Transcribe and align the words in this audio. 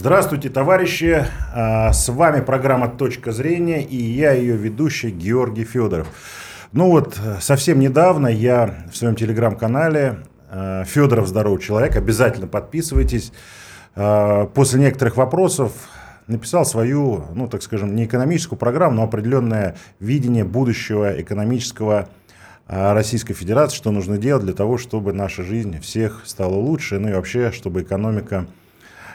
Здравствуйте, 0.00 0.48
товарищи! 0.48 1.26
А, 1.54 1.92
с 1.92 2.08
вами 2.08 2.40
программа 2.40 2.88
«Точка 2.88 3.32
зрения» 3.32 3.82
и 3.84 3.96
я 3.96 4.32
ее 4.32 4.56
ведущий 4.56 5.10
Георгий 5.10 5.64
Федоров. 5.64 6.08
Ну 6.72 6.90
вот, 6.90 7.20
совсем 7.42 7.78
недавно 7.78 8.26
я 8.26 8.86
в 8.90 8.96
своем 8.96 9.14
телеграм-канале 9.14 10.20
а, 10.48 10.84
«Федоров 10.84 11.28
здоровый 11.28 11.60
человек», 11.60 11.96
обязательно 11.96 12.46
подписывайтесь, 12.46 13.30
а, 13.94 14.46
после 14.46 14.80
некоторых 14.80 15.18
вопросов 15.18 15.74
написал 16.28 16.64
свою, 16.64 17.26
ну 17.34 17.46
так 17.46 17.62
скажем, 17.62 17.94
не 17.94 18.06
экономическую 18.06 18.58
программу, 18.58 18.96
но 18.96 19.02
определенное 19.02 19.76
видение 19.98 20.44
будущего 20.44 21.20
экономического 21.20 22.08
Российской 22.66 23.34
Федерации, 23.34 23.76
что 23.76 23.90
нужно 23.90 24.16
делать 24.16 24.44
для 24.44 24.54
того, 24.54 24.78
чтобы 24.78 25.12
наша 25.12 25.42
жизнь 25.42 25.78
всех 25.80 26.22
стала 26.24 26.54
лучше, 26.54 26.98
ну 26.98 27.10
и 27.10 27.12
вообще, 27.12 27.52
чтобы 27.52 27.82
экономика 27.82 28.46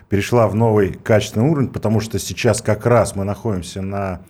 перешла 0.09 0.47
в 0.47 0.55
новый 0.55 0.93
качественный 0.93 1.49
уровень, 1.49 1.69
потому 1.69 1.99
что 1.99 2.19
сейчас 2.19 2.61
как 2.61 2.85
раз 2.85 3.15
мы 3.15 3.23
находимся 3.23 3.81
на 3.81 4.21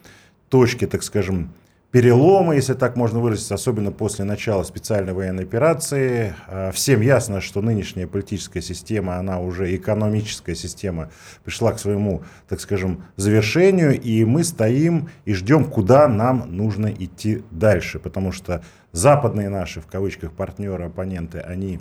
точке, 0.49 0.87
так 0.87 1.03
скажем, 1.03 1.53
перелома, 1.95 2.55
если 2.55 2.73
так 2.73 2.97
можно 2.97 3.19
выразиться, 3.19 3.53
особенно 3.55 3.89
после 3.89 4.25
начала 4.25 4.63
специальной 4.63 5.13
военной 5.13 5.43
операции. 5.43 6.35
А, 6.45 6.71
всем 6.73 6.99
ясно, 6.99 7.39
что 7.39 7.61
нынешняя 7.61 8.05
политическая 8.05 8.61
система, 8.61 9.15
она 9.15 9.39
уже 9.39 9.73
экономическая 9.73 10.55
система, 10.55 11.09
пришла 11.45 11.71
к 11.71 11.79
своему, 11.79 12.23
так 12.49 12.59
скажем, 12.59 13.05
завершению, 13.15 13.97
и 13.97 14.25
мы 14.25 14.43
стоим 14.43 15.09
и 15.23 15.33
ждем, 15.33 15.63
куда 15.63 16.09
нам 16.09 16.53
нужно 16.53 16.87
идти 16.87 17.43
дальше, 17.49 17.99
потому 17.99 18.33
что 18.33 18.61
западные 18.91 19.47
наши, 19.47 19.79
в 19.79 19.87
кавычках, 19.87 20.33
партнеры, 20.33 20.83
оппоненты, 20.87 21.39
они 21.39 21.79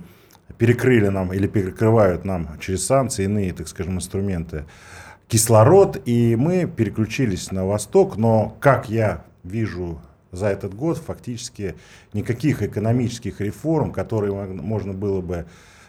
перекрыли 0.59 1.09
нам 1.09 1.33
или 1.33 1.47
перекрывают 1.47 2.25
нам 2.25 2.59
через 2.61 2.87
санкции 2.87 3.25
иные, 3.25 3.53
так 3.53 3.69
скажем, 3.69 3.97
инструменты 3.97 4.65
кислород, 5.29 6.01
и 6.05 6.37
мы 6.37 6.67
переключились 6.67 7.51
на 7.51 7.65
восток, 7.65 8.17
но, 8.17 8.57
как 8.61 8.89
я 8.89 9.25
вижу 9.43 10.01
за 10.33 10.49
этот 10.49 10.75
год, 10.75 10.99
фактически 10.99 11.75
никаких 12.13 12.63
экономических 12.63 13.41
реформ, 13.41 13.93
которые 13.93 14.33
можно 14.33 14.93
было 14.93 15.21
бы, 15.21 15.47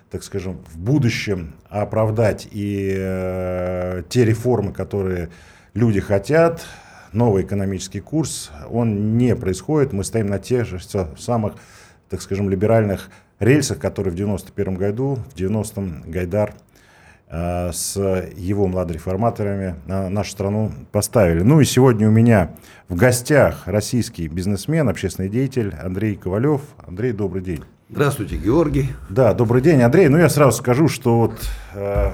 так 0.09 0.23
скажем, 0.23 0.59
в 0.71 0.77
будущем 0.77 1.53
оправдать, 1.69 2.47
и 2.51 2.93
э, 2.97 4.03
те 4.09 4.25
реформы, 4.25 4.71
которые 4.71 5.29
люди 5.73 5.99
хотят, 5.99 6.65
новый 7.11 7.43
экономический 7.43 8.01
курс, 8.01 8.51
он 8.69 9.17
не 9.17 9.35
происходит, 9.35 9.93
мы 9.93 10.03
стоим 10.03 10.27
на 10.27 10.39
тех 10.39 10.65
же 10.65 10.79
самых, 11.17 11.55
так 12.09 12.21
скажем, 12.21 12.49
либеральных 12.49 13.09
рельсах, 13.39 13.79
которые 13.79 14.11
в 14.11 14.15
91 14.15 14.75
году, 14.75 15.19
в 15.31 15.35
90-м 15.35 16.03
Гайдар 16.07 16.53
э, 17.27 17.71
с 17.71 17.95
его 18.35 18.67
младореформаторами 18.67 19.75
на 19.85 20.09
нашу 20.09 20.31
страну 20.31 20.71
поставили. 20.91 21.41
Ну 21.41 21.61
и 21.61 21.65
сегодня 21.65 22.07
у 22.07 22.11
меня 22.11 22.51
в 22.89 22.95
гостях 22.95 23.63
российский 23.67 24.27
бизнесмен, 24.27 24.89
общественный 24.89 25.29
деятель 25.29 25.73
Андрей 25.81 26.15
Ковалев. 26.15 26.61
Андрей, 26.85 27.11
добрый 27.11 27.41
день. 27.41 27.63
Здравствуйте, 27.89 28.37
Георгий. 28.37 28.89
Да, 29.09 29.33
добрый 29.33 29.61
день, 29.61 29.81
Андрей. 29.81 30.07
Ну 30.07 30.17
я 30.17 30.29
сразу 30.29 30.57
скажу, 30.57 30.87
что 30.87 31.17
вот 31.17 31.49
э, 31.75 32.13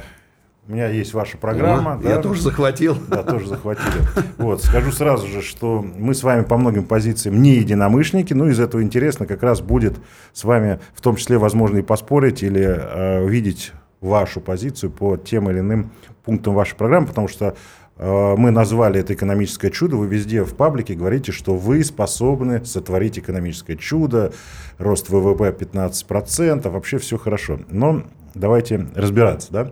у 0.72 0.74
меня 0.74 0.88
есть 0.88 1.14
ваша 1.14 1.38
программа. 1.38 1.96
О, 1.96 1.98
да? 1.98 2.12
Я 2.12 2.18
тоже 2.20 2.42
захватил. 2.42 2.96
Да, 3.10 3.24
тоже 3.24 3.46
захватили. 3.48 3.92
Вот, 4.38 4.64
скажу 4.64 4.94
сразу 4.94 5.28
же, 5.28 5.42
что 5.42 5.82
мы 5.82 6.14
с 6.14 6.24
вами 6.24 6.44
по 6.44 6.56
многим 6.56 6.86
позициям 6.86 7.42
не 7.42 7.56
единомышленники, 7.56 8.34
но 8.34 8.48
из 8.48 8.58
этого 8.58 8.82
интересно 8.82 9.26
как 9.26 9.44
раз 9.44 9.60
будет 9.60 10.00
с 10.32 10.46
вами 10.46 10.80
в 10.96 11.02
том 11.02 11.18
числе 11.18 11.38
возможно 11.38 11.80
и 11.80 11.82
поспорить 11.82 12.42
или 12.42 12.62
э, 12.62 13.22
увидеть 13.22 13.74
вашу 14.00 14.40
позицию 14.40 14.92
по 14.92 15.18
тем 15.18 15.50
или 15.50 15.60
иным 15.60 15.92
пунктам 16.24 16.54
вашей 16.54 16.78
программы, 16.78 17.08
потому 17.08 17.28
что 17.28 17.58
э, 17.98 18.36
мы 18.38 18.52
назвали 18.52 19.02
это 19.02 19.14
экономическое 19.14 19.72
чудо, 19.72 19.98
вы 19.98 20.08
везде 20.08 20.46
в 20.46 20.56
паблике 20.56 20.94
говорите, 20.94 21.34
что 21.34 21.54
вы 21.54 21.84
способны 21.84 22.64
сотворить 22.64 23.20
экономическое 23.20 23.76
чудо, 23.76 24.32
рост 24.78 25.10
ВВП 25.10 25.50
15%, 25.50 26.70
вообще 26.70 26.98
все 26.98 27.18
хорошо. 27.18 27.60
Но 27.70 28.04
давайте 28.36 28.88
разбираться, 28.96 29.52
да. 29.52 29.72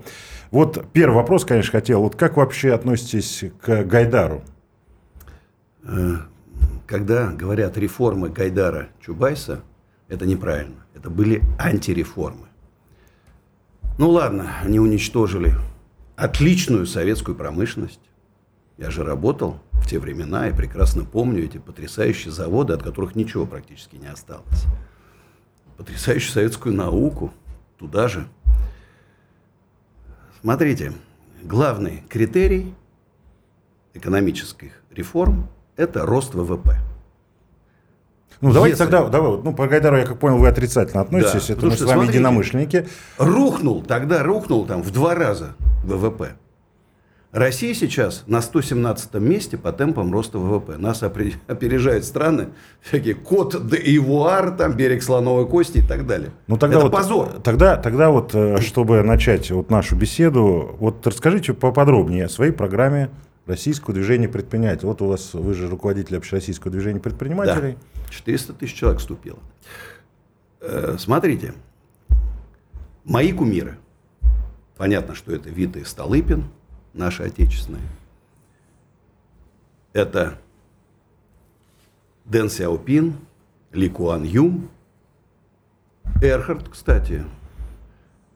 Вот 0.52 0.92
первый 0.94 1.16
вопрос, 1.16 1.46
конечно, 1.46 1.72
хотел. 1.72 2.02
Вот 2.02 2.16
как 2.16 2.38
вообще 2.38 2.74
относитесь 2.74 3.44
к 3.62 3.84
Гайдару? 3.84 4.42
Э, 5.84 6.16
когда 6.88 7.28
говорят 7.28 7.78
реформы 7.78 8.30
Гайдара 8.30 8.90
Чубайса, 9.00 9.62
это 10.08 10.26
неправильно. 10.26 10.86
Это 10.96 11.12
были 11.12 11.44
антиреформы. 11.60 12.48
Ну 14.00 14.10
ладно, 14.10 14.56
они 14.64 14.80
уничтожили 14.80 15.54
отличную 16.16 16.88
советскую 16.88 17.36
промышленность. 17.36 18.02
Я 18.78 18.90
же 18.90 19.04
работал 19.04 19.60
в 19.74 19.88
те 19.88 20.00
времена 20.00 20.50
и 20.50 20.54
прекрасно 20.54 21.06
помню 21.06 21.44
эти 21.44 21.58
потрясающие 21.60 22.32
заводы, 22.32 22.74
от 22.74 22.82
которых 22.82 23.16
ничего 23.16 23.46
практически 23.46 23.98
не 23.98 24.08
осталось. 24.08 24.66
Потрясающую 25.78 26.32
советскую 26.32 26.74
науку 26.76 27.32
туда 27.78 28.08
же– 28.08 28.28
Смотрите, 30.42 30.94
главный 31.44 32.04
критерий 32.08 32.74
экономических 33.94 34.72
реформ– 34.92 35.50
это 35.76 36.06
рост 36.06 36.34
ВВП. 36.34 36.78
Ну, 38.40 38.54
давайте 38.54 38.78
Если... 38.78 38.84
тогда, 38.86 39.10
давай, 39.10 39.42
ну, 39.44 39.54
по 39.54 39.68
Гайдару, 39.68 39.98
я 39.98 40.06
как 40.06 40.18
понял, 40.18 40.38
вы 40.38 40.48
отрицательно 40.48 41.02
относитесь, 41.02 41.48
да. 41.48 41.54
это 41.56 41.66
мы 41.66 41.72
с 41.74 41.82
вами 41.82 41.92
смотрите, 41.92 42.14
единомышленники. 42.14 42.88
Рухнул, 43.18 43.84
тогда 43.84 44.24
рухнул 44.24 44.66
там 44.66 44.82
в 44.82 44.92
два 44.92 45.14
раза 45.14 45.56
ВВП. 45.84 46.36
Россия 47.32 47.76
сейчас 47.76 48.24
на 48.26 48.42
117 48.42 49.14
месте 49.16 49.56
по 49.56 49.72
темпам 49.72 50.12
роста 50.12 50.40
ВВП. 50.40 50.78
Нас 50.78 51.04
опережают 51.04 52.04
страны, 52.04 52.50
всякие 52.82 53.14
Кот 53.14 53.68
де 53.68 53.78
Ивуар, 53.98 54.58
там 54.58 54.76
берег 54.76 55.04
слоновой 55.04 55.48
кости 55.48 55.78
и 55.78 55.82
так 55.84 56.08
далее. 56.08 56.32
Ну, 56.48 56.58
тогда 56.58 56.78
Это 56.78 56.86
вот, 56.86 56.92
позор. 56.92 57.30
Тогда, 57.44 57.78
тогда 57.78 58.10
вот, 58.10 58.34
э, 58.34 58.60
чтобы 58.62 59.04
начать 59.04 59.52
вот 59.52 59.70
нашу 59.70 59.96
беседу, 59.96 60.76
вот 60.80 61.06
расскажите 61.06 61.54
поподробнее 61.54 62.26
о 62.26 62.30
своей 62.30 62.52
программе 62.52 63.12
Российского 63.46 63.94
движения 63.94 64.28
предпринимателей. 64.28 64.88
Вот 64.88 65.04
у 65.04 65.06
вас, 65.06 65.36
вы 65.36 65.54
же 65.54 65.68
руководитель 65.68 66.18
общероссийского 66.18 66.72
движения 66.72 67.00
предпринимателей. 67.00 67.78
Да, 67.94 68.12
400 68.12 68.54
тысяч 68.54 68.74
человек 68.74 69.02
вступило. 69.02 69.40
Э, 70.62 70.96
смотрите, 70.98 71.54
мои 73.04 73.32
кумиры. 73.34 73.78
Понятно, 74.78 75.14
что 75.14 75.32
это 75.32 75.50
Вита 75.50 75.80
и 75.80 75.84
Столыпин– 75.84 76.46
наши 76.94 77.24
отечественные. 77.24 77.84
Это 79.94 80.38
Дэн 82.26 82.50
Сяопин, 82.50 83.16
Ли 83.72 83.90
Куан 83.90 84.24
Юм, 84.24 84.70
Эрхард, 86.22 86.70
кстати, 86.70 87.26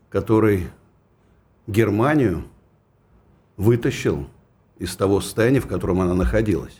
который 0.09 0.69
Германию 1.67 2.45
вытащил 3.57 4.27
из 4.77 4.95
того 4.95 5.21
состояния, 5.21 5.59
в 5.59 5.67
котором 5.67 6.01
она 6.01 6.13
находилась. 6.13 6.77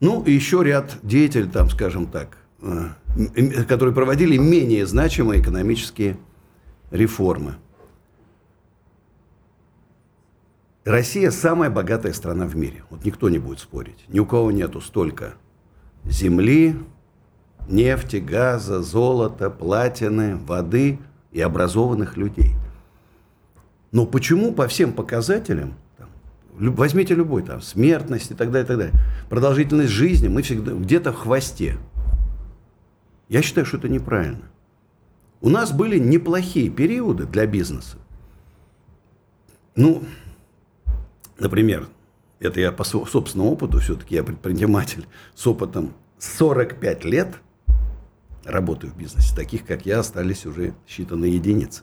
Ну, 0.00 0.22
и 0.22 0.32
еще 0.32 0.62
ряд 0.62 0.96
деятелей, 1.02 1.48
там, 1.48 1.68
скажем 1.70 2.06
так, 2.06 2.38
э, 2.60 2.88
которые 3.66 3.94
проводили 3.94 4.36
менее 4.36 4.86
значимые 4.86 5.40
экономические 5.40 6.18
реформы. 6.90 7.56
Россия 10.84 11.30
самая 11.30 11.68
богатая 11.68 12.12
страна 12.12 12.46
в 12.46 12.56
мире. 12.56 12.84
Вот 12.90 13.04
никто 13.04 13.28
не 13.28 13.38
будет 13.38 13.58
спорить. 13.58 14.04
Ни 14.08 14.20
у 14.20 14.26
кого 14.26 14.50
нету 14.52 14.80
столько 14.80 15.34
земли, 16.04 16.76
нефти, 17.68 18.16
газа, 18.16 18.82
золота, 18.82 19.50
платины, 19.50 20.36
воды 20.36 20.98
и 21.32 21.40
образованных 21.40 22.16
людей. 22.16 22.54
Но 23.90 24.06
почему 24.06 24.52
по 24.52 24.68
всем 24.68 24.92
показателям, 24.92 25.74
там, 25.96 26.08
возьмите 26.56 27.14
любой, 27.14 27.42
там, 27.42 27.60
смертность 27.60 28.30
и 28.30 28.34
так 28.34 28.50
далее, 28.50 28.64
и 28.64 28.68
так 28.68 28.78
далее, 28.78 28.94
продолжительность 29.28 29.90
жизни, 29.90 30.28
мы 30.28 30.42
всегда 30.42 30.72
где-то 30.72 31.12
в 31.12 31.16
хвосте. 31.16 31.76
Я 33.28 33.42
считаю, 33.42 33.66
что 33.66 33.76
это 33.76 33.88
неправильно. 33.88 34.50
У 35.40 35.48
нас 35.50 35.72
были 35.72 35.98
неплохие 35.98 36.70
периоды 36.70 37.26
для 37.26 37.46
бизнеса. 37.46 37.98
Ну, 39.76 40.02
например, 41.38 41.88
это 42.40 42.60
я 42.60 42.72
по 42.72 42.84
собственному 42.84 43.52
опыту, 43.52 43.78
все-таки 43.78 44.14
я 44.14 44.24
предприниматель 44.24 45.06
с 45.34 45.46
опытом 45.46 45.94
45 46.18 47.04
лет 47.04 47.36
работаю 48.44 48.92
в 48.92 48.96
бизнесе. 48.96 49.34
Таких, 49.34 49.64
как 49.64 49.86
я, 49.86 50.00
остались 50.00 50.46
уже 50.46 50.74
считанные 50.88 51.30
единицы. 51.30 51.82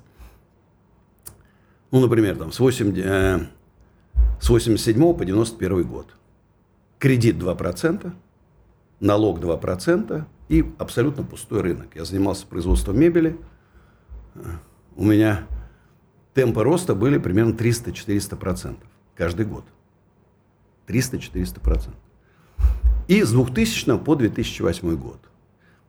Ну, 1.91 2.01
например, 2.01 2.35
там, 2.37 2.51
с, 2.51 2.59
8, 2.59 2.93
э, 2.97 3.39
с 4.41 4.49
87 4.49 5.13
по 5.13 5.23
91 5.23 5.83
год. 5.83 6.15
Кредит 6.99 7.37
2%, 7.37 8.11
налог 8.99 9.39
2%, 9.39 10.25
и 10.47 10.65
абсолютно 10.77 11.23
пустой 11.23 11.61
рынок. 11.61 11.95
Я 11.95 12.05
занимался 12.05 12.45
производством 12.47 12.99
мебели, 12.99 13.37
у 14.95 15.05
меня 15.05 15.47
темпы 16.33 16.63
роста 16.63 16.95
были 16.95 17.17
примерно 17.17 17.53
300-400% 17.53 18.77
каждый 19.15 19.45
год. 19.45 19.65
300-400%. 20.87 21.89
И 23.07 23.23
с 23.23 23.31
2000 23.31 23.97
по 23.99 24.15
2008 24.15 24.95
год, 24.95 25.19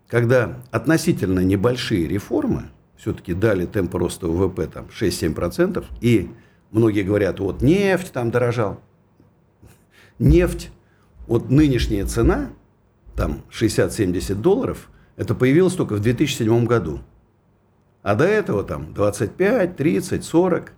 когда 0.09 0.61
относительно 0.71 1.41
небольшие 1.41 2.07
реформы 2.07 2.65
все-таки 2.97 3.35
дали 3.35 3.67
темп 3.67 3.95
роста 3.95 4.27
ВВП 4.27 4.67
там 4.67 4.87
6-7%, 4.87 5.85
и 6.01 6.31
многие 6.71 7.03
говорят, 7.03 7.41
вот 7.41 7.63
нефть 7.63 8.13
там 8.13 8.31
дорожал. 8.31 8.81
Нефть, 10.19 10.71
вот 11.27 11.51
нынешняя 11.51 12.07
цена, 12.07 12.51
там 13.17 13.43
60-70 13.51 14.35
долларов, 14.35 14.91
это 15.17 15.35
появилось 15.35 15.75
только 15.75 15.95
в 15.95 16.01
2007 16.01 16.67
году. 16.67 17.01
А 18.03 18.15
до 18.15 18.25
этого 18.25 18.63
там 18.63 18.95
25, 18.95 19.77
30, 19.77 20.25
40. 20.25 20.73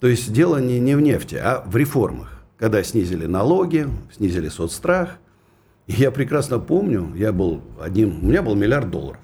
То 0.00 0.08
есть 0.08 0.32
дело 0.32 0.56
не, 0.56 0.80
не 0.80 0.96
в 0.96 1.00
нефти, 1.00 1.36
а 1.36 1.62
в 1.64 1.76
реформах. 1.76 2.42
Когда 2.58 2.82
снизили 2.82 3.26
налоги, 3.26 3.86
снизили 4.12 4.48
соцстрах. 4.48 5.18
И 5.86 5.92
я 5.92 6.10
прекрасно 6.10 6.58
помню, 6.58 7.14
я 7.14 7.32
был 7.32 7.62
одним, 7.80 8.24
у 8.24 8.26
меня 8.26 8.42
был 8.42 8.54
миллиард 8.54 8.90
долларов. 8.90 9.20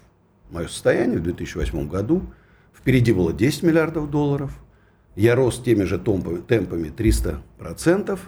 Мое 0.51 0.69
состояние 0.69 1.19
в 1.19 1.23
2008 1.23 1.89
году. 1.89 2.23
Впереди 2.75 3.13
было 3.13 3.33
10 3.33 3.63
миллиардов 3.65 4.11
долларов. 4.11 4.53
Я 5.17 5.35
рос 5.35 5.61
теми 5.61 5.85
же 5.85 5.99
темпами 5.99 6.93
300%. 6.97 8.19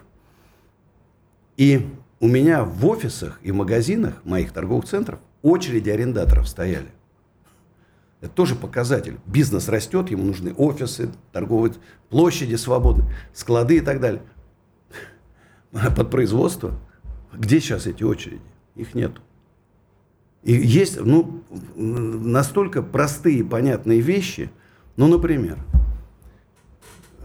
И 1.55 1.85
у 2.19 2.27
меня 2.27 2.63
в 2.63 2.85
офисах 2.85 3.39
и 3.43 3.51
магазинах 3.51 4.13
моих 4.25 4.51
торговых 4.51 4.85
центров 4.85 5.19
очереди 5.41 5.89
арендаторов 5.89 6.47
стояли. 6.47 6.89
Это 8.21 8.31
тоже 8.31 8.55
показатель. 8.55 9.17
Бизнес 9.25 9.69
растет, 9.69 10.11
ему 10.11 10.25
нужны 10.25 10.53
офисы, 10.53 11.09
торговые 11.31 11.75
площади 12.09 12.55
свободны, 12.55 13.05
склады 13.33 13.77
и 13.77 13.81
так 13.81 14.01
далее. 14.01 14.21
Под 15.71 16.11
производство. 16.11 16.73
Где 17.33 17.61
сейчас 17.61 17.87
эти 17.87 18.03
очереди? 18.03 18.41
Их 18.75 18.93
нету. 18.95 19.21
И 20.43 20.53
есть 20.53 20.99
ну, 20.99 21.43
настолько 21.75 22.81
простые, 22.81 23.43
понятные 23.43 24.01
вещи. 24.01 24.49
Ну, 24.95 25.07
например, 25.07 25.57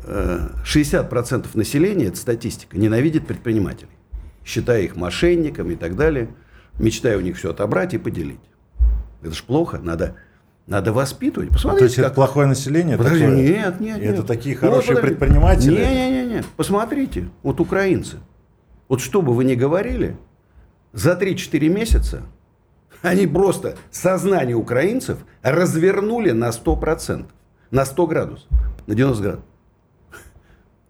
60% 0.05 1.47
э, 1.47 1.59
населения, 1.59 2.07
это 2.07 2.17
статистика, 2.17 2.77
ненавидит 2.79 3.27
предпринимателей, 3.27 3.91
считая 4.45 4.83
их 4.83 4.97
мошенниками 4.97 5.75
и 5.75 5.77
так 5.77 5.97
далее, 5.97 6.29
мечтая 6.79 7.17
у 7.17 7.21
них 7.21 7.37
все 7.37 7.51
отобрать 7.51 7.95
и 7.95 7.99
поделить. 7.99 8.41
Это 9.23 9.35
же 9.35 9.43
плохо, 9.43 9.79
надо 9.79 10.17
надо 10.67 10.93
воспитывать. 10.93 11.51
Посмотрите, 11.51 11.79
то 11.79 11.85
есть 11.85 11.97
как... 11.97 12.07
это 12.07 12.15
плохое 12.15 12.47
население? 12.47 12.97
Подожди, 12.97 13.21
такое... 13.21 13.37
Нет, 13.37 13.81
нет, 13.81 14.01
нет. 14.01 14.15
Это 14.15 14.23
такие 14.23 14.57
хорошие 14.57 14.95
ну, 14.95 15.03
предприниматели? 15.03 15.75
Нет, 15.75 15.91
нет, 15.91 16.13
нет, 16.13 16.29
нет. 16.29 16.47
Посмотрите, 16.57 17.29
вот 17.43 17.61
украинцы. 17.61 18.19
Вот 18.89 19.01
что 19.01 19.21
бы 19.21 19.35
вы 19.35 19.45
ни 19.45 19.55
говорили, 19.55 20.17
за 20.93 21.13
3-4 21.13 21.69
месяца 21.69 22.23
они 23.03 23.27
просто 23.27 23.77
сознание 23.91 24.57
украинцев 24.57 25.19
развернули 25.43 26.31
на 26.31 26.49
100%, 26.49 27.27
на 27.71 27.85
100 27.85 28.07
градусов, 28.07 28.49
на 28.87 28.95
90 28.95 29.23
градусов. 29.23 29.49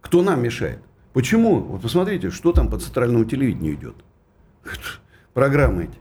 Кто 0.01 0.23
нам 0.23 0.43
мешает? 0.43 0.79
Почему? 1.15 1.61
Вот 1.61 1.81
посмотрите, 1.81 2.31
что 2.31 2.53
там 2.53 2.69
по 2.69 2.77
центральному 2.77 3.25
телевидению 3.25 3.75
идет. 3.75 3.95
Программы 5.33 5.85
эти. 5.85 5.99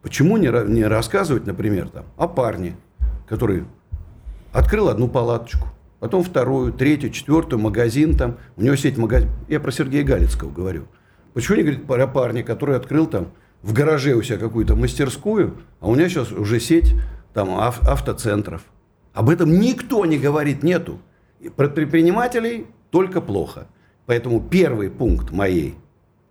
Почему 0.00 0.38
не, 0.38 0.48
не 0.72 0.84
рассказывать, 0.84 1.46
например, 1.46 1.90
там, 1.90 2.06
о 2.16 2.28
парне, 2.28 2.76
который 3.28 3.64
открыл 4.52 4.88
одну 4.88 5.06
палаточку, 5.06 5.68
потом 6.00 6.24
вторую, 6.24 6.72
третью, 6.72 7.10
четвертую, 7.10 7.60
магазин 7.60 8.16
там, 8.16 8.38
у 8.56 8.62
него 8.62 8.74
сеть 8.76 8.96
магазин. 8.96 9.28
Я 9.48 9.60
про 9.60 9.70
Сергея 9.70 10.02
Галицкого 10.02 10.50
говорю. 10.50 10.86
Почему 11.34 11.58
не 11.58 11.62
говорит 11.64 11.86
про 11.86 12.06
парня, 12.06 12.42
который 12.42 12.76
открыл 12.76 13.06
там 13.06 13.28
в 13.62 13.74
гараже 13.74 14.14
у 14.14 14.22
себя 14.22 14.38
какую-то 14.38 14.76
мастерскую, 14.76 15.58
а 15.80 15.88
у 15.88 15.94
меня 15.94 16.08
сейчас 16.08 16.32
уже 16.32 16.58
сеть 16.58 16.94
там 17.34 17.50
ав- 17.50 17.86
автоцентров. 17.86 18.62
Об 19.12 19.28
этом 19.28 19.60
никто 19.60 20.06
не 20.06 20.16
говорит, 20.18 20.62
нету. 20.62 21.00
И 21.40 21.50
предпринимателей 21.50 22.66
только 22.90 23.20
плохо. 23.20 23.66
Поэтому 24.08 24.40
первый 24.40 24.88
пункт 24.88 25.32
моей 25.32 25.74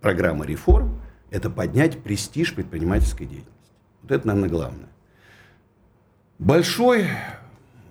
программы 0.00 0.44
реформ– 0.46 1.00
это 1.30 1.48
поднять 1.48 2.02
престиж 2.02 2.52
предпринимательской 2.52 3.24
деятельности. 3.24 3.72
Вот 4.02 4.10
это, 4.10 4.26
наверное, 4.26 4.50
главное. 4.50 4.88
Большой 6.40 7.06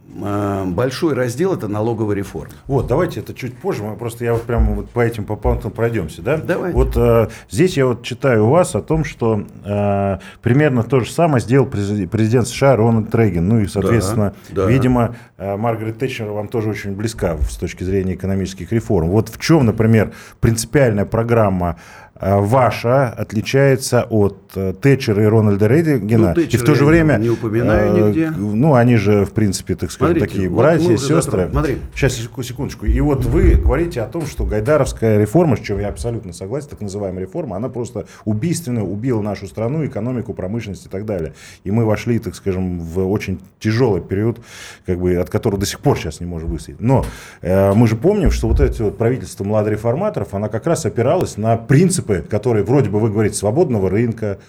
большой 0.07 1.13
раздел 1.13 1.53
это 1.53 1.67
налоговая 1.67 2.15
реформа. 2.15 2.53
Вот, 2.65 2.87
давайте 2.87 3.19
это 3.19 3.33
чуть 3.33 3.57
позже, 3.57 3.83
мы 3.83 3.95
просто 3.95 4.23
я 4.23 4.33
вот 4.33 4.43
прямо 4.43 4.73
вот 4.73 4.89
по 4.89 5.01
этим 5.01 5.25
по 5.25 5.35
пунктам 5.35 5.71
пройдемся, 5.71 6.21
да? 6.21 6.37
Давай. 6.37 6.71
Вот 6.71 6.95
э, 6.95 7.27
здесь 7.49 7.77
я 7.77 7.85
вот 7.85 8.03
читаю 8.03 8.45
у 8.45 8.49
вас 8.49 8.75
о 8.75 8.81
том, 8.81 9.03
что 9.03 9.45
э, 9.65 10.17
примерно 10.41 10.83
то 10.83 11.01
же 11.01 11.11
самое 11.11 11.41
сделал 11.41 11.67
президент 11.67 12.47
США 12.47 12.75
Рональд 12.75 13.13
Рейган, 13.13 13.47
ну 13.47 13.59
и 13.59 13.67
соответственно, 13.67 14.33
да, 14.49 14.65
да. 14.65 14.71
видимо, 14.71 15.15
э, 15.37 15.55
Маргарет 15.57 15.99
Тэтчер 15.99 16.25
вам 16.25 16.47
тоже 16.47 16.69
очень 16.69 16.95
близка 16.95 17.37
с 17.37 17.57
точки 17.57 17.83
зрения 17.83 18.15
экономических 18.15 18.71
реформ. 18.71 19.09
Вот 19.09 19.29
в 19.29 19.39
чем, 19.39 19.65
например, 19.65 20.13
принципиальная 20.39 21.05
программа 21.05 21.77
ваша 22.19 23.09
отличается 23.09 24.03
от 24.09 24.37
э, 24.55 24.73
Тэтчера 24.73 25.23
и 25.23 25.25
Рональда 25.25 25.67
Рейгана. 25.67 26.33
Ну, 26.35 26.41
и 26.41 26.57
в 26.57 26.63
то 26.63 26.75
же 26.75 26.85
время... 26.85 27.17
Не 27.17 27.29
упоминаю 27.29 27.95
э, 27.95 28.07
нигде. 28.07 28.31
Ну, 28.31 28.73
они 28.73 28.95
же, 28.95 29.25
в 29.25 29.31
принципе, 29.31 29.75
так 29.75 29.91
сказать, 29.91 30.17
Смотрите, 30.17 30.33
такие 30.33 30.49
вот 30.49 30.57
братья, 30.57 30.97
сестры. 30.97 31.49
Смотри. 31.51 31.77
Сейчас, 31.93 32.13
секундочку. 32.13 32.85
И 32.85 32.99
вот 33.01 33.25
вы 33.25 33.55
говорите 33.55 34.01
о 34.01 34.07
том, 34.07 34.25
что 34.25 34.45
Гайдаровская 34.45 35.19
реформа, 35.19 35.57
с 35.57 35.59
чем 35.59 35.79
я 35.79 35.89
абсолютно 35.89 36.33
согласен, 36.33 36.69
так 36.69 36.81
называемая 36.81 37.23
реформа, 37.23 37.55
она 37.55 37.69
просто 37.69 38.07
убийственно 38.25 38.83
убила 38.83 39.21
нашу 39.21 39.47
страну, 39.47 39.85
экономику, 39.85 40.33
промышленность 40.33 40.85
и 40.85 40.89
так 40.89 41.05
далее. 41.05 41.33
И 41.63 41.71
мы 41.71 41.85
вошли, 41.85 42.19
так 42.19 42.35
скажем, 42.35 42.79
в 42.79 43.09
очень 43.11 43.39
тяжелый 43.59 44.01
период, 44.01 44.39
как 44.85 44.99
бы, 44.99 45.15
от 45.17 45.29
которого 45.29 45.59
до 45.59 45.65
сих 45.65 45.79
пор 45.79 45.97
сейчас 45.97 46.19
не 46.19 46.25
можем 46.25 46.49
выстоять. 46.49 46.79
Но 46.79 47.05
э, 47.41 47.73
мы 47.73 47.87
же 47.87 47.95
помним, 47.95 48.31
что 48.31 48.47
вот 48.47 48.59
это 48.59 48.85
вот 48.85 48.97
правительство 48.97 49.43
младореформаторов, 49.43 50.33
она 50.33 50.49
как 50.49 50.65
раз 50.65 50.85
опиралась 50.85 51.37
на 51.37 51.57
принцип 51.57 52.06
принципы, 52.07 52.27
которые 52.29 52.63
вроде 52.63 52.89
бы 52.89 52.99
вы 52.99 53.09
говорите 53.09 53.35
свободного 53.35 53.89
рынка, 53.89 54.39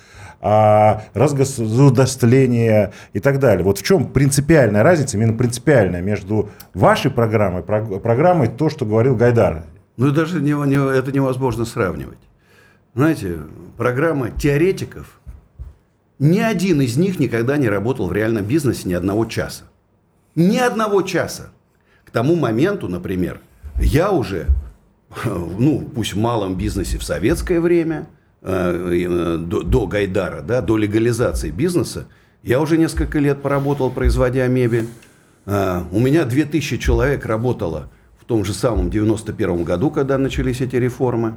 а, 0.41 1.03
разгосударствления 1.15 2.93
и 3.13 3.21
так 3.21 3.41
далее. 3.41 3.65
Вот 3.65 3.79
в 3.79 3.83
чем 3.83 4.09
принципиальная 4.09 4.83
разница, 4.83 5.17
именно 5.17 5.37
принципиальная 5.37 6.01
между 6.01 6.51
вашей 6.75 7.11
программой, 7.11 7.63
программой 7.63 8.49
то, 8.49 8.69
что 8.69 8.87
говорил 8.87 9.17
Гайдар? 9.17 9.65
Ну, 9.97 10.13
даже 10.13 10.41
не, 10.41 10.53
не, 10.53 10.97
это 10.97 11.11
невозможно 11.11 11.65
сравнивать. 11.65 12.19
Знаете, 12.95 13.39
программа 13.77 14.31
теоретиков, 14.31 15.21
ни 16.21 16.39
один 16.39 16.81
из 16.81 16.97
них 16.97 17.19
никогда 17.19 17.57
не 17.57 17.69
работал 17.69 18.09
в 18.09 18.13
реальном 18.13 18.45
бизнесе 18.45 18.89
ни 18.89 18.95
одного 18.95 19.25
часа. 19.25 19.65
Ни 20.37 20.57
одного 20.57 21.03
часа. 21.03 21.51
К 22.05 22.11
тому 22.11 22.37
моменту, 22.37 22.89
например, 22.89 23.41
я 23.81 24.13
уже 24.13 24.47
ну, 25.25 25.89
пусть 25.95 26.15
в 26.15 26.19
малом 26.19 26.57
бизнесе 26.57 26.99
в 26.99 27.05
советское 27.05 27.61
время, 27.61 28.09
э, 28.43 29.07
э, 29.07 29.37
до, 29.39 29.63
до 29.63 29.87
Гайдара, 29.87 30.43
да, 30.43 30.61
до 30.61 30.77
легализации 30.77 31.51
бизнеса, 31.51 32.07
я 32.43 32.61
уже 32.61 32.79
несколько 32.79 33.19
лет 33.19 33.43
поработал, 33.43 33.91
производя 33.91 34.47
мебель. 34.47 34.89
Э, 35.47 35.83
у 35.91 35.99
меня 35.99 36.25
2000 36.25 36.79
человек 36.79 37.27
работало 37.27 37.91
в 38.19 38.25
том 38.25 38.45
же 38.45 38.53
самом 38.53 38.91
91 38.91 39.65
году, 39.65 39.91
когда 39.91 40.19
начались 40.19 40.61
эти 40.61 40.77
реформы. 40.77 41.37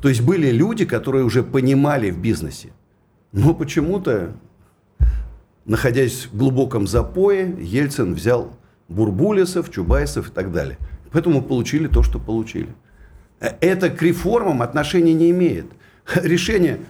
То 0.00 0.08
есть 0.08 0.22
были 0.22 0.50
люди, 0.50 0.84
которые 0.84 1.24
уже 1.24 1.42
понимали 1.42 2.10
в 2.10 2.18
бизнесе. 2.18 2.70
Но 3.32 3.54
почему-то, 3.54 4.32
находясь 5.64 6.26
в 6.26 6.36
глубоком 6.36 6.86
запое, 6.86 7.54
Ельцин 7.58 8.14
взял 8.14 8.56
Бурбулисов, 8.88 9.70
Чубайсов 9.70 10.28
и 10.28 10.32
так 10.32 10.52
далее. 10.52 10.78
Поэтому 11.12 11.42
получили 11.42 11.86
то, 11.88 12.02
что 12.02 12.18
получили. 12.18 12.68
Это 13.40 13.90
к 13.90 14.00
реформам 14.02 14.62
отношения 14.62 15.14
не 15.14 15.30
имеет. 15.30 15.66
Решение 16.14 16.80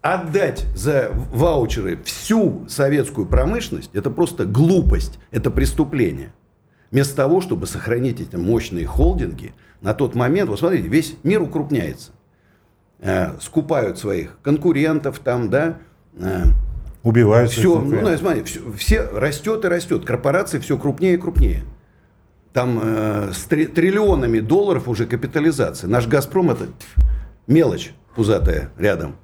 отдать 0.00 0.64
за 0.74 1.10
ваучеры 1.32 2.00
всю 2.04 2.66
советскую 2.68 3.26
промышленность, 3.26 3.90
это 3.94 4.10
просто 4.10 4.44
глупость, 4.44 5.18
это 5.30 5.50
преступление. 5.50 6.32
Вместо 6.90 7.16
того, 7.16 7.40
чтобы 7.40 7.66
сохранить 7.66 8.20
эти 8.20 8.36
мощные 8.36 8.86
холдинги, 8.86 9.52
на 9.80 9.94
тот 9.94 10.14
момент, 10.14 10.48
вот 10.48 10.58
смотрите, 10.58 10.88
весь 10.88 11.16
мир 11.22 11.42
укрупняется. 11.42 12.12
Э, 13.00 13.38
скупают 13.40 13.98
своих 13.98 14.38
конкурентов 14.42 15.18
там, 15.20 15.50
да. 15.50 15.78
Э, 16.18 16.44
Убивают 17.02 17.50
все, 17.50 17.80
ну, 17.80 18.16
смотри, 18.16 18.42
все, 18.42 18.60
все 18.72 19.02
растет 19.02 19.64
и 19.64 19.68
растет. 19.68 20.04
Корпорации 20.04 20.58
все 20.58 20.76
крупнее 20.76 21.14
и 21.14 21.16
крупнее. 21.16 21.62
Там 22.52 22.80
э, 22.82 23.32
с 23.32 23.44
три, 23.44 23.66
триллионами 23.66 24.40
долларов 24.40 24.88
уже 24.88 25.06
капитализация. 25.06 25.88
Наш 25.88 26.06
«Газпром»– 26.06 26.50
это 26.52 26.68
мелочь 27.46 27.92
пузатая 28.14 28.70
рядом. 28.78 29.16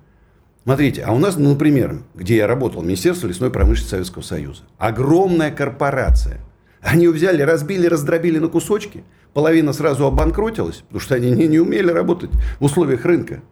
Смотрите, 0.64 1.02
а 1.02 1.12
у 1.12 1.18
нас, 1.18 1.36
ну, 1.36 1.50
например, 1.50 1.98
где 2.14 2.36
я 2.36 2.46
работал, 2.46 2.82
Министерство 2.82 3.26
лесной 3.26 3.50
промышленности 3.50 3.90
Советского 3.90 4.22
Союза. 4.22 4.62
Огромная 4.78 5.50
корпорация. 5.50 6.40
Они 6.80 7.06
взяли, 7.08 7.42
разбили, 7.42 7.86
раздробили 7.86 8.38
на 8.38 8.48
кусочки. 8.48 9.04
Половина 9.32 9.72
сразу 9.72 10.06
обанкротилась, 10.06 10.76
потому 10.76 11.00
что 11.00 11.16
они 11.16 11.30
не, 11.30 11.48
не 11.48 11.58
умели 11.58 11.90
работать 11.90 12.30
в 12.60 12.64
условиях 12.64 13.04
рынка. 13.04 13.42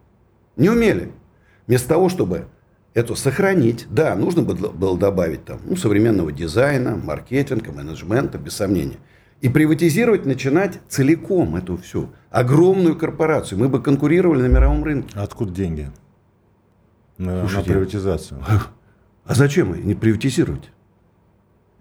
Не 0.55 0.69
умели. 0.69 1.11
Вместо 1.67 1.89
того, 1.89 2.09
чтобы 2.09 2.45
это 2.93 3.15
сохранить, 3.15 3.85
да, 3.89 4.15
нужно 4.15 4.43
было 4.43 4.97
добавить 4.97 5.45
там, 5.45 5.59
ну, 5.65 5.75
современного 5.75 6.31
дизайна, 6.31 6.95
маркетинга, 6.95 7.71
менеджмента, 7.71 8.37
без 8.37 8.53
сомнения. 8.53 8.97
И 9.43 9.49
приватизировать 9.49 10.25
начинать 10.25 10.79
целиком 10.87 11.57
эту 11.57 11.75
всю 11.75 12.11
огромную 12.29 12.97
корпорацию. 12.97 13.59
Мы 13.59 13.67
бы 13.67 13.81
конкурировали 13.81 14.41
на 14.41 14.45
мировом 14.45 14.85
рынке. 14.85 15.19
Откуда 15.19 15.51
деньги? 15.51 15.91
На, 17.17 17.41
Слушайте, 17.41 17.69
на 17.71 17.75
приватизацию. 17.75 18.41
А 19.25 19.35
зачем 19.35 19.85
не 19.85 19.95
приватизировать? 19.95 20.71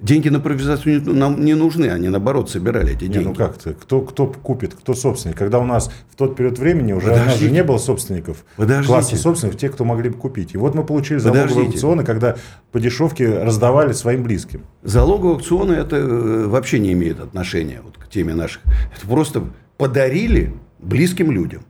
Деньги 0.02 0.28
на 0.30 0.40
приватизацию 0.40 1.00
нам 1.14 1.44
не 1.44 1.54
нужны, 1.54 1.87
они 1.87 2.09
наоборот 2.09 2.50
собирали 2.50 2.92
эти 2.92 3.06
деньги. 3.06 3.18
Не, 3.18 3.25
ну 3.26 3.35
как 3.37 3.56
то 3.56 3.73
кто, 3.73 4.00
кто 4.00 4.26
купит, 4.26 4.75
кто 4.75 4.94
собственник? 4.94 5.37
Когда 5.37 5.61
у 5.61 5.64
нас 5.64 5.92
в 6.11 6.16
тот 6.16 6.35
период 6.35 6.59
времени 6.59 6.92
уже, 6.92 7.12
у 7.12 7.16
нас 7.16 7.38
же 7.38 7.52
не 7.52 7.62
было 7.62 7.78
собственников, 7.78 8.44
Подождите. 8.56 8.88
класса 8.88 9.16
собственников, 9.16 9.61
те, 9.61 9.68
кто 9.68 9.85
могли 9.85 10.11
бы 10.11 10.16
купить. 10.16 10.54
И 10.54 10.59
вот 10.59 10.75
мы 10.75 10.85
получили 10.85 11.18
залоговые 11.18 11.68
аукционы, 11.68 12.04
когда 12.04 12.37
по 12.73 12.80
дешевке 12.80 13.44
раздавали 13.44 13.92
своим 13.92 14.25
близким. 14.25 14.64
Залоговые 14.82 15.37
аукционы 15.37 15.75
это 15.75 15.97
э, 15.97 16.47
вообще 16.49 16.80
не 16.80 16.92
имеет 16.94 17.21
отношения 17.21 17.80
вот 17.85 17.97
к 17.97 18.09
теме 18.09 18.35
наших. 18.35 18.61
Это 18.97 19.06
просто 19.06 19.44
подарили 19.76 20.52
близким 20.80 21.30
людям. 21.30 21.62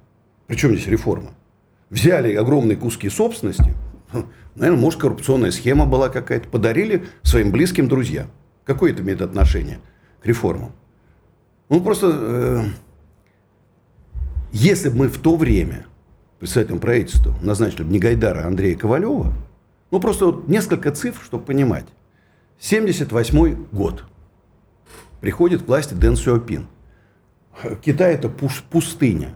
Причем 0.47 0.71
здесь 0.71 0.87
реформа? 0.87 1.33
Взяли 1.91 2.35
огромные 2.35 2.79
куски 2.79 3.11
собственности, 3.11 3.75
Наверное, 4.55 4.81
может, 4.81 5.01
коррупционная 5.01 5.51
схема 5.51 5.87
была 5.87 6.09
какая-то. 6.09 6.49
Подарили 6.49 7.07
своим 7.23 7.51
близким 7.51 7.89
друзьям. 7.89 8.29
Какое 8.65 8.93
это 8.93 9.03
имеет 9.03 9.23
отношение 9.23 9.81
к 10.23 10.27
реформам? 10.27 10.73
Ну, 11.69 11.81
просто, 11.81 12.11
э, 12.13 12.63
если 14.53 14.91
бы 14.91 14.97
мы 14.97 15.09
в 15.09 15.19
то 15.19 15.37
время 15.37 15.87
представителям 16.39 16.81
правительства 16.81 17.35
назначили 17.41 17.83
бы 17.83 17.93
не 17.93 17.99
Гайдара, 17.99 18.43
а 18.43 18.47
Андрея 18.47 18.77
Ковалева, 18.77 19.33
ну, 19.91 20.01
просто 20.01 20.27
вот 20.27 20.49
несколько 20.49 20.91
цифр, 20.93 21.23
чтобы 21.25 21.45
понимать. 21.45 21.87
78 22.59 23.67
год. 23.73 24.05
Приходит 25.21 25.63
к 25.63 25.69
власти 25.69 25.95
Дэн 25.95 26.17
Сюопин. 26.17 26.67
Китай– 27.85 28.15
это 28.15 28.29
пустыня. 28.29 29.35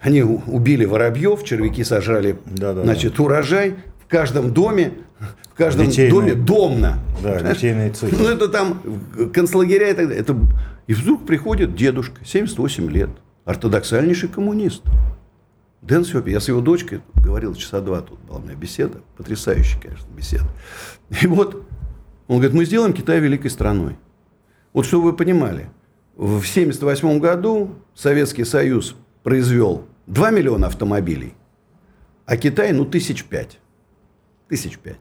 Они 0.00 0.22
убили 0.22 0.84
воробьев, 0.84 1.44
червяки 1.44 1.84
сажали, 1.84 2.36
да, 2.44 2.74
да, 2.74 2.82
значит, 2.82 3.14
да. 3.16 3.22
урожай, 3.22 3.76
каждом 4.12 4.52
доме, 4.52 4.92
в 5.52 5.56
каждом 5.56 5.86
Литейные. 5.86 6.12
доме 6.12 6.34
домно. 6.34 6.98
Да, 7.22 7.38
литейные 7.40 7.90
цифры. 7.90 8.16
Ну, 8.16 8.28
это 8.28 8.48
там 8.48 8.80
концлагеря 9.32 9.90
и 9.90 9.94
так 9.94 10.08
далее. 10.08 10.20
Это... 10.20 10.36
И 10.86 10.94
вдруг 10.94 11.26
приходит 11.26 11.74
дедушка, 11.74 12.24
78 12.24 12.90
лет, 12.90 13.10
ортодоксальнейший 13.44 14.28
коммунист. 14.28 14.82
Дэн 15.80 16.04
Сёпи, 16.04 16.30
я 16.30 16.40
с 16.40 16.48
его 16.48 16.60
дочкой 16.60 17.00
говорил 17.14 17.54
часа 17.54 17.80
два, 17.80 18.02
тут 18.02 18.20
была 18.20 18.38
у 18.38 18.42
меня 18.42 18.54
беседа, 18.54 19.00
потрясающая, 19.16 19.80
конечно, 19.80 20.06
беседа. 20.16 20.46
И 21.22 21.26
вот 21.26 21.66
он 22.28 22.36
говорит, 22.36 22.54
мы 22.54 22.64
сделаем 22.64 22.92
Китай 22.92 23.18
великой 23.18 23.50
страной. 23.50 23.96
Вот 24.72 24.86
чтобы 24.86 25.04
вы 25.04 25.12
понимали, 25.14 25.70
в 26.14 26.38
1978 26.38 27.18
году 27.18 27.74
Советский 27.94 28.44
Союз 28.44 28.94
произвел 29.22 29.86
2 30.06 30.30
миллиона 30.30 30.66
автомобилей, 30.66 31.34
а 32.26 32.36
Китай, 32.36 32.72
ну, 32.72 32.84
тысяч 32.84 33.24
пять. 33.24 33.58
Тысяч 34.52 34.76
пять. 34.76 34.98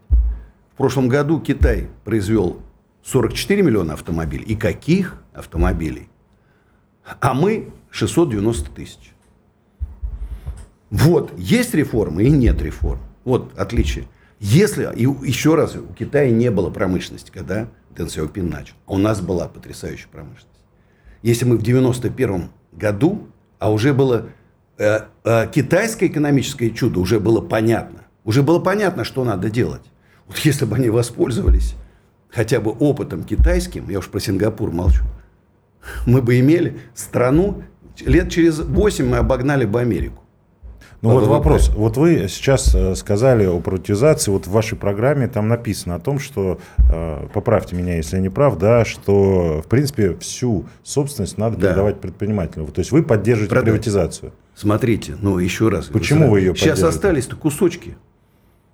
В 0.73 0.77
прошлом 0.77 1.09
году 1.09 1.41
Китай 1.41 1.89
произвел 2.05 2.61
44 3.03 3.61
миллиона 3.61 3.95
автомобилей. 3.95 4.45
И 4.45 4.55
каких 4.55 5.21
автомобилей? 5.33 6.07
А 7.19 7.33
мы 7.33 7.67
690 7.89 8.71
тысяч. 8.71 9.11
Вот, 10.89 11.37
есть 11.37 11.73
реформы 11.73 12.23
и 12.23 12.29
нет 12.29 12.61
реформ. 12.61 13.01
Вот 13.25 13.51
отличие. 13.59 14.07
Если, 14.39 14.89
и 14.95 15.01
еще 15.27 15.55
раз, 15.55 15.75
у 15.75 15.93
Китая 15.95 16.31
не 16.31 16.49
было 16.49 16.69
промышленности, 16.69 17.29
когда 17.29 17.67
Дэн 17.89 18.07
Сяопин 18.07 18.47
начал. 18.47 18.75
А 18.85 18.93
у 18.93 18.97
нас 18.99 19.19
была 19.19 19.49
потрясающая 19.49 20.07
промышленность. 20.09 20.47
Если 21.23 21.43
мы 21.43 21.57
в 21.57 21.61
91 21.61 22.51
году, 22.71 23.27
а 23.59 23.69
уже 23.69 23.93
было 23.93 24.29
э, 24.77 25.01
э, 25.25 25.51
китайское 25.51 26.07
экономическое 26.07 26.69
чудо, 26.69 27.01
уже 27.01 27.19
было 27.19 27.41
понятно, 27.41 28.00
уже 28.23 28.43
было 28.43 28.59
понятно, 28.59 29.03
что 29.03 29.23
надо 29.23 29.49
делать. 29.49 29.81
Вот 30.27 30.37
если 30.39 30.65
бы 30.65 30.75
они 30.75 30.89
воспользовались 30.89 31.75
хотя 32.29 32.59
бы 32.59 32.71
опытом 32.71 33.23
китайским, 33.23 33.89
я 33.89 33.99
уж 33.99 34.07
про 34.07 34.19
Сингапур 34.19 34.71
молчу, 34.71 35.03
мы 36.05 36.21
бы 36.21 36.39
имели 36.39 36.79
страну, 36.93 37.63
лет 37.99 38.29
через 38.29 38.59
8 38.59 39.05
мы 39.05 39.17
обогнали 39.17 39.65
бы 39.65 39.81
Америку. 39.81 40.21
Ну 41.01 41.13
вот 41.13 41.25
вопрос. 41.25 41.69
Вот 41.69 41.97
вы 41.97 42.27
сейчас 42.29 42.75
э, 42.75 42.93
сказали 42.93 43.45
о 43.45 43.59
приватизации. 43.59 44.29
Вот 44.29 44.45
в 44.45 44.51
вашей 44.51 44.77
программе 44.77 45.27
там 45.27 45.47
написано 45.47 45.95
о 45.95 45.99
том, 45.99 46.19
что, 46.19 46.59
э, 46.77 47.27
поправьте 47.33 47.75
меня, 47.75 47.95
если 47.95 48.17
я 48.17 48.21
не 48.21 48.29
прав, 48.29 48.59
да, 48.59 48.85
что, 48.85 49.63
в 49.65 49.67
принципе, 49.67 50.15
всю 50.19 50.67
собственность 50.83 51.39
надо 51.39 51.57
да. 51.57 51.69
передавать 51.69 51.99
предпринимателю. 51.99 52.67
То 52.67 52.79
есть 52.79 52.91
вы 52.91 53.01
поддерживаете 53.01 53.49
Продать. 53.49 53.73
приватизацию. 53.73 54.31
Смотрите, 54.53 55.17
ну 55.19 55.39
еще 55.39 55.69
раз. 55.69 55.87
Почему 55.87 56.29
вы 56.29 56.41
ее 56.41 56.55
Сейчас 56.55 56.83
остались-то 56.83 57.35
кусочки. 57.35 57.97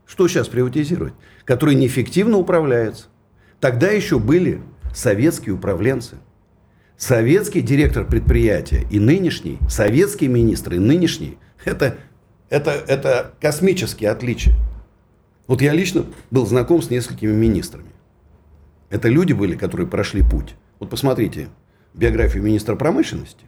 Что 0.07 0.27
сейчас 0.27 0.47
приватизировать? 0.47 1.13
Которые 1.43 1.75
неэффективно 1.75 2.37
управляются. 2.37 3.07
Тогда 3.59 3.89
еще 3.89 4.19
были 4.19 4.61
советские 4.93 5.53
управленцы. 5.55 6.15
Советский 6.97 7.61
директор 7.61 8.05
предприятия 8.05 8.87
и 8.89 8.99
нынешний, 8.99 9.59
советский 9.69 10.27
министр 10.27 10.75
и 10.75 10.79
нынешний, 10.79 11.37
это, 11.63 11.97
это, 12.49 12.71
это 12.71 13.33
космические 13.39 14.09
отличия. 14.09 14.55
Вот 15.45 15.61
я 15.61 15.73
лично 15.73 16.05
был 16.31 16.47
знаком 16.47 16.81
с 16.81 16.89
несколькими 16.89 17.31
министрами. 17.31 17.91
Это 18.89 19.09
люди 19.09 19.33
были, 19.33 19.55
которые 19.55 19.87
прошли 19.87 20.23
путь. 20.23 20.55
Вот 20.79 20.89
посмотрите 20.89 21.49
биографию 21.93 22.43
министра 22.43 22.75
промышленности 22.75 23.45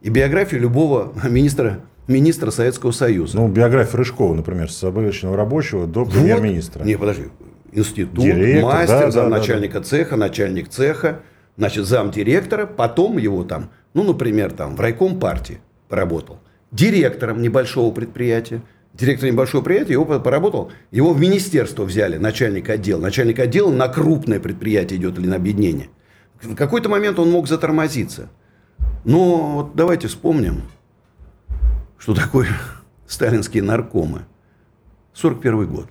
и 0.00 0.08
биографию 0.08 0.60
любого 0.60 1.12
министра 1.28 1.80
министра 2.08 2.50
Советского 2.50 2.90
Союза. 2.90 3.36
Ну, 3.36 3.48
биография 3.48 3.98
Рыжкова, 3.98 4.34
например, 4.34 4.72
с 4.72 4.82
обычного 4.82 5.36
рабочего 5.36 5.86
до 5.86 6.04
премьер-министра. 6.04 6.82
Не, 6.82 6.96
подожди. 6.96 7.24
Институт, 7.70 8.24
Директор, 8.24 8.64
мастер, 8.64 9.00
да, 9.00 9.10
замначальника 9.10 9.74
да, 9.74 9.80
да. 9.80 9.84
цеха, 9.84 10.16
начальник 10.16 10.68
цеха, 10.68 11.20
значит, 11.58 11.84
замдиректора, 11.84 12.66
потом 12.66 13.18
его 13.18 13.44
там, 13.44 13.70
ну, 13.92 14.04
например, 14.04 14.52
там, 14.52 14.74
в 14.74 14.80
райком 14.80 15.20
партии 15.20 15.60
поработал. 15.88 16.40
Директором 16.72 17.42
небольшого 17.42 17.92
предприятия. 17.92 18.62
Директор 18.94 19.30
небольшого 19.30 19.62
предприятия, 19.62 19.92
его 19.92 20.06
поработал, 20.06 20.72
его 20.90 21.12
в 21.12 21.20
министерство 21.20 21.84
взяли, 21.84 22.16
начальник 22.16 22.68
отдела. 22.70 23.00
Начальник 23.00 23.38
отдела 23.38 23.70
на 23.70 23.86
крупное 23.88 24.40
предприятие 24.40 24.98
идет 24.98 25.18
или 25.18 25.26
на 25.26 25.36
объединение. 25.36 25.88
В 26.40 26.54
какой-то 26.54 26.88
момент 26.88 27.18
он 27.18 27.30
мог 27.30 27.48
затормозиться. 27.48 28.28
Но 29.04 29.56
вот 29.56 29.76
давайте 29.76 30.08
вспомним, 30.08 30.62
что 31.98 32.14
такое 32.14 32.48
сталинские 33.06 33.62
наркомы. 33.62 34.24
41 35.12 35.66
год. 35.66 35.90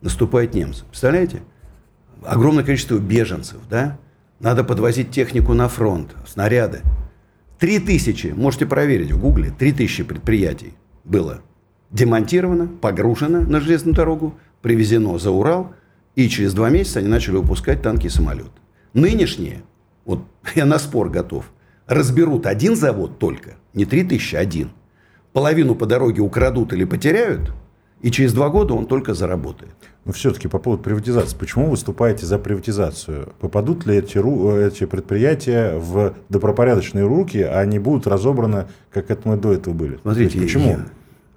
Наступают 0.00 0.54
немцы. 0.54 0.84
Представляете? 0.84 1.42
Огромное 2.22 2.62
количество 2.62 2.98
беженцев, 2.98 3.58
да? 3.68 3.98
Надо 4.38 4.62
подвозить 4.64 5.10
технику 5.10 5.54
на 5.54 5.68
фронт, 5.68 6.14
снаряды. 6.26 6.82
Три 7.58 7.78
тысячи, 7.78 8.28
можете 8.28 8.66
проверить 8.66 9.12
в 9.12 9.20
гугле, 9.20 9.50
три 9.50 9.72
тысячи 9.72 10.04
предприятий 10.04 10.74
было 11.04 11.40
демонтировано, 11.90 12.66
погружено 12.66 13.40
на 13.40 13.60
железную 13.60 13.94
дорогу, 13.94 14.34
привезено 14.60 15.16
за 15.18 15.30
Урал, 15.30 15.74
и 16.16 16.28
через 16.28 16.52
два 16.52 16.68
месяца 16.68 16.98
они 16.98 17.08
начали 17.08 17.36
выпускать 17.36 17.82
танки 17.82 18.06
и 18.06 18.10
самолеты. 18.10 18.50
Нынешние, 18.92 19.62
вот 20.04 20.24
я 20.54 20.66
на 20.66 20.78
спор 20.78 21.08
готов, 21.08 21.50
разберут 21.86 22.46
один 22.46 22.76
завод 22.76 23.18
только, 23.18 23.54
не 23.72 23.84
три 23.84 24.02
тысячи, 24.02 24.34
один– 24.36 24.70
половину 25.34 25.74
по 25.74 25.84
дороге 25.84 26.22
украдут 26.22 26.72
или 26.72 26.84
потеряют, 26.84 27.52
и 28.00 28.10
через 28.10 28.32
два 28.32 28.48
года 28.48 28.72
он 28.74 28.86
только 28.86 29.14
заработает. 29.14 29.74
Но 30.04 30.12
все-таки 30.12 30.48
по 30.48 30.58
поводу 30.58 30.82
приватизации. 30.82 31.36
Почему 31.36 31.64
вы 31.64 31.72
выступаете 31.72 32.24
за 32.24 32.38
приватизацию? 32.38 33.32
Попадут 33.40 33.84
ли 33.86 33.96
эти, 33.96 34.18
эти 34.66 34.86
предприятия 34.86 35.76
в 35.78 36.14
добропорядочные 36.28 37.06
руки, 37.06 37.38
а 37.38 37.64
не 37.64 37.78
будут 37.78 38.06
разобраны, 38.06 38.66
как 38.92 39.10
это 39.10 39.28
мы 39.28 39.36
до 39.36 39.52
этого 39.52 39.74
были? 39.74 39.98
Смотрите, 40.02 40.38
почему? 40.38 40.68
Я... 40.68 40.86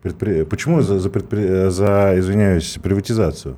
Предпри... 0.03 0.43
Почему 0.43 0.81
за, 0.81 0.99
за, 0.99 1.09
предпри... 1.09 1.69
за, 1.69 2.13
извиняюсь, 2.17 2.77
приватизацию? 2.83 3.57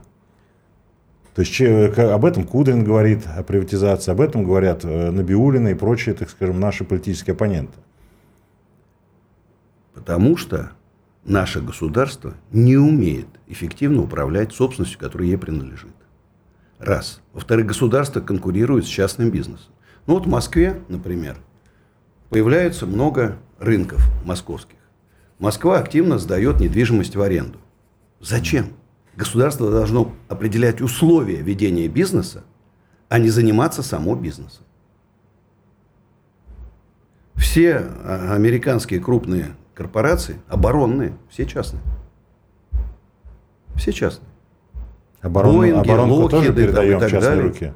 То 1.36 1.41
есть 1.41 1.60
об 1.62 2.25
этом 2.25 2.43
Кудрин 2.43 2.84
говорит, 2.84 3.24
о 3.36 3.43
приватизации, 3.43 4.12
об 4.12 4.22
этом 4.22 4.43
говорят 4.43 4.81
э, 4.84 5.12
Набиулина 5.12 5.69
и 5.69 5.74
прочие, 5.74 6.15
так 6.15 6.29
скажем, 6.29 6.60
наши 6.60 6.84
политические 6.84 7.34
оппоненты. 7.34 7.74
Потому 10.00 10.38
что 10.38 10.72
наше 11.25 11.60
государство 11.60 12.34
не 12.53 12.77
умеет 12.77 13.27
эффективно 13.48 14.01
управлять 14.01 14.53
собственностью, 14.53 14.98
которая 14.98 15.27
ей 15.27 15.38
принадлежит. 15.38 15.91
Раз. 16.77 17.20
Во-вторых, 17.34 17.65
государство 17.65 18.22
конкурирует 18.22 18.86
с 18.86 18.88
частным 18.88 19.29
бизнесом. 19.29 19.74
Ну 20.08 20.13
вот 20.13 20.25
в 20.25 20.29
Москве, 20.29 20.82
например, 20.88 21.36
появляется 22.29 22.86
много 22.86 23.39
рынков 23.60 24.01
московских. 24.24 24.77
Москва 25.38 25.79
активно 25.79 26.18
сдает 26.18 26.62
недвижимость 26.62 27.18
в 27.18 27.22
аренду. 27.22 27.60
Зачем? 28.22 28.68
Государство 29.18 29.70
должно 29.70 30.13
определять 30.29 30.79
условия 30.79 31.41
ведения 31.41 31.89
бизнеса, 31.89 32.46
а 33.10 33.20
не 33.20 33.27
заниматься 33.27 33.84
само 33.84 34.15
бизнесом. 34.15 34.63
Все 37.36 37.79
а, 37.79 38.34
американские 38.36 39.01
крупные 39.01 39.58
корпорации, 39.79 40.36
оборонные, 40.50 41.13
все 41.29 41.45
частные. 41.45 41.81
Все 43.75 43.93
частные. 43.93 44.27
Оборон, 45.21 45.57
Боинги, 45.59 45.89
Локхеды 45.89 46.63
и 46.63 46.65
передаем 46.65 47.00
так 47.00 47.09
частные 47.09 47.29
далее. 47.29 47.48
руки. 47.48 47.74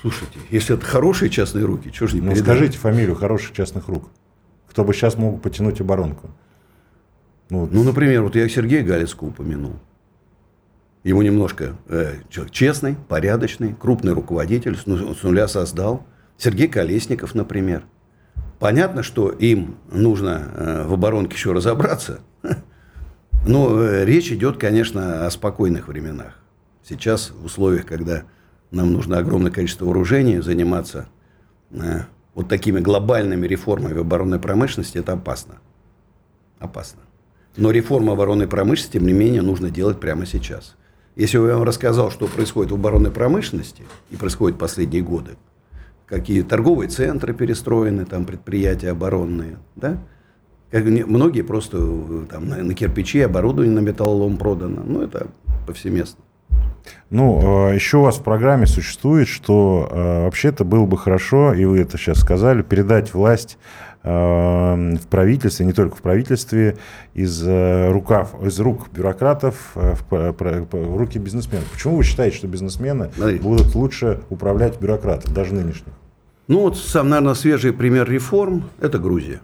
Слушайте, 0.00 0.38
если 0.50 0.76
это 0.76 0.86
хорошие 0.86 1.28
частные 1.28 1.64
руки, 1.64 1.90
что 1.92 2.06
же 2.06 2.16
не 2.16 2.20
Ну, 2.20 2.30
передать? 2.30 2.44
скажите 2.44 2.78
фамилию 2.78 3.16
хороших 3.16 3.52
частных 3.52 3.88
рук. 3.88 4.08
Кто 4.70 4.84
бы 4.84 4.92
сейчас 4.94 5.16
мог 5.16 5.42
потянуть 5.42 5.80
оборонку? 5.80 6.30
Ну, 7.50 7.68
Ну, 7.70 7.82
например, 7.82 8.22
вот 8.22 8.36
я 8.36 8.48
Сергея 8.48 8.84
Галицкого 8.84 9.28
упомянул. 9.28 9.74
Ему 11.02 11.22
немножко 11.22 11.76
э, 11.88 12.14
человек 12.28 12.52
честный, 12.52 12.96
порядочный, 13.08 13.74
крупный 13.74 14.12
руководитель, 14.12 14.76
с 14.76 14.86
нуля 14.86 15.48
создал. 15.48 16.06
Сергей 16.38 16.68
Колесников, 16.68 17.34
например. 17.34 17.84
Понятно, 18.58 19.02
что 19.02 19.30
им 19.30 19.76
нужно 19.92 20.50
э, 20.54 20.86
в 20.86 20.92
оборонке 20.92 21.34
еще 21.34 21.52
разобраться. 21.52 22.20
Но 23.46 23.82
э, 23.82 24.04
речь 24.04 24.30
идет, 24.32 24.58
конечно, 24.58 25.26
о 25.26 25.30
спокойных 25.30 25.88
временах. 25.88 26.38
Сейчас 26.82 27.30
в 27.30 27.44
условиях, 27.44 27.86
когда 27.86 28.24
нам 28.70 28.92
нужно 28.92 29.18
огромное 29.18 29.50
количество 29.50 29.84
вооружений, 29.84 30.40
заниматься 30.40 31.08
э, 31.70 32.02
вот 32.34 32.48
такими 32.48 32.80
глобальными 32.80 33.46
реформами 33.46 33.94
в 33.94 34.00
оборонной 34.00 34.38
промышленности, 34.38 34.98
это 34.98 35.12
опасно. 35.12 35.56
Опасно. 36.58 37.00
Но 37.56 37.70
реформу 37.70 38.12
оборонной 38.12 38.48
промышленности, 38.48 38.98
тем 38.98 39.06
не 39.06 39.12
менее, 39.12 39.42
нужно 39.42 39.70
делать 39.70 40.00
прямо 40.00 40.26
сейчас. 40.26 40.74
Если 41.16 41.38
я 41.38 41.54
вам 41.54 41.62
рассказал, 41.62 42.10
что 42.10 42.26
происходит 42.26 42.72
в 42.72 42.74
оборонной 42.74 43.12
промышленности 43.12 43.84
и 44.10 44.16
происходит 44.16 44.58
последние 44.58 45.02
годы, 45.02 45.36
какие 46.06 46.42
торговые 46.42 46.88
центры 46.88 47.34
перестроены, 47.34 48.04
там 48.04 48.24
предприятия 48.24 48.90
оборонные, 48.90 49.58
да? 49.76 49.98
Как 50.70 50.84
многие 50.84 51.42
просто 51.42 51.78
э, 51.80 52.26
там, 52.28 52.48
на, 52.48 52.56
на 52.56 52.74
кирпичи, 52.74 53.20
оборудование 53.20 53.74
на 53.74 53.78
металлолом 53.78 54.36
продано. 54.36 54.82
Ну, 54.84 55.02
это 55.02 55.28
повсеместно. 55.66 56.24
Ну, 57.10 57.70
э, 57.70 57.74
еще 57.76 57.98
у 57.98 58.02
вас 58.02 58.16
в 58.16 58.24
программе 58.24 58.66
существует, 58.66 59.28
что 59.28 59.88
э, 59.90 60.24
вообще-то 60.24 60.64
было 60.64 60.84
бы 60.84 60.98
хорошо, 60.98 61.54
и 61.54 61.64
вы 61.64 61.80
это 61.80 61.96
сейчас 61.96 62.18
сказали, 62.18 62.62
передать 62.62 63.14
власть 63.14 63.56
в 64.04 65.06
правительстве, 65.08 65.64
не 65.64 65.72
только 65.72 65.96
в 65.96 66.02
правительстве, 66.02 66.76
из, 67.14 67.42
э, 67.42 67.90
рукав, 67.90 68.34
из 68.44 68.60
рук 68.60 68.90
бюрократов 68.90 69.72
э, 69.76 69.94
в, 69.94 70.32
в 70.70 70.96
руки 70.96 71.18
бизнесменов. 71.18 71.64
Почему 71.70 71.96
вы 71.96 72.04
считаете, 72.04 72.36
что 72.36 72.46
бизнесмены 72.46 73.10
будут 73.40 73.74
лучше 73.74 74.20
управлять 74.28 74.78
бюрократов, 74.78 75.32
даже 75.32 75.54
нынешних? 75.54 75.94
Ну, 76.48 76.60
вот 76.60 76.76
сам, 76.76 77.08
наверное, 77.08 77.32
свежий 77.32 77.72
пример 77.72 78.10
реформ– 78.10 78.64
это 78.80 78.98
Грузия. 78.98 79.40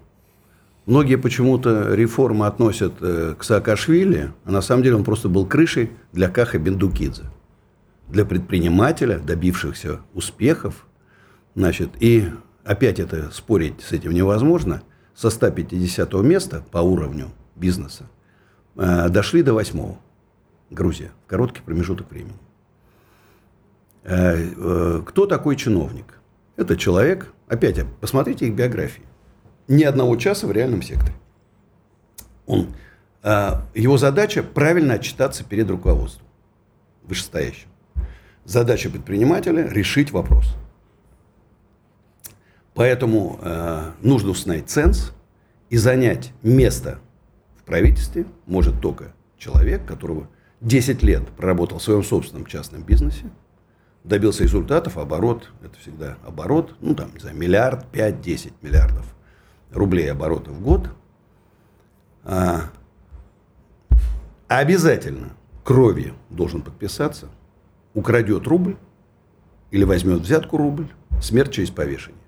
Многие 0.85 1.17
почему-то 1.17 1.95
реформы 1.95 2.47
относят 2.47 2.95
э, 3.01 3.35
к 3.39 3.45
Саакашвили, 3.45 4.33
а 4.45 4.51
на 4.51 4.61
самом 4.61 4.83
деле 4.83 4.97
он 4.97 5.05
просто 5.05 5.31
был 5.31 5.47
крышей 5.47 5.91
для 6.13 6.29
Каха 6.29 6.59
Бендукидзе. 6.59 7.23
Для 8.09 8.27
предпринимателя, 8.27 9.19
добившихся 9.19 10.01
успехов. 10.13 10.87
Значит, 11.55 11.91
и 12.01 12.29
опять 12.65 13.01
это 13.01 13.31
спорить 13.31 13.81
с 13.81 13.93
этим 13.93 14.13
невозможно. 14.13 14.83
Со 15.15 15.29
150 15.29 16.13
места 16.15 16.65
по 16.71 16.79
уровню 16.79 17.31
бизнеса 17.55 18.07
э, 18.77 19.09
дошли 19.09 19.43
до 19.43 19.55
8 19.55 19.97
Грузия 20.71 21.11
в 21.27 21.29
короткий 21.29 21.63
промежуток 21.63 22.11
времени. 22.11 22.39
Э, 24.05 24.37
э, 24.57 25.03
Кто 25.05 25.27
такой 25.27 25.57
чиновник? 25.57 26.19
Это 26.57 26.77
человек, 26.77 27.33
опять, 27.49 27.85
посмотрите 28.01 28.47
их 28.47 28.55
биографии. 28.55 29.03
Ни 29.69 29.83
одного 29.83 30.17
часа 30.17 30.47
в 30.47 30.53
реальном 30.53 30.83
секторе. 30.83 31.15
Он, 32.47 32.69
э, 33.23 33.51
его 33.75 33.99
задача 33.99 34.43
правильно 34.43 34.95
отчитаться 34.95 35.45
перед 35.45 35.69
руководством 35.71 36.27
вышестоящим. 37.03 37.69
Задача 38.45 38.89
предпринимателя– 38.91 39.69
решить 39.71 40.13
вопрос. 40.13 40.57
Поэтому 42.81 43.39
э, 43.43 43.93
нужно 44.01 44.31
установить 44.31 44.71
ценз 44.71 45.13
и 45.69 45.77
занять 45.77 46.33
место 46.43 46.99
в 47.59 47.65
правительстве 47.65 48.25
может 48.47 48.81
только 48.81 49.13
человек, 49.37 49.85
которого 49.85 50.31
10 50.63 51.03
лет 51.03 51.29
проработал 51.29 51.77
в 51.77 51.83
своем 51.83 52.03
собственном 52.03 52.47
частном 52.47 52.83
бизнесе, 52.83 53.27
добился 54.03 54.45
результатов, 54.45 54.97
оборот, 54.97 55.51
это 55.63 55.79
всегда 55.79 56.17
оборот, 56.27 56.75
ну 56.81 56.95
там, 56.95 57.13
не 57.13 57.21
знаю, 57.21 57.37
миллиард, 57.37 57.85
5-10 57.93 58.55
миллиардов 58.63 59.05
рублей 59.73 60.11
оборота 60.11 60.51
в 60.51 60.63
год. 60.63 60.89
А, 62.25 62.71
обязательно 64.49 65.35
кровью 65.65 66.15
должен 66.31 66.63
подписаться, 66.63 67.29
украдет 67.93 68.47
рубль 68.47 68.79
или 69.71 69.85
возьмет 69.85 70.23
взятку 70.23 70.57
рубль, 70.57 70.89
смерть 71.21 71.53
через 71.53 71.69
повешение. 71.69 72.21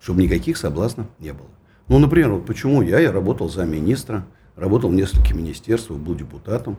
Чтобы 0.00 0.22
никаких 0.22 0.56
соблазнов 0.56 1.06
не 1.18 1.32
было. 1.32 1.48
Ну, 1.88 1.98
например, 1.98 2.30
вот 2.30 2.46
почему 2.46 2.82
я, 2.82 3.00
я 3.00 3.12
работал 3.12 3.48
за 3.48 3.64
министра, 3.64 4.24
работал 4.56 4.90
в 4.90 4.94
нескольких 4.94 5.34
министерствах, 5.34 5.98
был 5.98 6.14
депутатом. 6.14 6.76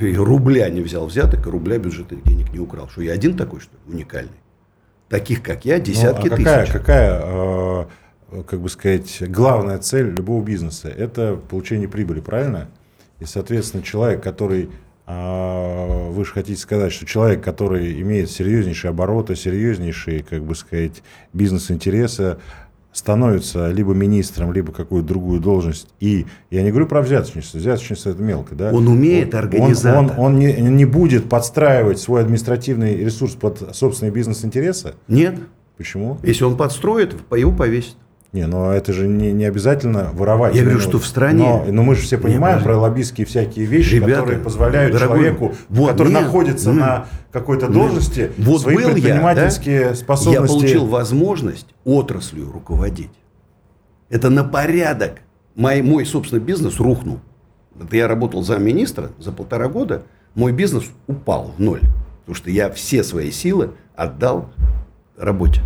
И 0.00 0.16
рубля 0.16 0.68
не 0.68 0.80
взял 0.80 1.06
взяток, 1.06 1.46
и 1.46 1.50
рубля 1.50 1.78
бюджетных 1.78 2.24
денег 2.24 2.52
не 2.52 2.58
украл. 2.58 2.88
Что 2.88 3.02
я 3.02 3.12
один 3.12 3.36
такой, 3.36 3.60
что 3.60 3.72
ли, 3.74 3.94
уникальный? 3.94 4.32
Таких, 5.08 5.42
как 5.42 5.64
я, 5.64 5.78
десятки 5.78 6.28
Ну, 6.28 6.34
а 6.34 6.36
какая, 6.36 6.64
тысяч. 6.64 6.72
какая 6.72 7.22
э, 7.22 8.42
как 8.48 8.60
бы 8.60 8.68
сказать, 8.68 9.22
главная 9.30 9.78
цель 9.78 10.08
любого 10.10 10.42
бизнеса? 10.44 10.88
Это 10.88 11.36
получение 11.36 11.88
прибыли, 11.88 12.20
правильно? 12.20 12.68
И, 13.20 13.24
соответственно, 13.24 13.84
человек, 13.84 14.22
который 14.22 14.70
вы 15.06 16.24
же 16.24 16.32
хотите 16.32 16.60
сказать, 16.60 16.92
что 16.92 17.06
человек, 17.06 17.42
который 17.42 18.00
имеет 18.02 18.30
серьезнейшие 18.30 18.90
обороты, 18.90 19.36
серьезнейшие, 19.36 20.22
как 20.22 20.44
бы 20.44 20.54
сказать, 20.54 21.02
бизнес-интересы, 21.32 22.38
становится 22.92 23.70
либо 23.70 23.92
министром, 23.92 24.52
либо 24.52 24.72
какую-то 24.72 25.06
другую 25.06 25.38
должность. 25.40 25.88
И 26.00 26.26
я 26.50 26.62
не 26.62 26.70
говорю 26.70 26.86
про 26.86 27.02
взяточничество. 27.02 27.58
Взяточничество 27.58 28.10
это 28.10 28.22
мелко, 28.22 28.54
да? 28.54 28.72
Он 28.72 28.88
умеет 28.88 29.34
Он- 29.34 29.40
организатор. 29.40 30.18
Он, 30.18 30.24
он, 30.24 30.38
не, 30.38 30.52
не 30.54 30.84
будет 30.86 31.28
подстраивать 31.28 31.98
свой 31.98 32.22
административный 32.22 32.96
ресурс 32.96 33.34
под 33.34 33.76
собственные 33.76 34.12
бизнес-интересы. 34.12 34.94
Нет. 35.08 35.36
Почему? 35.76 36.18
Если 36.22 36.44
он 36.44 36.56
подстроит, 36.56 37.14
его 37.36 37.52
повесит. 37.52 37.96
Не, 38.36 38.46
но 38.46 38.70
это 38.72 38.92
же 38.92 39.06
не, 39.08 39.32
не 39.32 39.46
обязательно 39.46 40.10
воровать. 40.12 40.54
Я 40.54 40.60
говорю, 40.60 40.76
Именно 40.78 40.90
что 40.90 40.98
в 40.98 41.06
стране- 41.06 41.42
Но, 41.42 41.64
но 41.72 41.82
мы 41.82 41.94
же 41.94 42.02
все 42.02 42.18
понимаем 42.18 42.58
подожди. 42.58 42.64
про 42.64 42.76
лоббистские 42.78 43.26
всякие 43.26 43.64
вещи, 43.64 43.94
Ребята, 43.94 44.12
которые 44.20 44.38
позволяют 44.40 44.92
дорогой, 44.92 45.16
человеку, 45.16 45.54
вот, 45.70 45.90
который 45.92 46.12
нет, 46.12 46.22
находится 46.22 46.68
м, 46.70 46.76
на 46.78 47.06
какой-то 47.32 47.68
должности, 47.68 48.30
Вот 48.36 48.60
свои 48.60 48.74
был 48.74 48.82
я, 48.82 48.88
да, 48.88 48.92
предпринимательские 48.92 49.94
способности. 49.94 50.42
Я 50.42 50.46
получил 50.46 50.84
возможность 50.86 51.66
отраслью 51.86 52.52
руководить. 52.52 53.10
Это 54.10 54.28
на 54.28 54.44
порядок. 54.44 55.22
Мой, 55.54 55.80
мой 55.80 56.04
собственный 56.04 56.42
бизнес 56.42 56.78
рухнул. 56.78 57.20
Это 57.80 57.96
я 57.96 58.06
работал 58.06 58.42
за 58.42 58.58
министра 58.58 59.12
за 59.18 59.32
полтора 59.32 59.68
года. 59.68 60.02
Мой 60.34 60.52
бизнес 60.52 60.84
упал 61.06 61.54
в 61.56 61.60
ноль. 61.62 61.80
Потому 62.20 62.34
что 62.36 62.50
я 62.50 62.68
все 62.70 63.02
свои 63.02 63.30
силы 63.30 63.70
отдал 63.94 64.50
работе. 65.16 65.62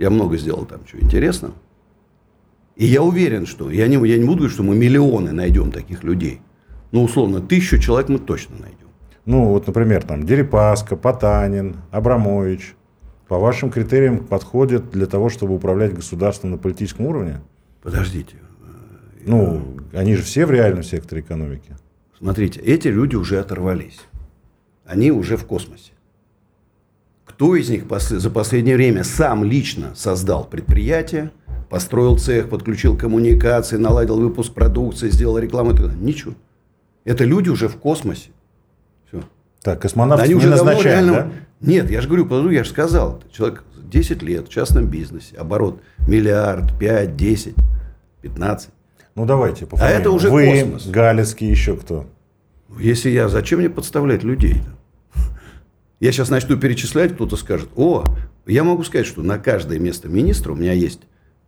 Я 0.00 0.10
много 0.10 0.36
сделал 0.36 0.64
там 0.64 0.80
чего 0.90 1.00
интересного. 1.02 1.54
И 2.76 2.86
я 2.86 3.02
уверен, 3.02 3.46
что 3.46 3.70
я 3.70 3.86
не, 3.86 3.94
я 4.08 4.18
не 4.18 4.24
буду 4.24 4.38
говорить, 4.38 4.54
что 4.54 4.62
мы 4.62 4.74
миллионы 4.74 5.32
найдем 5.32 5.70
таких 5.70 6.04
людей. 6.04 6.40
Но 6.90 7.04
условно 7.04 7.40
тысячу 7.40 7.78
человек 7.78 8.08
мы 8.08 8.18
точно 8.18 8.56
найдем. 8.60 8.88
Ну, 9.24 9.46
вот, 9.46 9.66
например, 9.66 10.02
там 10.02 10.24
Дерипаска, 10.24 10.96
Потанин, 10.96 11.76
Абрамович. 11.90 12.74
По 13.28 13.38
вашим 13.38 13.70
критериям 13.70 14.26
подходят 14.26 14.90
для 14.90 15.06
того, 15.06 15.28
чтобы 15.28 15.54
управлять 15.54 15.94
государством 15.94 16.50
на 16.50 16.58
политическом 16.58 17.06
уровне? 17.06 17.40
Подождите. 17.82 18.36
Ну, 19.24 19.76
они 19.92 20.16
же 20.16 20.22
все 20.22 20.44
в 20.44 20.50
реальном 20.50 20.82
секторе 20.82 21.22
экономики. 21.22 21.76
Смотрите, 22.18 22.60
эти 22.60 22.88
люди 22.88 23.16
уже 23.16 23.38
оторвались. 23.38 24.00
Они 24.84 25.12
уже 25.12 25.36
в 25.36 25.44
космосе. 25.46 25.92
Кто 27.24 27.56
из 27.56 27.70
них 27.70 27.84
за 27.88 28.30
последнее 28.30 28.76
время 28.76 29.04
сам 29.04 29.44
лично 29.44 29.94
создал 29.94 30.44
предприятие, 30.44 31.30
построил 31.72 32.18
цех, 32.18 32.50
подключил 32.50 32.98
коммуникации, 32.98 33.78
наладил 33.78 34.20
выпуск 34.20 34.52
продукции, 34.52 35.08
сделал 35.08 35.38
рекламу? 35.38 35.72
Ничего. 35.72 36.34
Это 37.04 37.24
люди 37.24 37.48
уже 37.48 37.66
в 37.68 37.76
космосе. 37.76 38.28
Все. 39.08 39.22
Так, 39.62 39.80
космонавтов 39.80 40.26
Они 40.26 40.34
не 40.34 40.38
уже 40.38 40.50
назначают, 40.50 40.84
реально... 40.84 41.12
да? 41.12 41.32
Нет, 41.62 41.90
я 41.90 42.02
же 42.02 42.08
говорю, 42.08 42.26
подожду, 42.26 42.50
я 42.50 42.64
же 42.64 42.68
сказал, 42.68 43.22
человек 43.32 43.64
10 43.90 44.22
лет 44.22 44.48
в 44.48 44.50
частном 44.50 44.88
бизнесе, 44.88 45.34
оборот 45.36 45.80
миллиард, 46.06 46.78
5, 46.78 47.16
10, 47.16 47.54
15. 48.20 48.68
Ну, 49.14 49.24
давайте, 49.24 49.64
по 49.64 49.78
А 49.80 49.88
это 49.88 50.10
уже 50.10 50.28
Вы, 50.28 50.44
космос. 50.44 50.86
Галицкий, 50.88 51.48
еще 51.48 51.78
кто? 51.78 52.04
Если 52.78 53.08
я, 53.08 53.30
зачем 53.30 53.60
мне 53.60 53.70
подставлять 53.70 54.22
людей? 54.22 54.60
Я 56.00 56.12
сейчас 56.12 56.28
начну 56.28 56.58
перечислять, 56.58 57.14
кто-то 57.14 57.36
скажет, 57.36 57.70
о, 57.76 58.04
я 58.44 58.62
могу 58.62 58.84
сказать, 58.84 59.06
что 59.06 59.22
на 59.22 59.38
каждое 59.38 59.78
место 59.78 60.10
министра 60.10 60.52
у 60.52 60.54
меня 60.54 60.74
есть 60.74 61.00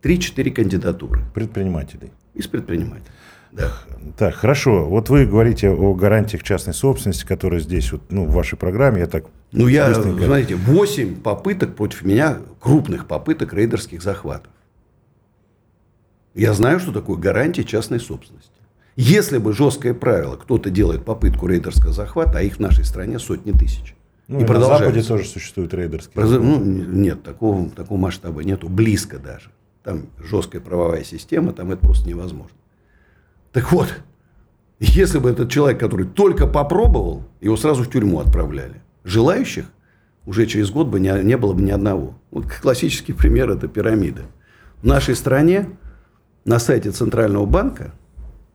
3-4 0.09 0.51
кандидатуры 0.51 1.21
Предпринимателей. 1.33 2.11
из 2.35 2.45
предпринимателей. 2.47 3.09
Да. 3.51 3.71
Так, 4.17 4.35
хорошо. 4.35 4.85
Вот 4.85 5.09
вы 5.09 5.25
говорите 5.25 5.69
о 5.69 5.93
гарантиях 5.95 6.43
частной 6.43 6.73
собственности, 6.73 7.25
которые 7.25 7.61
здесь, 7.61 7.91
вот, 7.91 8.01
ну, 8.09 8.25
в 8.25 8.31
вашей 8.33 8.57
программе, 8.57 8.99
я 8.99 9.07
так 9.07 9.25
Ну, 9.51 9.67
я, 9.67 9.87
быстренько- 9.87 10.25
знаете, 10.25 10.55
8 10.55 11.15
попыток 11.21 11.75
против 11.75 12.03
меня, 12.03 12.37
крупных 12.59 13.07
попыток 13.07 13.53
рейдерских 13.53 14.03
захватов. 14.03 14.51
Я 16.35 16.53
знаю, 16.53 16.79
что 16.79 16.91
такое 16.91 17.17
гарантия 17.17 17.63
частной 17.63 17.99
собственности. 17.99 18.51
Если 18.97 19.37
бы 19.37 19.53
жесткое 19.53 19.93
правило, 19.93 20.35
кто-то 20.35 20.69
делает 20.69 21.03
попытку 21.05 21.47
рейдерского 21.47 21.93
захвата, 21.93 22.39
а 22.39 22.41
их 22.41 22.57
в 22.57 22.59
нашей 22.59 22.83
стране 22.85 23.19
сотни 23.19 23.51
тысяч. 23.53 23.95
Ну, 24.27 24.39
и 24.39 24.43
и 24.43 24.45
на 24.47 24.59
Западе 24.59 25.01
тоже 25.01 25.25
существуют 25.25 25.73
рейдерские. 25.73 26.13
Произо- 26.13 26.39
Ну, 26.39 26.59
нет, 26.63 27.23
такого, 27.23 27.69
такого 27.69 27.97
масштаба 27.97 28.43
нету, 28.43 28.67
близко 28.69 29.17
даже. 29.17 29.49
Там 29.85 30.07
жесткая 30.17 30.61
правовая 30.61 31.03
система, 31.03 31.53
там 31.53 31.71
это 31.71 31.81
просто 31.81 32.09
невозможно. 32.09 32.57
Так 33.51 33.71
вот, 33.71 33.93
если 34.79 35.19
бы 35.19 35.29
этот 35.29 35.51
человек, 35.51 35.79
который 35.79 36.07
только 36.07 36.47
попробовал, 36.47 37.23
его 37.39 37.55
сразу 37.55 37.83
в 37.83 37.91
тюрьму 37.91 38.19
отправляли. 38.19 38.81
Желающих 39.03 39.65
уже 40.25 40.47
через 40.47 40.71
год 40.71 40.87
бы 40.87 40.99
не, 40.99 41.11
не 41.23 41.37
было 41.37 41.53
бы 41.53 41.61
ни 41.61 41.69
одного. 41.69 42.15
Вот 42.31 42.47
классический 42.47 43.13
пример– 43.13 43.49
это 43.51 43.67
пирамида. 43.67 44.23
В 44.81 44.87
нашей 44.87 45.15
стране 45.15 45.69
на 46.45 46.57
сайте 46.57 46.89
Центрального 46.89 47.45
банка 47.45 47.93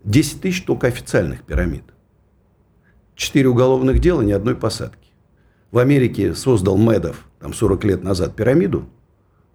10 0.03 0.41
тысяч 0.41 0.65
только 0.65 0.89
официальных 0.89 1.45
пирамид. 1.45 1.85
Четыре 3.15 3.51
уголовных 3.51 4.01
дела, 4.01 4.23
ни 4.23 4.33
одной 4.33 4.57
посадки. 4.57 5.11
В 5.71 5.79
Америке 5.79 6.35
создал 6.35 6.77
Медов 6.77 7.25
там 7.39 7.55
40 7.55 7.85
лет 7.85 8.03
назад 8.03 8.35
пирамиду, 8.35 8.89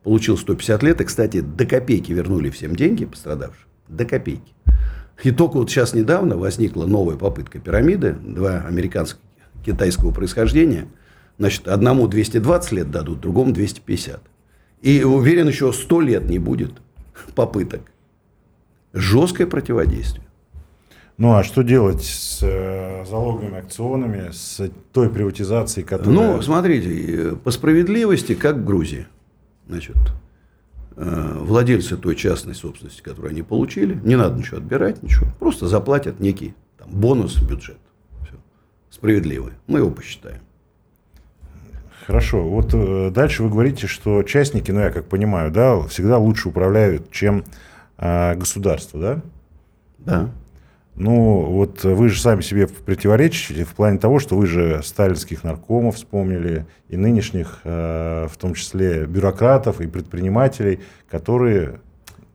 получил 0.05 0.37
150 0.37 0.83
лет, 0.83 1.01
и, 1.01 1.03
кстати, 1.03 1.41
до 1.41 1.65
копейки 1.65 2.11
вернули 2.11 2.51
всем 2.51 2.75
деньги 2.75 3.05
пострадавшим. 3.05 3.67
До 3.89 4.05
копейки. 4.05 4.53
И 5.23 5.31
только 5.31 5.57
вот 5.57 5.69
сейчас 5.69 5.95
недавно 5.95 6.37
возникла 6.37 6.85
новая 6.85 7.15
попытка 7.17 7.59
пирамиды, 7.59 8.13
два 8.13 8.59
американских 8.59 9.19
китайского 9.65 10.11
происхождения. 10.11 10.87
Значит, 11.39 11.67
одному 11.67 12.07
220 12.07 12.71
лет 12.73 12.91
дадут, 12.91 13.19
другому 13.19 13.51
250. 13.51 14.21
И 14.83 15.03
уверен, 15.03 15.47
еще 15.47 15.73
100 15.73 16.01
лет 16.01 16.29
не 16.29 16.37
будет 16.37 16.73
попыток. 17.33 17.81
Жесткое 18.93 19.47
противодействие. 19.47 20.23
Ну, 21.17 21.33
а 21.33 21.43
что 21.43 21.63
делать 21.63 22.03
с 22.03 22.41
э, 22.43 23.05
залоговыми 23.05 23.57
акционами, 23.57 24.29
с 24.31 24.69
той 24.91 25.09
приватизацией, 25.09 25.83
которая... 25.85 26.13
Ну, 26.13 26.41
смотрите, 26.43 26.89
э, 26.89 27.35
по 27.35 27.49
справедливости, 27.49 28.35
как 28.35 28.57
в 28.57 28.65
Грузии. 28.65 29.07
Значит, 29.67 29.97
э, 30.95 31.37
владельцы 31.39 31.97
той 31.97 32.15
частной 32.15 32.55
собственности, 32.55 33.01
которую 33.01 33.31
они 33.31 33.41
получили, 33.41 33.99
не 34.03 34.15
надо 34.15 34.37
ничего 34.37 34.57
отбирать, 34.57 35.01
ничего. 35.01 35.27
Просто 35.39 35.67
заплатят 35.67 36.19
некий 36.19 36.53
там, 36.77 36.89
бонус 36.91 37.35
в 37.35 37.47
бюджет. 37.47 37.77
Все. 38.23 38.35
Справедливый. 38.89 39.53
Мы 39.67 39.79
его 39.79 39.91
посчитаем. 39.91 40.41
Хорошо. 42.05 42.47
Вот 42.47 42.73
э, 42.73 43.09
дальше 43.09 43.41
вы 43.43 43.49
говорите, 43.49 43.87
что 43.87 44.21
частники, 44.23 44.69
ну, 44.71 44.81
я 44.81 44.91
как 44.91 45.07
понимаю, 45.07 45.51
да, 45.51 45.81
всегда 45.87 46.19
лучше 46.19 46.49
управляют, 46.49 47.09
чем 47.11 47.43
э, 47.97 48.35
государство, 48.35 48.99
да? 48.99 49.21
Да. 49.97 50.29
Ну, 50.95 51.45
вот 51.51 51.83
вы 51.83 52.07
же 52.07 52.21
сами 52.21 52.39
себе 52.39 52.67
противоречите 52.67 53.65
в 53.65 53.75
плане 53.75 53.99
того, 53.99 54.19
что 54.19 54.37
вы 54.37 54.47
же 54.47 54.81
сталинских 54.81 55.43
наркомов 55.43 55.95
вспомнили, 55.97 56.65
и 56.87 56.95
нынешних, 56.95 57.59
э, 57.65 58.27
в 58.31 58.37
том 58.37 58.53
числе, 58.53 59.05
бюрократов 59.05 59.81
и 59.81 59.87
предпринимателей, 59.87 60.79
которые, 61.09 61.81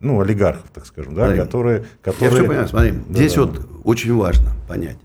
ну, 0.00 0.20
олигархов, 0.20 0.68
так 0.74 0.84
скажем, 0.84 1.14
да, 1.14 1.26
Смотри, 1.26 1.40
которые... 1.40 1.78
Я 1.80 2.12
которые... 2.12 2.30
все 2.30 2.44
понимаю. 2.44 2.68
Смотри, 2.68 2.90
Да, 2.90 3.14
здесь 3.14 3.34
да. 3.34 3.42
вот 3.42 3.68
очень 3.84 4.14
важно 4.14 4.50
понять. 4.68 4.98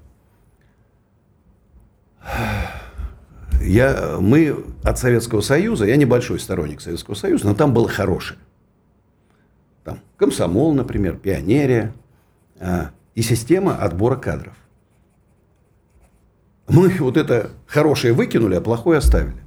Я, 3.62 4.18
мы 4.20 4.66
от 4.84 5.00
Советского 5.00 5.40
Союза, 5.40 5.86
я 5.86 5.96
небольшой 5.96 6.40
сторонник 6.40 6.82
Советского 6.82 7.16
Союза, 7.16 7.48
но 7.48 7.56
там 7.56 7.74
было 7.74 7.88
хорошее. 7.88 8.38
Там 9.86 10.00
комсомол, 10.18 10.74
например, 10.74 11.16
пионерия 11.16 11.94
а, 12.60 12.90
и 13.16 13.22
система 13.22 13.76
отбора 13.76 14.18
кадров. 14.18 14.54
Мы 16.68 16.90
вот 17.00 17.18
это 17.18 17.52
хорошее 17.66 18.14
выкинули, 18.14 18.56
а 18.56 18.62
плохое 18.62 18.98
оставили. 19.00 19.42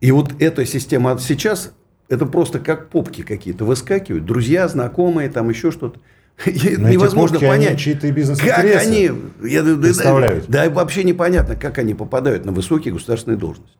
И 0.00 0.10
вот 0.10 0.34
эта 0.40 0.66
система 0.66 1.16
сейчас, 1.18 1.72
это 2.08 2.26
просто 2.26 2.58
как 2.58 2.88
попки 2.88 3.22
какие-то 3.22 3.64
выскакивают, 3.64 4.24
друзья, 4.24 4.66
знакомые, 4.66 5.30
там 5.30 5.48
еще 5.48 5.70
что-то. 5.70 6.00
Но 6.46 6.88
Невозможно 6.88 7.38
попки, 7.38 7.48
понять, 7.48 7.78
чьи-то 7.78 8.08
как 8.08 8.16
бизнес-интересы 8.16 8.76
они 8.76 9.10
я- 9.48 9.62
да- 9.62 9.76
да- 9.76 9.82
представляют. 9.82 10.46
Да, 10.48 10.68
вообще 10.70 11.04
непонятно, 11.04 11.54
как 11.54 11.78
они 11.78 11.94
попадают 11.94 12.44
на 12.44 12.52
высокие 12.52 12.92
государственные 12.92 13.38
должности. 13.38 13.76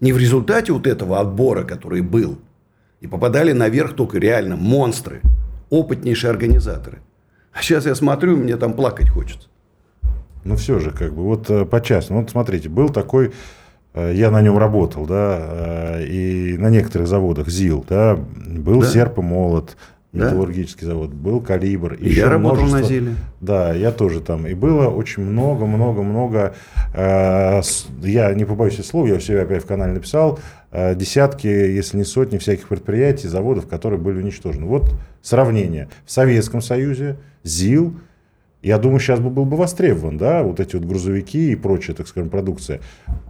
Не 0.00 0.12
в 0.12 0.18
результате 0.18 0.72
вот 0.72 0.86
этого 0.86 1.18
отбора, 1.18 1.64
который 1.64 2.02
был, 2.02 2.38
и 3.00 3.08
попадали 3.08 3.52
наверх 3.52 3.94
только 3.96 4.18
реально 4.18 4.54
монстры, 4.56 5.22
опытнейшие 5.70 6.30
организаторы. 6.30 7.00
А 7.52 7.62
сейчас 7.62 7.86
я 7.86 7.94
смотрю, 7.94 8.36
мне 8.36 8.56
там 8.56 8.72
плакать 8.72 9.08
хочется. 9.08 9.48
Ну, 10.44 10.56
все 10.56 10.78
же, 10.78 10.90
как 10.92 11.12
бы, 11.12 11.22
вот 11.24 11.50
э, 11.50 11.64
по-частному. 11.64 12.22
Вот 12.22 12.30
смотрите, 12.30 12.68
был 12.68 12.88
такой, 12.88 13.32
э, 13.94 14.12
я 14.14 14.30
на 14.30 14.40
нем 14.40 14.56
работал, 14.56 15.04
да, 15.06 15.38
э, 15.40 16.04
и 16.06 16.56
на 16.58 16.70
некоторых 16.70 17.08
заводах 17.08 17.48
ЗИЛ, 17.48 17.84
да, 17.88 18.16
был 18.16 18.80
Да. 18.80 18.86
серп 18.86 19.18
и 19.18 19.22
молот, 19.22 19.76
Да. 20.12 20.24
металлургический 20.26 20.86
завод, 20.86 21.10
был 21.10 21.40
калибр. 21.40 21.94
И 21.94 22.08
еще 22.08 22.20
я 22.20 22.28
работал 22.30 22.62
на 22.62 22.68
множество- 22.68 22.88
ЗИЛе. 22.88 23.14
Да, 23.40 23.74
я 23.74 23.90
тоже 23.92 24.20
там. 24.20 24.46
И 24.46 24.54
было 24.54 24.88
очень 24.88 25.22
много-много-много, 25.24 26.54
э, 26.94 27.60
с- 27.62 27.86
я 28.02 28.32
не 28.34 28.44
побоюсь 28.44 28.82
слова, 28.86 29.06
я 29.06 29.14
у 29.16 29.20
себя 29.20 29.42
опять 29.42 29.64
в 29.64 29.66
канале 29.66 29.92
написал, 29.92 30.38
э, 30.38 30.40
десятки, 30.72 31.46
если 31.46 31.96
не 31.96 32.04
сотни 32.04 32.38
всяких 32.38 32.68
предприятий, 32.68 33.28
заводов, 33.28 33.66
которые 33.66 33.98
были 33.98 34.18
уничтожены. 34.18 34.66
Вот 34.66 34.94
сравнение. 35.22 35.88
В 36.04 36.10
Советском 36.12 36.60
Союзе 36.60 37.16
ЗИЛ, 37.42 37.94
я 38.62 38.78
думаю, 38.78 39.00
сейчас 39.00 39.20
бы 39.20 39.30
был 39.30 39.44
бы 39.44 39.56
востребован, 39.56 40.18
да, 40.18 40.42
вот 40.42 40.60
эти 40.60 40.76
вот 40.76 40.84
грузовики 40.84 41.52
и 41.52 41.56
прочая, 41.56 41.96
так 41.96 42.08
скажем, 42.08 42.28
продукция. 42.28 42.80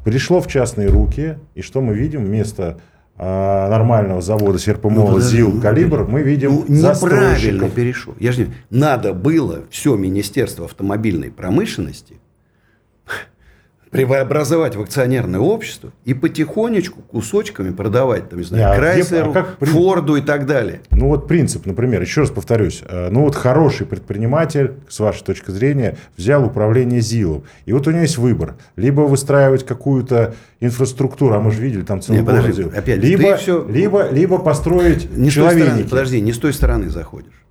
Пришло 0.04 0.40
в 0.40 0.46
частные 0.48 0.88
руки, 0.88 1.38
и 1.54 1.62
что 1.62 1.80
мы 1.80 1.94
видим? 1.94 2.24
Вместо 2.24 2.78
а, 3.16 3.68
нормального 3.68 4.22
завода 4.22 4.58
серпомола, 4.58 5.14
подожди, 5.14 5.36
ЗИЛ, 5.38 5.50
ну, 5.54 5.60
калибр, 5.60 6.06
мы 6.08 6.22
видим 6.22 6.50
Ну, 6.50 6.56
неправильно 6.62 6.80
застройщиков. 6.94 7.72
перешел. 7.72 8.14
Я 8.18 8.32
же 8.32 8.46
не... 8.46 8.54
Надо 8.70 9.12
было 9.12 9.64
все 9.70 9.96
Министерство 9.96 10.64
автомобильной 10.64 11.30
промышленности 11.30 12.14
преобразовать 13.90 14.76
в 14.76 14.80
акционерное 14.82 15.40
общество 15.40 15.92
и 16.04 16.14
потихонечку 16.14 17.02
кусочками 17.02 17.70
продавать, 17.70 18.28
там, 18.28 18.38
не 18.38 18.44
знаю, 18.44 18.72
а 18.72 18.76
Крайслеру, 18.76 19.30
а 19.30 19.34
как 19.34 19.58
Форду 19.60 20.16
и 20.16 20.20
так 20.20 20.46
далее. 20.46 20.80
Ну 20.90 21.08
вот 21.08 21.26
принцип, 21.26 21.66
например, 21.66 22.00
еще 22.02 22.22
раз 22.22 22.30
повторюсь, 22.30 22.82
э, 22.86 23.08
ну 23.10 23.22
вот 23.22 23.34
хороший 23.34 23.86
предприниматель, 23.86 24.74
с 24.88 25.00
вашей 25.00 25.24
точки 25.24 25.50
зрения, 25.50 25.96
взял 26.16 26.44
управление 26.44 27.00
ЗИЛом, 27.00 27.44
и 27.64 27.72
вот 27.72 27.86
у 27.86 27.90
него 27.90 28.02
есть 28.02 28.18
выбор, 28.18 28.56
либо 28.76 29.02
выстраивать 29.02 29.64
какую-то 29.64 30.34
инфраструктуру, 30.60 31.34
а 31.34 31.40
мы 31.40 31.50
же 31.50 31.60
видели 31.62 31.82
там 31.82 32.02
целый 32.02 32.20
Не, 32.20 32.26
подожди, 32.26 32.62
город 32.62 32.76
опять, 32.78 32.98
либо, 33.02 33.36
всё- 33.36 33.66
либо, 33.68 34.10
либо 34.10 34.38
построить 34.38 35.10
Не 35.16 35.24
той 35.24 35.30
стороны, 35.30 35.60
человеники. 35.60 35.88
подожди, 35.88 36.20
не 36.20 36.32
с 36.32 36.38
той 36.38 36.52
стороны 36.52 36.90
заходишь. 36.90 37.44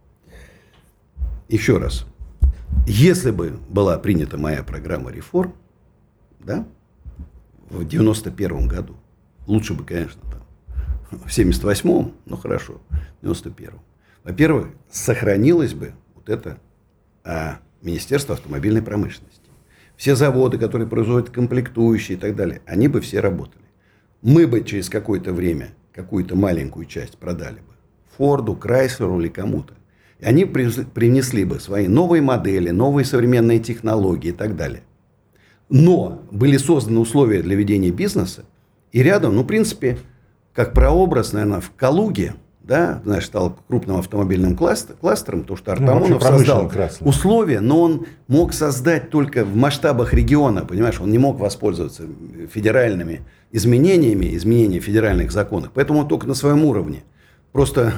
Еще 1.49 1.77
раз. 1.77 2.05
Если 2.85 3.31
бы 3.31 3.53
была 3.69 3.97
принята 3.97 4.37
моя 4.37 4.63
программа 4.63 5.11
реформ, 5.11 5.53
да, 6.47 6.65
в 7.69 7.85
91 7.85 8.67
году, 8.67 8.95
лучше 9.45 9.73
бы, 9.73 9.83
конечно, 9.83 10.21
там, 10.31 10.43
в 11.11 11.27
78-м, 11.27 12.13
но 12.25 12.37
хорошо, 12.37 12.81
в 13.21 13.25
91-м. 13.25 13.79
Во-первых, 14.23 14.69
сохранилось 14.89 15.73
бы 15.73 15.93
вот 16.15 16.29
это 16.29 16.57
а, 17.23 17.59
Министерство 17.81 18.35
автомобильной 18.35 18.81
промышленности. 18.81 19.41
Все 19.95 20.15
заводы, 20.15 20.57
которые 20.57 20.87
производят 20.87 21.29
комплектующие 21.29 22.17
и 22.17 22.21
так 22.21 22.35
далее, 22.35 22.61
они 22.65 22.87
бы 22.87 23.01
все 23.01 23.19
работали. 23.19 23.65
Мы 24.21 24.47
бы 24.47 24.63
через 24.63 24.89
какое-то 24.89 25.33
время 25.33 25.69
какую-то 25.93 26.35
маленькую 26.35 26.85
часть 26.85 27.17
продали 27.17 27.55
бы 27.55 27.73
Форду, 28.17 28.55
Крайслеру 28.55 29.19
или 29.19 29.27
кому-то. 29.27 29.73
И 30.19 30.25
они 30.25 30.45
принесли- 30.45 31.45
бы 31.45 31.59
свои 31.59 31.87
новые 31.87 32.21
модели, 32.21 32.69
новые 32.69 33.05
современные 33.05 33.59
технологии 33.59 34.29
и 34.29 34.33
так 34.33 34.55
далее. 34.55 34.83
Но 35.69 36.21
были 36.31 36.57
созданы 36.57 36.99
условия 36.99 37.41
для 37.41 37.55
ведения 37.55 37.91
бизнеса, 37.91 38.45
и 38.91 39.03
рядом, 39.03 39.35
ну, 39.35 39.43
в 39.43 39.47
принципе, 39.47 39.97
как 40.53 40.73
прообраз, 40.73 41.33
наверное, 41.33 41.59
в 41.59 41.71
Калуге, 41.75 42.35
да, 42.67 43.01
знаешь, 43.05 43.25
стал 43.25 43.57
крупным 43.67 43.97
автомобильным 43.97 44.55
кластером, 44.55 45.41
потому 45.41 45.57
что 45.57 45.71
ну, 45.71 45.73
Артамонов 45.73 46.09
ну, 46.09 46.19
создал 46.19 46.69
красный. 46.69 47.07
условия, 47.07 47.61
но 47.61 47.81
он 47.81 48.05
мог 48.27 48.53
создать 48.53 49.09
только 49.09 49.45
в 49.45 49.55
масштабах 49.55 50.13
региона, 50.13 50.65
понимаешь, 50.65 50.99
он 50.99 51.09
не 51.09 51.17
мог 51.17 51.39
воспользоваться 51.39 52.03
федеральными 52.51 53.21
изменениями, 53.51 54.35
изменениями 54.35 54.81
федеральных 54.81 55.31
законов, 55.31 55.71
поэтому 55.73 55.99
он 55.99 56.07
только 56.09 56.27
на 56.27 56.33
своем 56.33 56.65
уровне. 56.65 57.03
Просто 57.53 57.93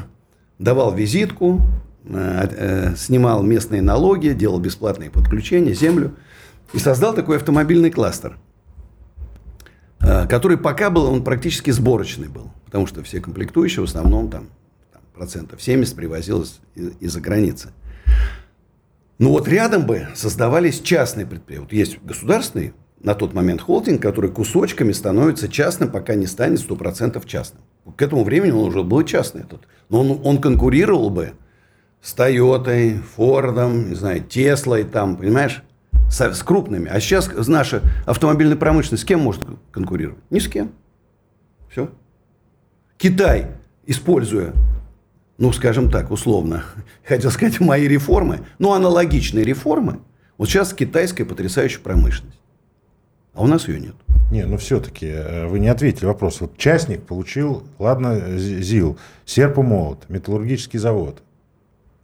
давал 0.60 0.94
визитку, 0.94 1.62
э, 2.06 2.48
э, 2.52 2.96
снимал 2.96 3.42
местные 3.42 3.82
налоги, 3.82 4.30
делал 4.30 4.60
бесплатные 4.60 5.10
подключения, 5.10 5.74
землю 5.74 6.14
и 6.74 6.80
создал 6.80 7.14
такой 7.14 7.38
автомобильный 7.38 7.92
кластер, 7.92 8.38
э, 10.02 10.28
который 10.28 10.58
пока 10.58 10.90
был, 10.90 11.06
он 11.06 11.24
практически 11.24 11.72
сборочный 11.72 12.28
был, 12.28 12.52
потому 12.66 12.88
что 12.88 13.04
все 13.04 13.20
комплектующие 13.20 13.82
в 13.82 13.90
основном 13.90 14.30
там, 14.30 14.48
там 14.92 15.02
процентов 15.14 15.62
70 15.62 15.96
привозилось 15.96 16.60
из-за 16.76 17.22
границы. 17.22 17.70
Ну 19.18 19.32
вот 19.32 19.48
рядом 19.48 19.86
бы 19.86 20.08
создавались 20.16 20.80
частные 20.80 21.26
предприятия. 21.26 21.64
Вот 21.64 21.74
есть 21.74 22.02
государственный 22.04 22.74
на 23.02 23.16
тот 23.16 23.34
момент 23.34 23.62
холдинг, 23.62 24.02
который 24.02 24.32
кусочками 24.32 24.92
становится 24.92 25.50
частным, 25.50 25.90
пока 25.90 26.16
не 26.16 26.26
станет 26.26 26.60
100% 26.60 27.26
частным. 27.26 27.62
К 27.96 28.02
этому 28.02 28.24
времени 28.24 28.52
он 28.52 28.70
уже 28.70 28.84
был 28.84 29.04
частный. 29.04 29.42
Этот. 29.42 29.68
Но 29.90 30.02
он, 30.02 30.22
он 30.24 30.42
конкурировал 30.42 31.10
бы 31.10 31.34
с 32.02 32.14
Тойотой, 32.14 33.00
Фордом, 33.16 33.90
не 33.90 33.96
знаю, 33.96 34.24
Теслой, 34.24 34.84
там, 34.84 35.18
понимаешь, 35.18 35.64
с, 36.10 36.34
с 36.34 36.43
крупными. 36.43 36.89
А 36.89 37.00
сейчас 37.00 37.30
наша 37.48 37.82
автомобильная 38.06 38.58
промышленность 38.58 39.04
с 39.04 39.06
кем 39.06 39.22
может 39.22 39.43
конкурировать? 39.72 40.19
Ни 40.30 40.39
с 40.39 40.48
кем. 40.48 40.72
Все. 41.69 41.89
Китай, 42.98 43.48
используя, 43.86 44.54
ну, 45.38 45.54
скажем 45.54 45.89
так, 45.89 46.12
условно, 46.12 46.63
хотел 47.08 47.32
сказать, 47.32 47.60
мои 47.60 47.88
реформы, 47.88 48.41
но 48.58 48.74
аналогичные 48.74 49.45
реформы, 49.45 50.00
вот 50.38 50.50
сейчас 50.50 50.74
китайская 50.74 51.26
потрясающая 51.26 51.82
промышленность. 51.82 52.39
А 53.34 53.43
у 53.43 53.48
нас 53.48 53.67
ее 53.67 53.80
нет. 53.80 53.95
Не, 54.32 54.45
ну 54.45 54.58
все-таки 54.58 55.08
э, 55.08 55.48
вы 55.48 55.60
не 55.60 55.69
ответили 55.69 56.06
вопрос. 56.06 56.41
Вот 56.41 56.58
частник 56.58 57.04
получил, 57.04 57.63
ладно, 57.80 58.38
ЗИЛ, 58.38 58.98
серп 59.26 59.58
и 59.58 59.62
молот, 59.62 60.10
металлургический 60.10 60.78
завод. 60.78 61.24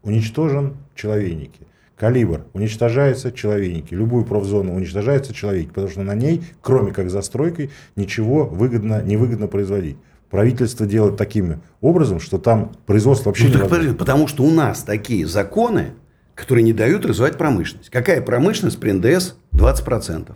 Уничтожен 0.01 0.77
человейники. 0.95 1.61
Калибр. 1.97 2.45
Уничтожается 2.53 3.31
человейники. 3.31 3.93
Любую 3.93 4.25
профзону 4.25 4.75
уничтожается 4.75 5.33
человек, 5.33 5.69
потому 5.69 5.87
что 5.87 6.01
на 6.01 6.13
ней, 6.13 6.43
кроме 6.61 6.91
как 6.91 7.09
застройкой, 7.09 7.71
ничего 7.95 8.45
выгодно, 8.45 9.01
невыгодно 9.01 9.47
производить. 9.47 9.97
Правительство 10.29 10.85
делает 10.85 11.15
таким 11.15 11.61
образом, 11.81 12.19
что 12.19 12.37
там 12.37 12.73
производство 12.85 13.29
вообще 13.29 13.47
ну, 13.47 13.63
не 13.63 13.69
так, 13.69 13.97
Потому 13.97 14.27
что 14.27 14.43
у 14.43 14.51
нас 14.51 14.83
такие 14.83 15.25
законы, 15.25 15.93
которые 16.33 16.63
не 16.63 16.73
дают 16.73 17.05
развивать 17.05 17.37
промышленность. 17.37 17.89
Какая 17.89 18.21
промышленность 18.21 18.79
при 18.79 18.91
НДС 18.91 19.35
20%? 19.53 20.35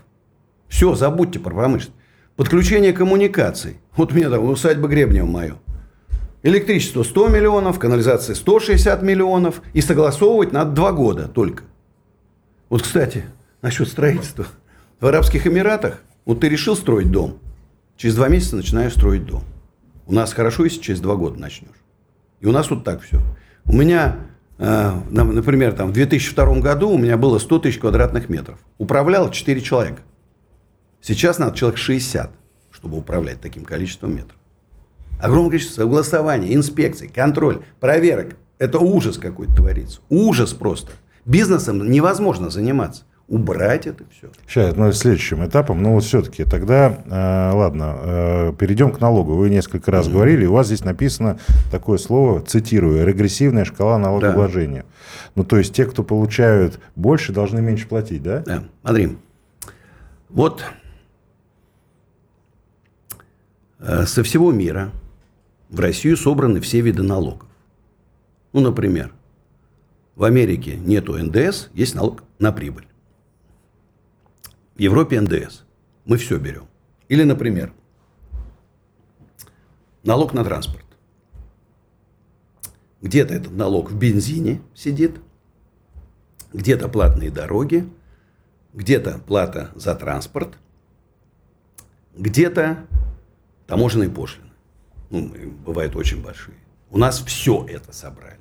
Все, 0.69 0.95
забудьте 0.95 1.39
про 1.39 1.53
промышленность. 1.53 1.99
Подключение 2.37 2.93
коммуникаций. 2.93 3.77
Вот 3.97 4.13
у 4.13 4.15
меня 4.15 4.29
там 4.29 4.45
усадьба 4.45 4.87
Гребнева 4.87 5.25
мое. 5.25 5.55
Электричество 6.41 7.03
100 7.03 7.27
миллионов, 7.27 7.79
канализация 7.79 8.33
160 8.33 9.01
миллионов. 9.01 9.61
И 9.73 9.81
согласовывать 9.81 10.51
надо 10.51 10.71
два 10.71 10.91
года 10.91 11.27
только. 11.27 11.63
Вот, 12.69 12.83
кстати, 12.83 13.25
насчет 13.61 13.87
строительства. 13.87 14.47
В 14.99 15.05
Арабских 15.05 15.47
Эмиратах, 15.47 16.01
вот 16.25 16.41
ты 16.41 16.49
решил 16.49 16.75
строить 16.75 17.11
дом, 17.11 17.39
через 17.97 18.15
два 18.15 18.29
месяца 18.29 18.55
начинаешь 18.55 18.93
строить 18.93 19.25
дом. 19.25 19.43
У 20.05 20.13
нас 20.13 20.33
хорошо, 20.33 20.63
если 20.63 20.81
через 20.81 21.01
два 21.01 21.15
года 21.15 21.39
начнешь. 21.39 21.69
И 22.39 22.45
у 22.45 22.51
нас 22.51 22.69
вот 22.69 22.83
так 22.83 23.01
все. 23.01 23.19
У 23.65 23.73
меня, 23.73 24.17
э, 24.57 24.91
например, 25.09 25.73
там, 25.73 25.89
в 25.89 25.93
2002 25.93 26.59
году 26.61 26.89
у 26.89 26.97
меня 26.97 27.17
было 27.17 27.37
100 27.37 27.59
тысяч 27.59 27.79
квадратных 27.79 28.29
метров. 28.29 28.59
Управлял 28.77 29.29
4 29.29 29.61
человека. 29.61 30.01
Сейчас 31.01 31.37
надо 31.37 31.55
человек 31.55 31.77
60, 31.77 32.31
чтобы 32.71 32.97
управлять 32.97 33.41
таким 33.41 33.65
количеством 33.65 34.15
метров. 34.15 34.38
Огромное 35.19 35.51
количество 35.51 35.81
согласований, 35.83 36.53
инспекций, 36.55 37.07
контроль, 37.07 37.61
проверок. 37.79 38.35
Это 38.57 38.79
ужас 38.79 39.17
какой-то 39.17 39.55
творится. 39.55 39.99
Ужас 40.09 40.53
просто. 40.53 40.91
Бизнесом 41.25 41.89
невозможно 41.89 42.49
заниматься. 42.49 43.03
Убрать 43.27 43.85
это 43.85 44.05
все. 44.11 44.29
Сейчас, 44.47 44.75
ну, 44.75 44.91
следующим 44.91 45.45
этапом, 45.45 45.83
но 45.83 45.93
вот 45.93 46.03
все-таки 46.03 46.45
тогда, 46.45 46.97
э, 47.05 47.55
ладно, 47.55 47.97
э, 48.01 48.53
перейдем 48.57 48.91
к 48.91 48.99
налогу. 48.99 49.35
Вы 49.35 49.51
несколько 49.51 49.91
раз 49.91 50.07
mm-hmm. 50.07 50.11
говорили, 50.11 50.45
у 50.47 50.53
вас 50.53 50.65
здесь 50.65 50.83
написано 50.83 51.37
такое 51.71 51.99
слово, 51.99 52.41
цитирую, 52.41 53.05
регрессивная 53.05 53.65
шкала 53.65 53.99
налогообложения. 53.99 54.81
Да. 54.81 55.31
Ну, 55.35 55.43
то 55.43 55.57
есть 55.57 55.75
те, 55.75 55.85
кто 55.85 56.03
получают 56.03 56.79
больше, 56.95 57.31
должны 57.31 57.61
меньше 57.61 57.87
платить, 57.87 58.23
да? 58.23 58.39
Да. 58.39 58.63
Смотри, 58.81 59.17
вот 60.29 60.63
Э, 63.79 64.05
со 64.05 64.23
всего 64.23 64.51
мира 64.51 64.91
в 65.69 65.79
Россию 65.79 66.17
собраны 66.17 66.59
все 66.59 66.81
виды 66.81 67.03
налогов. 67.03 67.47
Ну, 68.53 68.61
например, 68.61 69.13
в 70.15 70.23
Америке 70.23 70.75
нету 70.75 71.17
НДС, 71.17 71.69
есть 71.73 71.95
налог 71.95 72.23
на 72.39 72.51
прибыль. 72.51 72.87
В 74.75 74.79
Европе 74.79 75.21
НДС. 75.21 75.63
Мы 76.05 76.17
все 76.17 76.37
берем. 76.37 76.67
Или, 77.07 77.23
например, 77.23 77.73
налог 80.03 80.33
на 80.33 80.43
транспорт. 80.43 80.85
Где-то 83.01 83.33
этот 83.33 83.53
налог 83.53 83.91
в 83.91 83.97
бензине 83.97 84.61
сидит, 84.73 85.21
где-то 86.51 86.89
платные 86.89 87.31
дороги, 87.31 87.87
где-то 88.73 89.19
плата 89.19 89.71
за 89.75 89.95
транспорт, 89.95 90.57
где-то 92.15 92.85
таможенные 93.67 94.09
пошлины. 94.09 94.48
Ну, 95.09 95.31
бывают 95.65 95.95
очень 95.95 96.21
большие. 96.21 96.57
У 96.91 96.97
нас 96.97 97.19
все 97.19 97.65
это 97.67 97.91
собрали. 97.93 98.39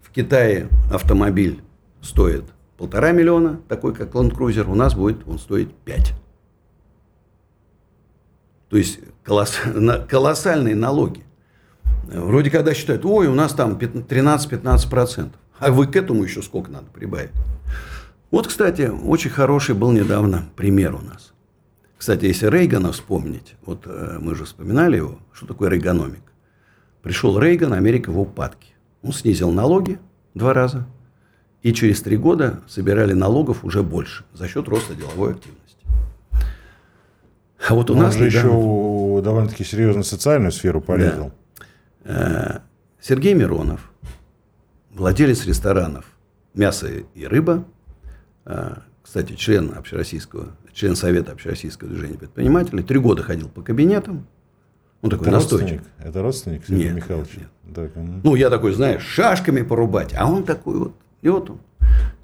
В 0.00 0.10
Китае 0.10 0.68
автомобиль 0.90 1.62
стоит 2.00 2.44
полтора 2.76 3.12
миллиона, 3.12 3.60
такой 3.68 3.94
как 3.94 4.12
Land 4.12 4.36
Cruiser, 4.36 4.70
у 4.70 4.74
нас 4.74 4.94
будет 4.94 5.26
он 5.26 5.38
стоить 5.38 5.74
5. 5.84 6.14
То 8.70 8.76
есть 8.76 9.00
колосс, 9.22 9.58
колоссальные 10.08 10.74
налоги. 10.74 11.24
Вроде 12.04 12.50
когда 12.50 12.72
считают, 12.74 13.04
ой, 13.04 13.26
у 13.26 13.34
нас 13.34 13.52
там 13.52 13.76
13-15%. 13.76 15.30
А 15.58 15.72
вы 15.72 15.86
к 15.86 15.96
этому 15.96 16.22
еще 16.22 16.40
сколько 16.40 16.70
надо 16.70 16.86
прибавить? 16.86 17.32
Вот, 18.30 18.46
кстати, 18.46 18.82
очень 18.82 19.30
хороший 19.30 19.74
был 19.74 19.90
недавно 19.90 20.48
пример 20.56 20.94
у 20.94 21.00
нас. 21.00 21.32
Кстати, 21.98 22.26
если 22.26 22.46
Рейгана 22.46 22.92
вспомнить, 22.92 23.56
вот 23.66 23.82
э, 23.86 24.18
мы 24.20 24.36
же 24.36 24.44
вспоминали 24.44 24.96
его, 24.96 25.18
что 25.32 25.46
такое 25.46 25.68
рейгономик. 25.68 26.22
Пришел 27.02 27.38
Рейган, 27.38 27.72
Америка 27.72 28.12
в 28.12 28.20
упадке. 28.20 28.68
Он 29.02 29.12
снизил 29.12 29.50
налоги 29.50 29.98
два 30.32 30.54
раза, 30.54 30.86
и 31.62 31.72
через 31.72 32.00
три 32.00 32.16
года 32.16 32.60
собирали 32.68 33.14
налогов 33.14 33.64
уже 33.64 33.82
больше 33.82 34.24
за 34.32 34.46
счет 34.46 34.68
роста 34.68 34.94
деловой 34.94 35.32
активности. 35.32 35.84
А 37.68 37.74
вот 37.74 37.90
у 37.90 37.94
Но 37.96 38.02
нас 38.02 38.14
он 38.14 38.20
же 38.20 38.26
недавно... 38.28 38.48
еще 38.48 39.22
довольно-таки 39.22 39.64
серьезно 39.64 40.04
социальную 40.04 40.52
сферу 40.52 40.80
порезал. 40.80 41.32
Да. 42.04 42.60
Э, 42.60 42.60
Сергей 43.00 43.34
Миронов, 43.34 43.90
владелец 44.94 45.44
ресторанов 45.46 46.04
«Мясо 46.54 46.88
и 46.88 47.26
рыба», 47.26 47.64
э, 48.44 48.76
кстати, 49.08 49.32
член 49.36 49.72
общероссийского 49.74 50.50
член 50.74 50.94
Совета 50.94 51.32
общероссийского 51.32 51.88
движения 51.88 52.18
предпринимателей, 52.18 52.82
три 52.82 52.98
года 52.98 53.22
ходил 53.22 53.48
по 53.48 53.62
кабинетам. 53.62 54.26
Он 55.00 55.08
такой 55.08 55.28
это 55.28 55.36
настойчивый. 55.36 55.78
Родственник? 55.78 56.06
Это 56.06 56.22
родственник 56.22 56.66
Сергея 56.66 56.86
нет, 56.88 56.96
Михайловича? 56.96 57.40
Нет. 57.40 57.74
Так, 57.74 57.96
угу. 57.96 58.20
Ну, 58.22 58.34
я 58.34 58.50
такой, 58.50 58.74
знаешь, 58.74 59.02
шашками 59.02 59.62
порубать. 59.62 60.12
А 60.14 60.30
он 60.30 60.44
такой 60.44 60.76
вот. 60.76 60.94
И 61.22 61.30
вот 61.30 61.48
он. 61.48 61.60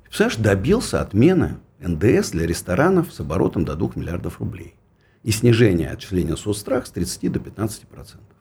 Представляешь, 0.03 0.37
добился 0.37 1.01
отмены 1.01 1.57
НДС 1.81 2.33
для 2.33 2.47
ресторанов 2.47 3.15
с 3.15 3.19
оборотом 3.19 3.65
до 3.65 3.77
2 3.77 3.93
миллиардов 3.95 4.41
рублей. 4.41 4.75
И 5.23 5.31
снижение 5.31 5.89
отчисления 5.89 6.37
соцстрах 6.37 6.87
с 6.87 6.91
30 6.91 7.33
до 7.33 7.41
15 7.41 7.89
процентов. 7.89 8.37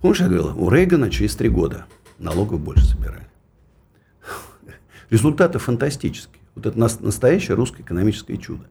Помнишь, 0.00 0.18
я 0.18 0.26
говорил, 0.26 0.60
у 0.60 0.68
Рейгана 0.68 1.10
через 1.12 1.36
три 1.36 1.48
года 1.48 1.86
налогов 2.18 2.58
больше 2.58 2.84
собирали. 2.84 3.28
Результаты 5.10 5.60
фантастические. 5.60 6.43
Вот 6.54 6.66
это 6.66 6.78
настоящее 6.78 7.56
русское 7.56 7.82
экономическое 7.82 8.36
чудо. 8.36 8.64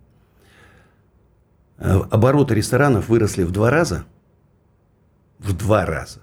Э, 1.78 2.00
обороты 2.12 2.56
ресторанов 2.56 3.10
выросли 3.10 3.44
в 3.44 3.52
два 3.52 3.70
раза. 3.70 4.06
В 5.40 5.54
два 5.54 5.86
раза. 5.86 6.22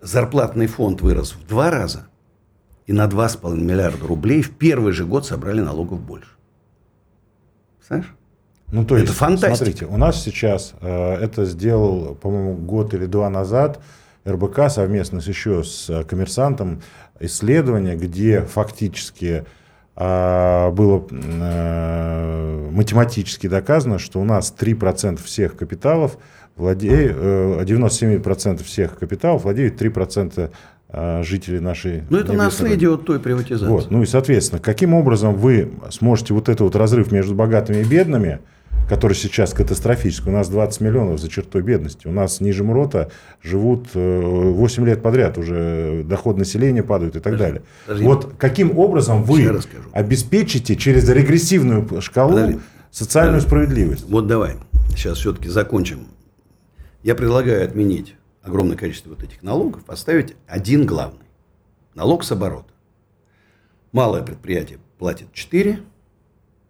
Зарплатный 0.00 0.66
фонд 0.66 1.00
вырос 1.00 1.34
в 1.34 1.46
два 1.46 1.70
раза. 1.70 2.08
и 2.86 2.92
на 2.92 3.06
2,5 3.06 3.54
миллиарда 3.54 4.06
рублей 4.06 4.40
в 4.40 4.56
первый 4.56 4.92
же 4.92 5.04
год 5.04 5.26
собрали 5.26 5.60
налогов 5.60 6.00
больше. 6.00 6.30
Знаешь? 7.86 8.14
Ну, 8.72 8.84
то 8.84 8.96
это 8.96 9.06
есть, 9.06 9.18
фантастика. 9.18 9.56
смотрите, 9.56 9.86
у 9.86 9.96
нас 9.98 10.22
сейчас 10.22 10.72
э, 10.80 11.14
это 11.14 11.44
сделал, 11.44 12.14
по-моему, 12.14 12.54
год 12.56 12.94
или 12.94 13.04
два 13.06 13.28
назад 13.28 13.80
РБК 14.28 14.70
совместно 14.70 15.20
с 15.20 15.26
еще 15.26 15.64
с 15.64 15.88
э, 15.88 16.04
коммерсантом 16.04 16.82
исследование, 17.20 17.96
где 17.96 18.42
фактически 18.42 19.44
э, 19.96 20.70
было 20.70 21.06
э, 21.10 22.68
математически 22.70 23.48
доказано, 23.48 23.98
что 23.98 24.20
у 24.20 24.24
нас 24.24 24.54
3% 24.58 25.22
всех 25.22 25.56
капиталов 25.56 26.18
владеют, 26.56 27.16
э, 27.18 27.64
97% 27.64 28.62
всех 28.64 28.98
капиталов 28.98 29.44
владеют 29.44 29.80
3% 29.80 30.50
э, 30.90 31.22
жителей 31.22 31.60
нашей... 31.60 32.04
Ну, 32.10 32.18
это 32.18 32.32
наследие 32.32 32.92
от 32.92 33.04
той 33.06 33.20
приватизации. 33.20 33.66
Вот. 33.66 33.90
Ну 33.90 34.02
и, 34.02 34.06
соответственно, 34.06 34.60
каким 34.60 34.94
образом 34.94 35.34
вы 35.34 35.72
сможете 35.90 36.34
вот 36.34 36.48
этот 36.48 36.60
вот 36.60 36.76
разрыв 36.76 37.10
между 37.12 37.34
богатыми 37.34 37.78
и 37.78 37.84
бедными 37.84 38.40
который 38.88 39.12
сейчас 39.12 39.52
катастрофический. 39.52 40.30
У 40.30 40.32
нас 40.32 40.48
20 40.48 40.80
миллионов 40.80 41.20
за 41.20 41.28
чертой 41.28 41.62
бедности. 41.62 42.06
У 42.06 42.12
нас 42.12 42.40
ниже 42.40 42.64
МРОТа 42.64 43.10
живут 43.42 43.88
8 43.94 44.82
э, 44.82 44.86
лет 44.86 45.02
подряд 45.02 45.36
уже 45.38 46.02
доход 46.04 46.38
населения 46.38 46.82
падает 46.82 47.16
и 47.16 47.20
так 47.20 47.34
подожди, 47.34 47.44
далее. 47.44 47.62
Подожди. 47.86 48.04
Вот 48.06 48.34
каким 48.38 48.78
образом 48.78 49.22
вы 49.22 49.60
обеспечите 49.92 50.74
через 50.76 51.08
регрессивную 51.08 52.00
шкалу 52.00 52.32
подожди. 52.32 52.58
социальную 52.90 53.42
подожди. 53.42 53.48
справедливость? 53.48 54.08
Вот 54.08 54.26
давай, 54.26 54.56
сейчас 54.90 55.18
все-таки 55.18 55.48
закончим. 55.48 56.06
Я 57.02 57.14
предлагаю 57.14 57.64
отменить 57.64 58.16
огромное 58.42 58.76
количество 58.76 59.10
вот 59.10 59.22
этих 59.22 59.42
налогов, 59.42 59.84
поставить 59.84 60.34
один 60.46 60.86
главный. 60.86 61.26
Налог 61.94 62.24
с 62.24 62.32
оборота. 62.32 62.72
Малое 63.92 64.22
предприятие 64.22 64.78
платит 64.98 65.32
4, 65.32 65.80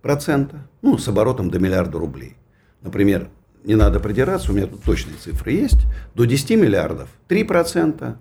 процента, 0.03 0.67
ну, 0.83 0.99
с 0.99 1.09
оборотом 1.09 1.51
до 1.51 1.59
миллиарда 1.59 1.99
рублей. 1.99 2.37
Например, 2.83 3.29
не 3.65 3.75
надо 3.75 4.01
придираться, 4.01 4.53
у 4.53 4.55
меня 4.55 4.67
тут 4.67 4.83
точные 4.83 5.17
цифры 5.17 5.53
есть, 5.53 5.81
до 6.15 6.25
10 6.25 6.51
миллиардов 6.51 7.09
3%, 7.29 8.17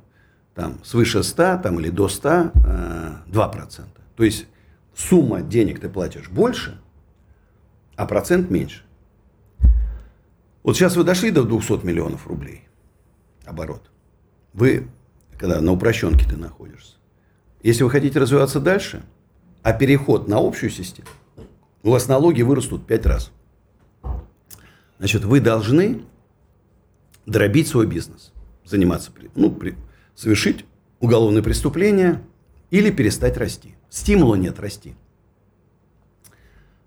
там, 0.56 0.84
свыше 0.84 1.24
100 1.24 1.60
там, 1.64 1.80
или 1.80 1.90
до 1.90 2.10
100 2.10 2.30
2%. 2.30 2.52
Э, 3.26 3.84
То 4.16 4.24
есть 4.24 4.48
сумма 4.96 5.42
денег 5.42 5.80
ты 5.80 5.90
платишь 5.90 6.30
больше, 6.30 6.80
а 7.96 8.06
процент 8.06 8.50
меньше. 8.50 8.84
Вот 10.64 10.76
сейчас 10.76 10.96
вы 10.96 11.04
дошли 11.04 11.32
до 11.32 11.44
200 11.44 11.86
миллионов 11.86 12.28
рублей 12.28 12.68
оборот. 13.46 13.90
Вы, 14.54 14.88
когда 15.38 15.62
на 15.62 15.72
упрощенке 15.72 16.28
ты 16.28 16.36
находишься, 16.36 16.96
если 17.62 17.84
вы 17.84 17.90
хотите 17.90 18.20
развиваться 18.20 18.60
дальше, 18.60 19.04
а 19.64 19.74
переход 19.74 20.28
на 20.28 20.38
общую 20.38 20.70
систему, 20.70 21.08
у 21.88 21.92
вас 21.92 22.10
налоги 22.10 22.42
вырастут 22.42 22.86
пять 22.86 23.06
раз. 23.06 23.32
Значит, 24.98 25.24
вы 25.24 25.40
должны 25.40 26.02
дробить 27.26 27.70
свой 27.70 27.88
бизнес, 27.88 28.34
заниматься, 28.66 29.12
ну, 29.36 29.50
при, 29.50 29.76
совершить 30.14 30.66
уголовное 31.00 31.42
преступление 31.42 32.22
или 32.72 32.92
перестать 32.92 33.38
расти. 33.38 33.76
Стимула 33.90 34.36
нет 34.36 34.60
расти. 34.60 34.96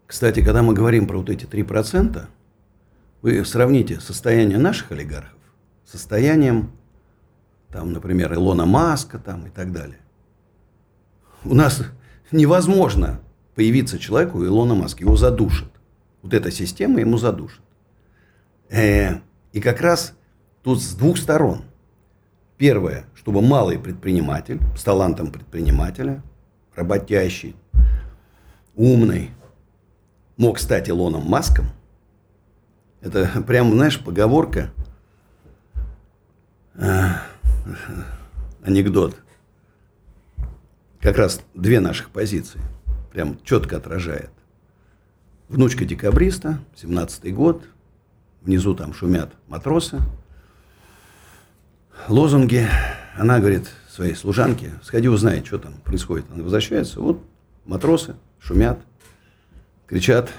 Кстати, 0.07 0.45
когда 0.45 0.63
мы 0.63 0.75
говорим 0.75 1.07
про 1.07 1.17
вот 1.17 1.31
эти 1.31 1.47
3%, 1.47 2.27
вы 3.23 3.45
сравните 3.47 4.01
состояние 4.01 4.59
наших 4.59 4.93
олигархов 4.93 5.39
с 5.87 5.93
состоянием, 5.93 6.73
там, 7.71 7.93
например, 7.93 8.35
Илона 8.35 8.67
Маска 8.67 9.19
там, 9.19 9.47
и 9.47 9.51
так 9.51 9.73
далее. 9.73 10.01
У 11.45 11.55
нас 11.55 11.83
невозможно 12.33 13.21
появиться 13.55 13.99
человеку 13.99 14.45
Илона 14.45 14.75
Маска, 14.75 15.03
его 15.03 15.17
задушит. 15.17 15.69
Вот 16.23 16.35
эта 16.35 16.51
система 16.51 17.01
ему 17.01 17.19
задушит. 17.19 17.61
Э, 18.69 19.21
и 19.53 19.61
как 19.61 19.81
раз 19.81 20.15
тут 20.63 20.83
с 20.83 20.95
двух 20.95 21.19
сторон. 21.19 21.63
Первое, 22.57 23.07
чтобы 23.15 23.41
малый 23.41 23.79
предприниматель 23.79 24.61
с 24.77 24.83
талантом 24.83 25.33
предпринимателя, 25.33 26.23
работящий, 26.75 27.57
умный, 28.77 29.31
мог 30.37 30.59
стать 30.59 30.89
Илоном 30.91 31.27
Маском. 31.27 31.67
Это 33.01 33.43
прям, 33.47 33.73
знаешь, 33.73 33.99
поговорка, 33.99 34.71
э, 36.75 37.09
анекдот. 38.63 39.17
Как 41.01 41.17
раз 41.17 41.41
две 41.55 41.81
наших 41.81 42.11
позиции– 42.11 42.61
прям 43.11 43.39
четко 43.45 43.77
отражает. 43.77 44.31
Внучка 45.49 45.85
декабриста, 45.85 46.61
17-й 46.77 47.33
год, 47.33 47.65
внизу 48.43 48.75
там 48.75 48.95
шумят 48.95 49.33
матросы, 49.49 49.99
лозунги. 52.09 52.67
Она 53.17 53.39
говорит 53.39 53.69
своей 53.89 54.15
служанке, 54.15 54.73
сходи 54.83 55.09
узнай, 55.09 55.45
что 55.45 55.59
там 55.59 55.75
происходит. 55.85 56.27
Она 56.33 56.43
возвращается, 56.43 57.01
вот 57.01 57.23
матросы 57.67 58.15
шумят, 58.39 58.79
кричат, 59.87 60.31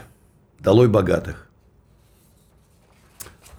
долой 0.59 0.87
богатых. 0.87 1.47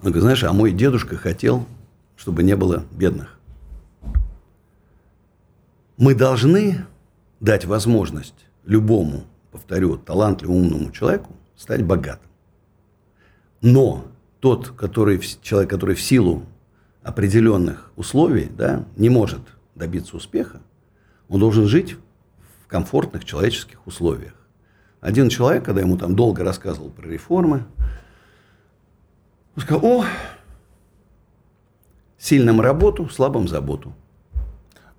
Она 0.01 0.09
говорит, 0.09 0.23
знаешь, 0.23 0.43
а 0.43 0.51
мой 0.51 0.71
дедушка 0.71 1.15
хотел, 1.15 1.67
чтобы 2.17 2.43
не 2.43 2.55
было 2.55 2.83
бедных. 2.91 3.39
Мы 5.97 6.15
должны 6.15 6.85
дать 7.39 7.65
возможность 7.65 8.33
любому, 8.65 9.23
повторю, 9.51 9.97
талантливому, 9.97 10.59
умному 10.59 10.91
человеку 10.91 11.35
стать 11.55 11.83
богатым. 11.83 12.29
Но 13.61 14.05
тот, 14.39 14.69
который, 14.69 15.19
человек, 15.41 15.69
который 15.69 15.95
в 15.95 16.01
силу 16.01 16.43
определенных 17.01 17.91
условий 17.95 18.45
да, 18.45 18.85
не 18.95 19.09
может 19.09 19.41
добиться 19.75 20.17
успеха, 20.17 20.61
он 21.29 21.39
должен 21.39 21.67
жить 21.67 21.95
в 22.63 22.67
комфортных 22.67 23.25
человеческих 23.25 23.85
условиях. 23.87 24.33
Один 24.99 25.29
человек, 25.29 25.65
когда 25.65 25.81
ему 25.81 25.97
там 25.97 26.15
долго 26.15 26.43
рассказывал 26.43 26.89
про 26.89 27.07
реформы, 27.07 27.65
он 29.55 29.61
сказал, 29.61 29.85
о, 29.85 30.05
сильным 32.17 32.61
работу, 32.61 33.09
слабым 33.09 33.47
заботу. 33.47 33.93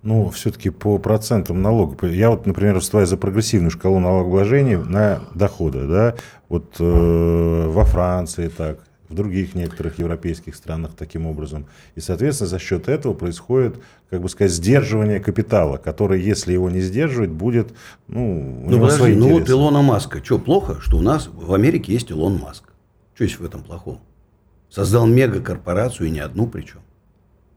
Ну, 0.05 0.29
все-таки 0.29 0.69
по 0.69 0.99
процентам 0.99 1.63
налога. 1.63 2.07
Я 2.07 2.29
вот, 2.29 2.45
например, 2.45 2.75
выступаю 2.75 3.07
за 3.07 3.17
прогрессивную 3.17 3.71
шкалу 3.71 3.99
налогообложения 3.99 4.77
на 4.77 5.21
доходы. 5.33 5.87
Да? 5.87 6.15
Вот 6.47 6.75
э, 6.79 7.67
во 7.67 7.85
Франции 7.85 8.49
так, 8.49 8.77
в 9.09 9.15
других 9.15 9.55
некоторых 9.55 9.97
европейских 9.97 10.53
странах 10.53 10.91
таким 10.95 11.25
образом. 11.25 11.65
И, 11.95 12.01
соответственно, 12.01 12.47
за 12.47 12.59
счет 12.59 12.87
этого 12.87 13.15
происходит, 13.15 13.77
как 14.11 14.21
бы 14.21 14.29
сказать, 14.29 14.51
сдерживание 14.51 15.19
капитала, 15.19 15.77
который, 15.77 16.21
если 16.21 16.53
его 16.53 16.69
не 16.69 16.81
сдерживать, 16.81 17.31
будет, 17.31 17.73
ну, 18.07 18.61
у 18.63 18.69
ну, 18.69 18.75
него 18.77 18.89
свои 18.91 19.15
ну 19.15 19.39
вот 19.39 19.49
Илона 19.49 19.81
Маска. 19.81 20.23
Что, 20.23 20.37
плохо, 20.37 20.81
что 20.81 20.97
у 20.97 21.01
нас 21.01 21.27
в 21.33 21.51
Америке 21.51 21.91
есть 21.93 22.11
Илон 22.11 22.37
Маск? 22.37 22.65
Что 23.15 23.23
есть 23.23 23.39
в 23.39 23.43
этом 23.43 23.63
плохого? 23.63 23.97
Создал 24.69 25.07
мегакорпорацию 25.07 26.09
и 26.09 26.11
не 26.11 26.19
одну 26.19 26.45
причем. 26.45 26.81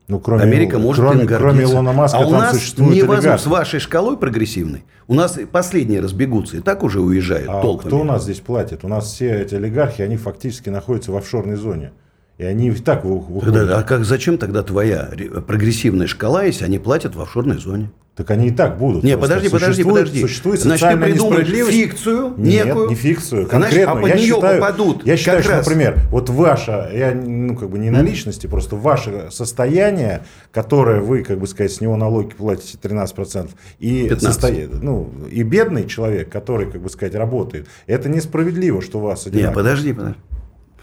Ну, 0.09 0.21
кроме, 0.21 0.43
Америка 0.43 0.79
может 0.79 1.05
кроме, 1.05 1.23
им 1.23 1.29
кроме 1.29 1.65
Илона 1.65 1.93
Маска, 1.93 2.19
а 2.19 2.27
у 2.27 2.31
нас 2.31 2.79
невозможно 2.79 3.37
с 3.37 3.47
вашей 3.47 3.79
шкалой 3.79 4.17
прогрессивной. 4.17 4.85
У 5.07 5.13
нас 5.13 5.39
последние 5.53 6.01
разбегутся 6.01 6.57
и 6.57 6.61
так 6.61 6.83
уже 6.83 7.01
уезжают 7.01 7.49
а 7.51 7.61
толпами. 7.61 7.89
Кто 7.89 8.01
у 8.01 8.05
нас 8.05 8.23
здесь 8.25 8.41
платит? 8.41 8.85
У 8.85 8.89
нас 8.89 9.13
все 9.13 9.43
эти 9.43 9.55
олигархи, 9.55 10.01
они 10.01 10.17
фактически 10.17 10.71
находятся 10.71 11.13
в 11.13 11.17
офшорной 11.17 11.57
зоне. 11.57 11.93
И 12.39 12.45
они 12.45 12.69
и 12.69 12.75
так 12.75 13.05
выходят. 13.05 13.53
Да, 13.53 13.79
а 13.79 13.83
как, 13.83 14.05
зачем 14.07 14.39
тогда 14.39 14.63
твоя 14.63 15.11
прогрессивная 15.47 16.07
шкала, 16.07 16.45
если 16.45 16.65
они 16.65 16.79
платят 16.79 17.15
в 17.15 17.21
офшорной 17.21 17.59
зоне? 17.59 17.91
Так 18.19 18.33
они 18.33 18.49
и 18.49 18.51
так 18.51 18.79
будут. 18.79 19.05
Не, 19.05 19.17
подожди, 19.17 19.49
подожди, 19.49 19.85
подожди. 19.85 20.21
Существует 20.23 20.59
Значит, 20.59 20.89
ты 20.91 20.97
придумаешь 20.97 21.47
фикцию 21.47 22.35
Нет, 22.37 22.67
некую. 22.67 22.89
не 22.89 22.97
фикцию, 22.97 23.47
конкретно. 23.47 23.71
Значит, 23.71 23.89
а 23.89 23.95
под 23.95 24.09
я 24.09 24.17
нее 24.17 24.35
считаю, 24.35 24.61
попадут. 24.61 25.07
Я 25.07 25.17
считаю, 25.17 25.43
что, 25.45 25.53
раз... 25.53 25.65
например, 25.65 26.01
вот 26.11 26.29
ваше, 26.29 26.91
я 26.93 27.15
ну 27.15 27.55
как 27.55 27.71
бы 27.71 27.79
не 27.79 27.91
на 27.91 28.03
личности, 28.03 28.49
просто 28.49 28.75
ваше 28.75 29.29
состояние, 29.31 30.25
которое 30.51 31.01
вы, 31.01 31.23
как 31.23 31.39
бы 31.39 31.47
сказать, 31.47 31.71
с 31.71 31.81
него 31.81 31.95
налоги 31.95 32.35
платите 32.35 32.77
13%, 32.83 33.51
и, 33.79 34.13
состо... 34.19 34.53
ну, 34.83 35.13
и 35.31 35.45
бедный 35.45 35.87
человек, 35.87 36.29
который, 36.29 36.69
как 36.69 36.83
бы 36.83 36.91
сказать, 36.91 37.15
работает, 37.15 37.69
это 37.87 38.09
несправедливо, 38.09 38.83
что 38.83 38.99
у 38.99 39.03
вас 39.03 39.29
одинаково. 39.29 39.47
Нет, 39.47 39.55
подожди, 39.55 39.93
подожди. 39.93 40.19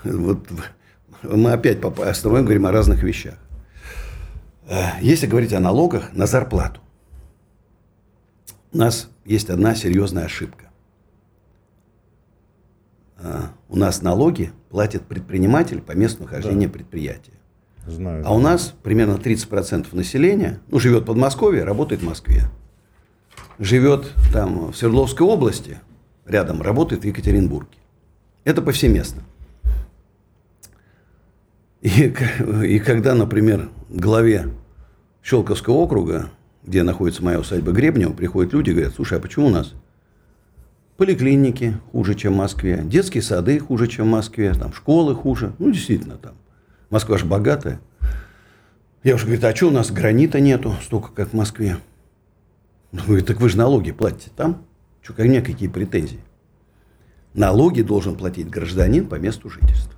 Вот 0.05 0.39
мы 1.23 1.51
опять 1.51 1.79
остановим, 1.83 2.45
говорим 2.45 2.65
о 2.65 2.71
разных 2.71 3.03
вещах. 3.03 3.33
Э, 4.69 4.91
если 5.01 5.27
говорить 5.27 5.51
о 5.51 5.59
налогах 5.59 6.13
на 6.13 6.27
зарплату, 6.27 6.79
у 8.76 8.78
нас 8.78 9.09
есть 9.23 9.49
одна 9.49 9.73
серьезная 9.73 10.26
ошибка. 10.26 10.65
А, 13.17 13.53
у 13.69 13.78
нас 13.78 14.01
налоги 14.01 14.51
платит 14.69 15.03
предприниматель 15.03 15.80
по 15.80 15.93
месту 15.93 16.23
нахождения 16.23 16.67
да. 16.67 16.73
предприятия. 16.73 17.32
Знаю. 17.88 18.23
А 18.28 18.34
у 18.34 18.39
нас 18.39 18.73
примерно 18.84 19.13
30% 19.13 19.95
населения 19.95 20.59
ну, 20.67 20.80
живет 20.80 21.03
в 21.03 21.05
Подмосковье, 21.05 21.63
работает 21.63 22.01
в 22.01 22.05
Москве. 22.05 22.49
живет 23.59 24.11
там 24.34 24.73
в 24.73 24.76
Свердловской 24.76 25.26
области, 25.26 25.80
рядом 26.26 26.61
работает 26.61 27.03
в 27.03 27.05
Екатеринбурге. 27.05 27.78
Это 28.43 28.61
повсеместно. 28.61 29.23
И, 31.80 32.13
и 32.65 32.80
когда, 32.80 33.15
например, 33.15 33.69
главе 33.88 34.49
Щелковского 35.23 35.76
округа, 35.76 36.30
где 36.66 36.84
находится 36.84 37.24
моя 37.24 37.39
усадьба 37.39 37.72
Гребнева, 37.72 38.13
приходят 38.13 38.53
люди 38.53 38.72
и 38.72 38.74
говорят, 38.74 38.93
слушай, 38.95 39.18
а 39.18 39.22
почему 39.22 39.47
у 39.47 39.51
нас 39.51 39.74
поликлиники 40.97 41.78
хуже, 41.91 42.16
чем 42.16 42.34
в 42.34 42.38
Москве, 42.38 42.82
детские 42.84 43.22
сады 43.22 43.59
хуже, 43.59 43.88
чем 43.88 44.07
в 44.07 44.11
Москве, 44.11 44.53
там 44.53 44.74
школы 44.74 45.16
хуже. 45.16 45.53
Ну, 45.59 45.72
действительно, 45.72 46.18
там. 46.18 46.36
Москва 46.89 47.18
же 47.18 47.26
богатая. 47.26 47.80
Я 49.03 49.16
уже 49.16 49.26
говорю, 49.26 49.45
а 49.45 49.55
что 49.55 49.68
у 49.68 49.72
нас 49.72 49.91
гранита 49.91 50.39
нету 50.39 50.76
столько, 50.84 51.11
как 51.11 51.30
в 51.30 51.34
Москве? 51.34 51.78
Ну, 52.91 53.03
говорит, 53.05 53.28
так 53.28 53.39
вы 53.39 53.49
же 53.49 53.57
налоги 53.57 53.91
платите 53.91 54.32
там. 54.36 54.66
Что, 55.01 55.13
ко 55.13 55.24
мне 55.24 55.41
какие 55.41 55.70
претензии? 55.70 56.20
Налоги 57.36 57.82
должен 57.82 58.16
платить 58.16 58.49
гражданин 58.49 59.07
по 59.07 59.16
месту 59.16 59.49
жительства. 59.49 59.93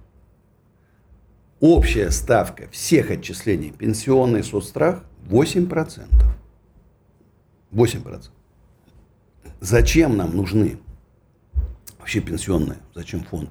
Общая 1.60 2.12
ставка 2.12 2.68
всех 2.72 3.12
отчислений 3.12 3.72
пенсионный 3.72 4.44
соцстрах 4.44 5.04
8%. 5.30 6.37
8%. 7.72 8.30
Зачем 9.60 10.18
нам 10.18 10.36
нужны 10.36 10.78
вообще 12.00 12.22
пенсионные? 12.22 12.78
Зачем 12.94 13.24
фонд? 13.24 13.50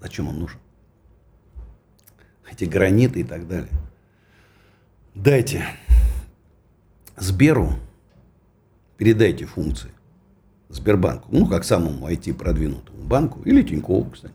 Зачем 0.00 0.28
он 0.28 0.38
нужен? 0.38 0.58
Эти 2.50 2.64
граниты 2.64 3.20
и 3.20 3.24
так 3.24 3.46
далее. 3.46 3.72
Дайте 5.14 5.64
Сберу, 7.16 7.72
передайте 8.96 9.44
функции 9.44 9.90
Сбербанку, 10.68 11.28
ну, 11.32 11.46
как 11.46 11.64
самому 11.64 12.08
IT-продвинутому 12.08 13.02
банку, 13.04 13.42
или 13.42 13.62
Тинькову, 13.62 14.10
кстати. 14.10 14.34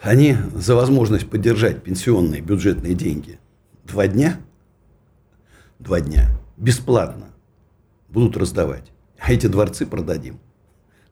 Они 0.00 0.36
за 0.54 0.76
возможность 0.76 1.28
поддержать 1.28 1.82
пенсионные 1.82 2.40
бюджетные 2.40 2.94
деньги 2.94 3.40
два 3.84 4.06
дня, 4.06 4.38
два 5.78 6.00
дня, 6.00 6.30
бесплатно 6.56 7.26
будут 8.08 8.36
раздавать. 8.36 8.92
А 9.18 9.32
эти 9.32 9.46
дворцы 9.46 9.86
продадим. 9.86 10.38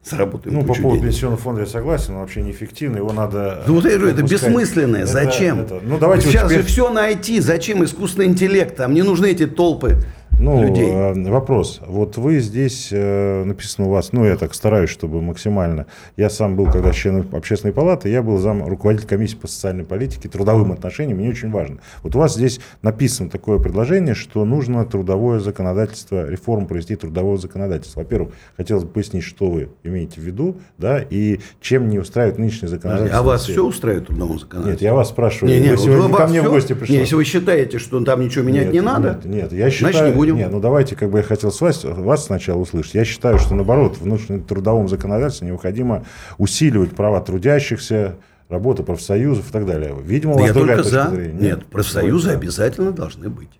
Заработаем 0.04 0.54
Ну, 0.54 0.64
по 0.64 0.74
поводу 0.74 1.00
денег. 1.00 1.12
пенсионного 1.12 1.42
фонда 1.42 1.62
я 1.62 1.66
согласен, 1.66 2.14
он 2.14 2.20
вообще 2.20 2.40
неэффективный, 2.42 2.98
его 2.98 3.12
надо... 3.12 3.64
Ну, 3.66 3.74
вот 3.74 3.84
я 3.84 3.98
говорю, 3.98 4.12
это 4.12 4.22
бессмысленное, 4.22 5.02
это, 5.02 5.10
зачем? 5.10 5.60
Это, 5.62 5.80
ну, 5.82 5.98
давайте 5.98 6.28
Сейчас 6.28 6.44
вот 6.44 6.50
теперь... 6.50 6.62
же 6.62 6.68
все 6.68 6.90
на 6.90 7.10
IT, 7.10 7.40
зачем 7.40 7.82
искусственный 7.84 8.26
интеллект, 8.26 8.76
там 8.76 8.94
не 8.94 9.02
нужны 9.02 9.26
эти 9.26 9.46
толпы 9.46 10.00
ну, 10.38 10.62
людей. 10.62 10.90
Э, 10.90 11.14
вопрос. 11.30 11.80
Вот 11.86 12.16
вы 12.16 12.40
здесь, 12.40 12.88
э, 12.92 13.44
написано 13.44 13.88
у 13.88 13.90
вас, 13.90 14.12
ну, 14.12 14.24
я 14.24 14.36
так 14.36 14.54
стараюсь, 14.54 14.90
чтобы 14.90 15.22
максимально. 15.22 15.86
Я 16.16 16.30
сам 16.30 16.56
был, 16.56 16.66
когда 16.66 16.92
член 16.92 17.26
общественной 17.32 17.72
палаты, 17.72 18.08
я 18.08 18.22
был 18.22 18.38
зам 18.38 18.66
руководитель 18.66 19.06
комиссии 19.06 19.36
по 19.36 19.48
социальной 19.48 19.84
политике, 19.84 20.28
трудовым 20.28 20.72
отношениям, 20.72 21.18
мне 21.18 21.30
очень 21.30 21.50
важно. 21.50 21.78
Вот 22.02 22.14
у 22.16 22.18
вас 22.18 22.34
здесь 22.34 22.60
написано 22.82 23.30
такое 23.30 23.58
предложение, 23.58 24.14
что 24.14 24.44
нужно 24.44 24.84
трудовое 24.84 25.40
законодательство, 25.40 26.28
реформу 26.28 26.66
провести 26.66 26.96
трудовое 26.96 27.38
законодательство. 27.38 28.00
Во-первых, 28.00 28.34
хотелось 28.56 28.84
бы 28.84 28.90
пояснить, 28.90 29.24
что 29.24 29.50
вы 29.50 29.70
имеете 29.84 30.20
в 30.20 30.24
виду, 30.24 30.56
да, 30.76 31.00
и 31.00 31.40
чем 31.60 31.88
не 31.88 31.98
устраивает 31.98 32.38
нынешнее 32.38 32.68
законодательство. 32.68 33.18
А 33.18 33.22
вас 33.22 33.44
все 33.44 33.64
устраивает 33.64 34.08
трудовое 34.08 34.38
законодательство? 34.38 34.70
Нет, 34.70 34.82
я 34.82 34.94
вас 34.94 35.08
спрашиваю. 35.08 35.54
Не, 35.54 35.60
не, 35.60 35.70
вы 35.70 35.78
сегодня 35.78 36.14
ко 36.14 36.26
мне 36.26 36.40
все? 36.40 36.48
в 36.48 36.52
гости 36.52 36.72
пришли. 36.74 36.96
Если 36.96 37.14
вы 37.14 37.24
считаете, 37.24 37.78
что 37.78 38.04
там 38.04 38.20
ничего 38.20 38.44
менять 38.44 38.66
нет, 38.66 38.74
не 38.74 38.80
надо, 38.80 39.20
нет, 39.24 39.24
нет, 39.24 39.52
я 39.52 39.70
считаю, 39.70 40.14
не 40.16 40.32
будем. 40.32 40.36
Нет, 40.36 40.50
ну 40.50 40.60
давайте, 40.60 40.96
как 40.96 41.10
бы 41.10 41.18
я 41.18 41.24
хотел 41.24 41.52
с 41.52 41.60
вас, 41.60 41.84
вас 41.84 42.26
сначала 42.26 42.58
услышать. 42.58 42.94
Я 42.94 43.04
считаю, 43.04 43.38
что 43.38 43.54
наоборот, 43.54 43.96
в 43.96 44.02
внутреннем 44.02 44.44
трудовом 44.44 44.88
законодательстве 44.88 45.48
необходимо 45.48 46.04
усиливать 46.38 46.94
права 46.94 47.20
трудящихся, 47.20 48.16
работа 48.48 48.82
профсоюзов 48.82 49.48
и 49.48 49.52
так 49.52 49.66
далее. 49.66 49.96
Видимо, 50.02 50.34
у 50.34 50.38
вас 50.38 50.48
я 50.48 50.54
только 50.54 50.82
за. 50.82 51.10
Зрения. 51.10 51.32
Нет, 51.32 51.40
Нет 51.58 51.66
профсоюзы 51.66 52.28
Нет. 52.30 52.38
обязательно 52.38 52.92
должны 52.92 53.28
быть. 53.28 53.50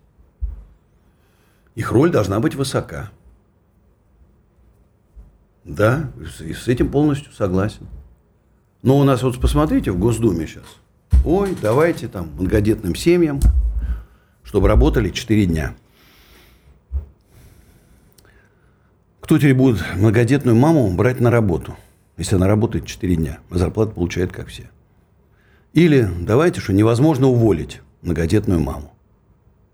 Их 1.75 1.93
роль 1.93 2.11
должна 2.11 2.41
быть 2.41 2.55
высока. 2.55 3.11
Да, 5.65 6.11
и 6.41 6.53
с 6.53 6.69
этим 6.69 6.91
полностью 6.91 7.33
согласен. 7.33 7.87
Но 8.83 8.99
у 8.99 9.05
нас 9.05 9.23
вот 9.23 9.41
посмотрите 9.41 9.91
в 9.91 9.99
Госдуме 9.99 10.47
сейчас. 10.47 10.65
Ой, 11.25 11.57
давайте 11.61 12.07
там 12.07 12.31
многодетным 12.39 12.95
семьям, 12.95 13.41
чтобы 14.45 14.69
работали 14.69 15.11
4 15.11 15.47
дня. 15.47 15.75
Кто 19.27 19.39
теперь 19.39 19.55
будет 19.55 19.83
многодетную 19.97 20.57
маму 20.57 20.89
брать 20.95 21.19
на 21.19 21.33
работу, 21.33 21.75
если 22.17 22.37
она 22.37 22.47
работает 22.47 22.87
4 22.87 23.17
дня, 23.17 23.39
а 23.51 23.59
зарплату 23.59 23.91
получает 23.91 24.31
как 24.31 24.47
все? 24.47 24.71
Или 25.73 26.09
давайте, 26.21 26.61
что 26.61 26.73
невозможно 26.73 27.27
уволить 27.27 27.81
многодетную 28.03 28.61
маму. 28.61 28.93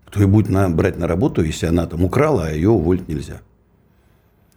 Кто 0.07 0.21
ее 0.21 0.25
будет 0.25 0.49
на, 0.49 0.67
брать 0.71 0.97
на 0.97 1.07
работу, 1.07 1.43
если 1.43 1.67
она 1.67 1.85
там 1.85 2.03
украла, 2.03 2.47
а 2.47 2.49
ее 2.49 2.71
уволить 2.71 3.07
нельзя? 3.07 3.41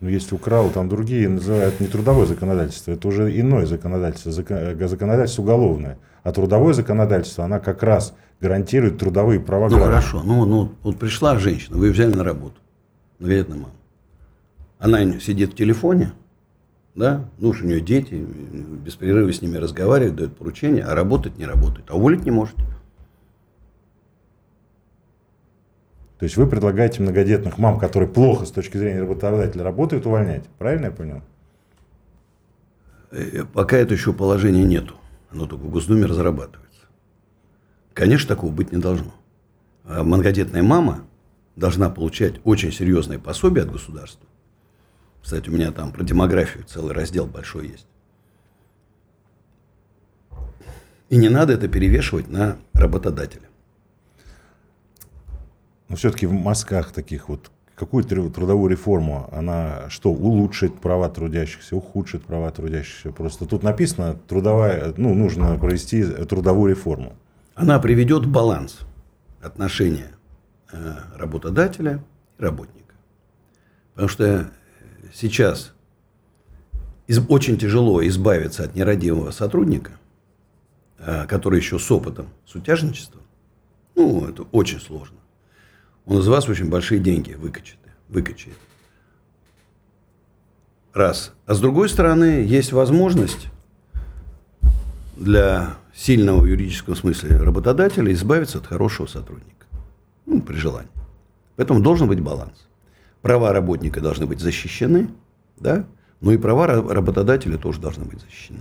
Ну, 0.01 0.09
если 0.09 0.34
украл, 0.34 0.70
там 0.70 0.88
другие 0.88 1.28
называют 1.28 1.78
не 1.78 1.88
трудовое 1.88 2.24
законодательство, 2.24 2.92
это 2.92 3.07
уже 3.07 3.38
иное 3.38 3.66
законодательство, 3.66 4.32
законодательство 4.32 5.42
уголовное. 5.42 5.99
А 6.22 6.32
трудовое 6.32 6.72
законодательство, 6.72 7.44
она 7.44 7.59
как 7.59 7.82
раз 7.82 8.14
гарантирует 8.40 8.97
трудовые 8.97 9.40
права 9.40 9.68
Ну, 9.68 9.78
хорошо. 9.78 10.22
Ну, 10.24 10.47
ну, 10.47 10.72
вот 10.82 10.99
пришла 10.99 11.38
женщина, 11.38 11.76
вы 11.76 11.90
взяли 11.90 12.14
на 12.14 12.24
работу, 12.24 12.57
многодетная 13.18 13.59
мама. 13.59 13.72
Она 14.78 15.18
сидит 15.20 15.52
в 15.52 15.56
телефоне, 15.56 16.12
да, 16.94 17.28
ну 17.38 17.48
уж 17.50 17.62
у 17.62 17.66
нее 17.66 17.80
дети, 17.80 18.14
без 18.14 18.94
перерыва 18.94 19.32
с 19.32 19.42
ними 19.42 19.56
разговаривает, 19.56 20.16
дает 20.16 20.36
поручения, 20.36 20.82
а 20.82 20.94
работать 20.94 21.38
не 21.38 21.46
работает, 21.46 21.90
а 21.90 21.96
уволить 21.96 22.24
не 22.24 22.30
может. 22.30 22.56
То 26.18 26.24
есть 26.24 26.36
вы 26.36 26.46
предлагаете 26.46 27.02
многодетных 27.02 27.58
мам, 27.58 27.78
которые 27.78 28.08
плохо 28.08 28.46
с 28.46 28.50
точки 28.50 28.78
зрения 28.78 29.00
работодателя 29.00 29.62
работают, 29.62 30.06
увольнять. 30.06 30.44
Правильно 30.58 30.86
я 30.86 30.90
понял? 30.90 31.22
Э, 33.10 33.44
пока 33.44 33.76
это 33.76 33.92
еще 33.92 34.14
положения 34.14 34.64
нету. 34.64 34.94
Оно 35.30 35.46
только 35.46 35.64
в 35.64 35.70
Госдуме 35.70 36.06
разрабатывается. 36.06 36.80
Конечно, 37.92 38.28
такого 38.28 38.50
быть 38.50 38.72
не 38.72 38.78
должно. 38.78 39.12
А 39.84 40.02
многодетная 40.02 40.62
мама 40.62 41.04
должна 41.54 41.90
получать 41.90 42.40
очень 42.44 42.72
серьезные 42.72 43.18
пособия 43.18 43.62
от 43.62 43.70
государства 43.70 44.26
кстати, 45.26 45.48
у 45.50 45.52
меня 45.52 45.72
там 45.72 45.90
про 45.90 46.04
демографию 46.04 46.62
целый 46.68 46.94
раздел 46.94 47.26
большой 47.26 47.66
есть. 47.66 47.88
И 51.08 51.16
не 51.16 51.28
надо 51.28 51.54
это 51.54 51.66
перевешивать 51.66 52.28
на 52.28 52.58
работодателя. 52.72 53.48
Но 55.88 55.96
все-таки 55.96 56.26
в 56.26 56.32
мазках 56.32 56.92
таких 56.92 57.28
вот 57.28 57.50
какую 57.74 58.04
трудовую 58.04 58.70
реформу, 58.70 59.28
она 59.32 59.90
что, 59.90 60.12
улучшит 60.12 60.78
права 60.78 61.08
трудящихся, 61.08 61.74
ухудшит 61.74 62.22
права 62.24 62.52
трудящихся? 62.52 63.10
Просто 63.10 63.46
тут 63.46 63.64
написано, 63.64 64.14
трудовая, 64.28 64.94
ну, 64.96 65.12
нужно 65.12 65.58
провести 65.58 66.04
трудовую 66.04 66.70
реформу. 66.70 67.14
Она 67.56 67.80
приведет 67.80 68.26
в 68.26 68.30
баланс 68.30 68.78
отношения 69.42 70.12
э, 70.70 70.94
работодателя 71.16 72.00
и 72.38 72.42
работника. 72.42 72.94
Потому 73.94 74.08
что 74.08 74.52
сейчас 75.14 75.72
очень 77.28 77.59
тяжело 77.59 78.07
избавиться 78.07 78.64
от 78.64 78.74
нерадивого 78.74 79.30
сотрудника, 79.30 79.92
а, 80.98 81.26
который 81.26 81.59
еще 81.61 81.78
с 81.78 81.90
опытом 81.90 82.28
сутяжничества. 82.44 83.20
Ну, 83.94 84.26
это 84.26 84.42
очень 84.52 84.80
сложно. 84.80 85.16
Он 86.04 86.18
из 86.18 86.28
вас 86.28 86.48
очень 86.48 86.68
большие 86.68 87.00
деньги 87.00 87.32
выкачает. 87.34 87.78
выкачает. 88.09 88.57
Раз. 90.92 91.32
А 91.46 91.54
с 91.54 91.61
другой 91.61 91.88
стороны, 91.88 92.44
есть 92.46 92.72
возможность 92.72 93.48
для 95.16 95.76
сильного 95.94 96.40
в 96.40 96.46
юридическом 96.46 96.94
смысле 96.94 97.36
работодателя 97.36 98.12
избавиться 98.12 98.59
от 98.59 98.66
хорошего 98.66 99.07
сотрудника. 99.07 99.66
Ну, 100.26 100.40
при 100.40 100.57
желании. 100.57 100.90
Поэтому 101.57 101.80
должен 101.80 102.09
быть 102.09 102.20
баланс 102.20 102.66
права 103.26 103.52
работника 103.52 104.00
должны 104.00 104.24
быть 104.24 104.38
защищены, 104.38 105.08
да, 105.56 105.84
но 106.20 106.30
и 106.30 106.38
права 106.38 106.68
работодателя 106.68 107.58
тоже 107.58 107.80
должны 107.80 108.04
быть 108.04 108.20
защищены. 108.20 108.60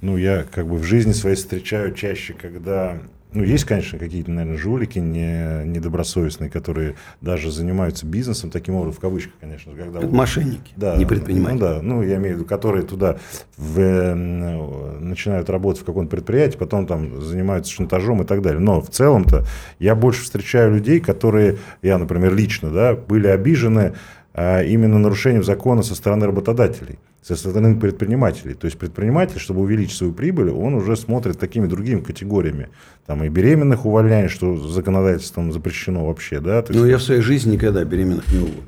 Ну, 0.00 0.16
я 0.16 0.44
как 0.44 0.66
бы 0.66 0.78
в 0.78 0.84
жизни 0.84 1.12
своей 1.12 1.36
встречаю 1.36 1.92
чаще, 1.92 2.32
когда 2.32 2.98
Ну, 3.34 3.42
есть, 3.42 3.64
конечно, 3.64 3.98
какие-то, 3.98 4.30
наверное, 4.30 4.56
жулики 4.56 5.00
не, 5.00 5.64
недобросовестные, 5.64 6.48
которые 6.48 6.94
даже 7.20 7.50
занимаются 7.50 8.06
бизнесом 8.06 8.50
таким 8.50 8.76
образом, 8.76 8.96
в 8.96 9.00
кавычках, 9.00 9.32
конечно. 9.40 9.72
Когда 9.74 9.98
Это 9.98 10.08
мошенники, 10.08 10.72
да, 10.76 10.96
не 10.96 11.04
предприниматели. 11.04 11.58
Ну, 11.58 11.60
да, 11.60 11.82
ну, 11.82 12.02
я 12.02 12.16
имею 12.16 12.36
в 12.36 12.38
виду, 12.38 12.48
которые 12.48 12.84
туда 12.84 13.18
в, 13.56 13.80
э, 13.80 14.14
начинают 14.14 15.50
работать 15.50 15.82
в 15.82 15.84
каком-то 15.84 16.10
предприятии, 16.10 16.56
потом 16.56 16.86
там 16.86 17.20
занимаются 17.20 17.72
шантажом 17.72 18.22
и 18.22 18.24
так 18.24 18.40
далее. 18.40 18.60
Но 18.60 18.80
в 18.80 18.88
целом-то 18.90 19.44
я 19.80 19.96
больше 19.96 20.22
встречаю 20.22 20.72
людей, 20.72 21.00
которые, 21.00 21.58
я, 21.82 21.98
например, 21.98 22.34
лично, 22.34 22.70
да, 22.70 22.94
были 22.94 23.26
обижены 23.26 23.94
а, 24.32 24.62
именно 24.62 24.98
нарушением 24.98 25.42
закона 25.42 25.82
со 25.82 25.96
стороны 25.96 26.26
работодателей 26.26 26.98
со 27.24 27.36
стороны 27.36 27.80
предпринимателей. 27.80 28.52
То 28.52 28.66
есть 28.66 28.78
предприниматель, 28.78 29.38
чтобы 29.38 29.62
увеличить 29.62 29.96
свою 29.96 30.12
прибыль, 30.12 30.50
он 30.50 30.74
уже 30.74 30.94
смотрит 30.94 31.38
такими 31.38 31.66
другими 31.66 32.00
категориями. 32.00 32.68
Там 33.06 33.24
и 33.24 33.30
беременных 33.30 33.86
увольняет, 33.86 34.30
что 34.30 34.56
законодательством 34.56 35.50
запрещено 35.50 36.06
вообще. 36.06 36.40
Да? 36.40 36.60
То 36.60 36.72
есть... 36.72 36.84
Ну, 36.84 36.88
я 36.88 36.98
в 36.98 37.02
своей 37.02 37.22
жизни 37.22 37.52
никогда 37.52 37.82
беременных 37.84 38.30
не 38.30 38.40
уволил. 38.40 38.62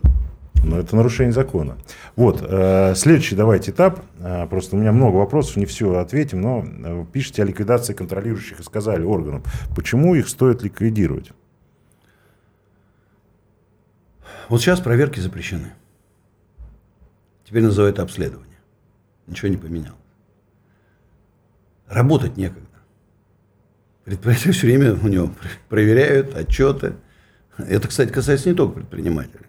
Но 0.65 0.79
это 0.79 0.97
нарушение 0.97 1.35
закона. 1.35 1.77
Вот, 2.17 2.43
э, 2.43 2.95
следующий 2.97 3.37
давайте 3.37 3.73
этап. 3.73 4.01
Э, 4.21 4.47
просто 4.49 4.75
у 4.75 4.79
меня 4.79 4.91
много 4.91 5.17
вопросов, 5.17 5.57
не 5.57 5.67
все 5.67 5.95
ответим, 5.99 6.41
но 6.41 6.65
э, 6.67 7.05
пишите 7.13 7.43
о 7.43 7.45
ликвидации 7.45 7.93
контролирующих 7.93 8.61
и 8.61 8.63
сказали 8.63 9.05
органов. 9.05 9.43
Почему 9.77 10.15
их 10.15 10.29
стоит 10.29 10.63
ликвидировать? 10.63 11.31
Вот 14.49 14.63
сейчас 14.63 14.81
проверки 14.81 15.21
запрещены. 15.21 15.73
Теперь 17.47 17.63
называют 17.63 18.01
обследование. 18.01 18.59
Ничего 19.29 19.49
не 19.49 19.57
поменялось. 19.57 19.95
Работать 21.87 22.37
некогда. 22.37 22.67
Предприятие 24.05 24.53
все 24.53 24.67
время 24.67 24.95
у 24.95 25.07
него 25.07 25.31
проверяют 25.69 26.35
отчеты. 26.35 26.97
Это, 27.57 27.87
кстати, 27.87 28.11
касается 28.11 28.49
не 28.49 28.57
только 28.57 28.81
предпринимателей. 28.81 29.47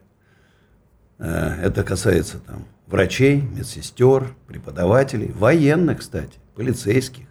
Э, 1.17 1.59
это 1.63 1.83
касается 1.83 2.37
там, 2.39 2.67
врачей, 2.85 3.41
медсестер, 3.41 4.35
преподавателей, 4.45 5.31
военных, 5.31 5.99
кстати, 5.99 6.37
полицейских. 6.53 7.25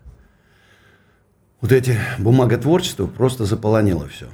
Вот 1.60 1.70
эти 1.70 1.96
бумаготворчество 2.18 3.06
просто 3.06 3.44
заполонило 3.44 4.08
все. 4.08 4.28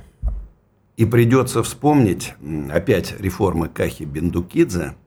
И 0.97 1.05
придется 1.05 1.62
вспомнить 1.62 2.35
опять 2.70 3.20
реформы 3.20 3.68
Кахи 3.68 4.05
Бендукидзе– 4.05 4.95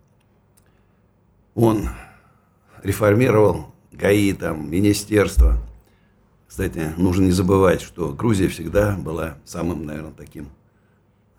он 1.56 1.88
реформировал 2.84 3.74
ГАИ, 3.92 4.34
там, 4.34 4.70
министерство. 4.70 5.58
Кстати, 6.48 6.94
нужно 6.98 7.24
не 7.24 7.32
забывать, 7.32 7.82
что 7.82 8.14
Грузия 8.14 8.50
всегда 8.50 8.96
была 8.96 9.38
самым, 9.46 9.86
наверное, 9.86 10.12
таким 10.12 10.50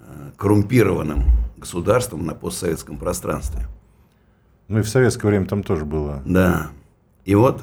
э, 0.00 0.30
коррумпированным 0.36 1.24
государством 1.56 2.26
на 2.26 2.34
постсоветском 2.34 2.98
пространстве. 2.98 3.66
Ну 4.68 4.80
и 4.80 4.82
в 4.82 4.88
советское 4.88 5.28
время 5.28 5.46
там 5.46 5.62
тоже 5.62 5.84
было. 5.84 6.22
Да. 6.26 6.70
И 7.24 7.34
вот, 7.34 7.62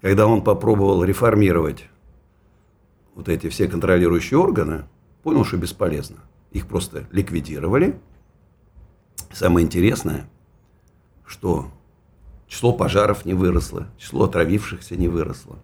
когда 0.00 0.26
он 0.26 0.42
попробовал 0.42 1.04
реформировать 1.04 1.84
вот 3.14 3.28
эти 3.28 3.48
все 3.48 3.68
контролирующие 3.68 4.38
органы, 4.38 4.84
понял, 5.22 5.44
что 5.44 5.56
бесполезно. 5.56 6.16
Их 6.52 6.66
просто 6.66 7.06
ликвидировали. 7.12 7.98
Самое 9.32 9.64
интересное– 9.64 10.28
что 11.26 11.70
число 12.46 12.72
пожаров 12.72 13.24
не 13.24 13.34
выросло, 13.34 13.88
число 13.98 14.24
отравившихся 14.24 14.96
не 14.96 15.08
выросло. 15.08 15.58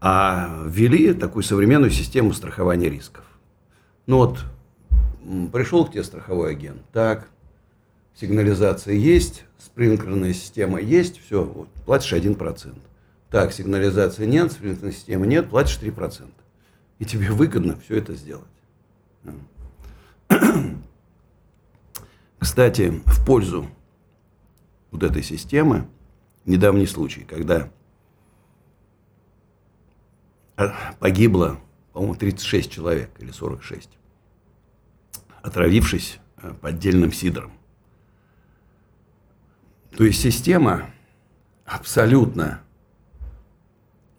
А 0.00 0.64
ввели 0.66 1.12
такую 1.12 1.42
современную 1.42 1.90
систему 1.90 2.32
страхования 2.32 2.88
рисков. 2.88 3.24
Ну 4.06 4.16
вот, 4.18 4.44
пришел 5.52 5.84
к 5.84 5.92
тебе 5.92 6.04
страховой 6.04 6.52
агент, 6.52 6.80
так, 6.92 7.28
сигнализация 8.14 8.94
есть, 8.94 9.44
спринклерная 9.58 10.32
система 10.32 10.80
есть, 10.80 11.20
все, 11.24 11.44
вот, 11.44 11.68
платишь 11.84 12.12
1%. 12.12 12.74
Так, 13.30 13.52
сигнализации 13.52 14.26
нет, 14.26 14.52
спринклерной 14.52 14.92
системы 14.92 15.26
нет, 15.26 15.50
платишь 15.50 15.78
3%. 15.80 16.28
И 16.98 17.04
тебе 17.04 17.30
выгодно 17.30 17.78
все 17.84 17.98
это 17.98 18.14
сделать. 18.14 18.46
Кстати, 22.38 23.00
в 23.06 23.24
пользу 23.24 23.66
вот 24.90 25.02
этой 25.02 25.22
системы 25.22 25.88
недавний 26.44 26.86
случай, 26.86 27.22
когда 27.22 27.70
погибло, 30.98 31.58
по-моему, 31.92 32.14
36 32.14 32.70
человек 32.70 33.10
или 33.18 33.30
46, 33.30 33.88
отравившись 35.42 36.18
э, 36.42 36.52
поддельным 36.60 37.12
сидром. 37.12 37.52
То 39.96 40.04
есть 40.04 40.20
система 40.20 40.90
абсолютно 41.64 42.60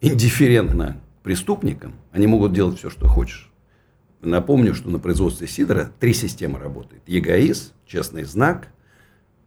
индифферентна 0.00 1.00
преступникам, 1.22 1.94
они 2.10 2.26
могут 2.26 2.52
делать 2.52 2.78
все, 2.78 2.90
что 2.90 3.06
хочешь. 3.06 3.50
Напомню, 4.20 4.74
что 4.74 4.90
на 4.90 4.98
производстве 4.98 5.46
сидра 5.46 5.92
три 6.00 6.12
системы 6.12 6.58
работают. 6.58 7.02
ЕГАИС, 7.06 7.72
честный 7.86 8.24
знак– 8.24 8.68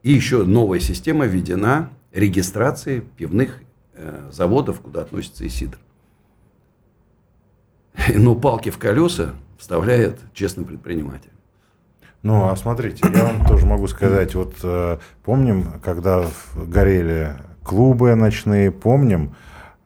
и 0.05 0.11
еще 0.11 0.43
новая 0.43 0.79
система 0.79 1.25
введена 1.25 1.89
регистрации 2.13 2.99
пивных 2.99 3.63
э, 3.95 4.29
заводов, 4.31 4.79
куда 4.79 5.01
относится 5.01 5.43
и 5.45 5.49
сидр. 5.49 5.79
Но 8.13 8.35
палки 8.35 8.69
в 8.69 8.77
колеса 8.77 9.33
вставляет 9.57 10.19
честный 10.35 10.63
предприниматель. 10.63 11.31
Ну, 12.21 12.47
а 12.47 12.55
смотрите, 12.55 13.03
я 13.11 13.23
вам 13.23 13.47
тоже 13.47 13.65
могу 13.65 13.87
сказать, 13.87 14.35
вот 14.35 14.53
э, 14.61 14.99
помним, 15.23 15.79
когда 15.83 16.27
горели 16.55 17.33
клубы 17.63 18.13
ночные, 18.13 18.69
помним, 18.69 19.35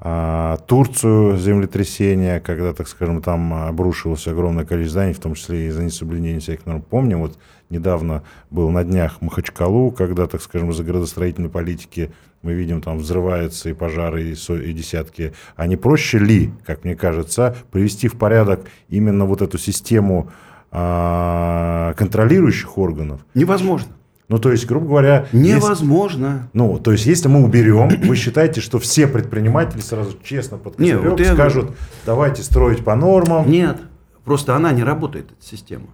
Турцию 0.02 1.38
землетрясение, 1.38 2.40
когда, 2.40 2.74
так 2.74 2.88
скажем, 2.88 3.22
там 3.22 3.54
обрушилось 3.54 4.28
огромное 4.28 4.64
количество 4.64 5.02
зданий, 5.02 5.14
в 5.14 5.20
том 5.20 5.34
числе 5.34 5.68
и 5.68 5.72
за 5.72 5.84
несоблюдение 5.84 6.40
всяких 6.40 6.66
норм. 6.66 6.82
Помним, 6.82 7.20
вот 7.20 7.38
недавно 7.70 8.24
был 8.50 8.70
на 8.70 8.86
днях 8.86 9.22
Махачкалу, 9.22 9.92
когда, 9.92 10.28
так 10.28 10.42
скажем, 10.42 10.72
из-за 10.72 10.86
градостроительной 10.86 11.50
политики 11.50 12.12
мы 12.42 12.54
видим, 12.54 12.82
там 12.82 12.98
взрываются 12.98 13.70
и 13.70 13.74
пожары, 13.74 14.24
и, 14.24 14.36
со, 14.36 14.56
и 14.56 14.72
десятки. 14.72 15.34
А 15.58 15.68
не 15.68 15.76
проще 15.76 16.18
ли, 16.20 16.52
как 16.66 16.86
мне 16.86 16.96
кажется, 16.96 17.58
привести 17.72 18.08
в 18.08 18.18
порядок 18.18 18.62
именно 18.88 19.26
вот 19.26 19.42
эту 19.42 19.58
систему 19.58 20.32
а, 20.72 21.94
контролирующих 21.96 22.78
органов? 22.78 23.26
Невозможно. 23.34 23.92
Ну, 24.30 24.38
то 24.38 24.52
есть, 24.52 24.68
грубо 24.68 24.88
говоря... 24.88 25.28
Невозможно. 25.34 26.28
Если, 26.28 26.50
ну, 26.54 26.78
то 26.78 26.92
есть, 26.92 27.08
если 27.08 27.28
мы 27.28 27.44
уберем, 27.44 27.90
вы 28.04 28.16
считаете, 28.16 28.62
что 28.62 28.78
все 28.78 29.08
предприниматели 29.08 29.82
сразу 29.82 30.18
честно 30.24 30.58
под 30.58 30.78
Нет, 30.80 31.02
вот 31.04 31.20
скажут, 31.20 31.72
давайте 32.06 32.44
строить 32.44 32.84
по 32.84 32.96
нормам? 32.96 33.50
Нет, 33.50 33.78
просто 34.24 34.56
она 34.56 34.72
не 34.72 34.84
работает, 34.84 35.32
эта 35.32 35.46
система. 35.46 35.88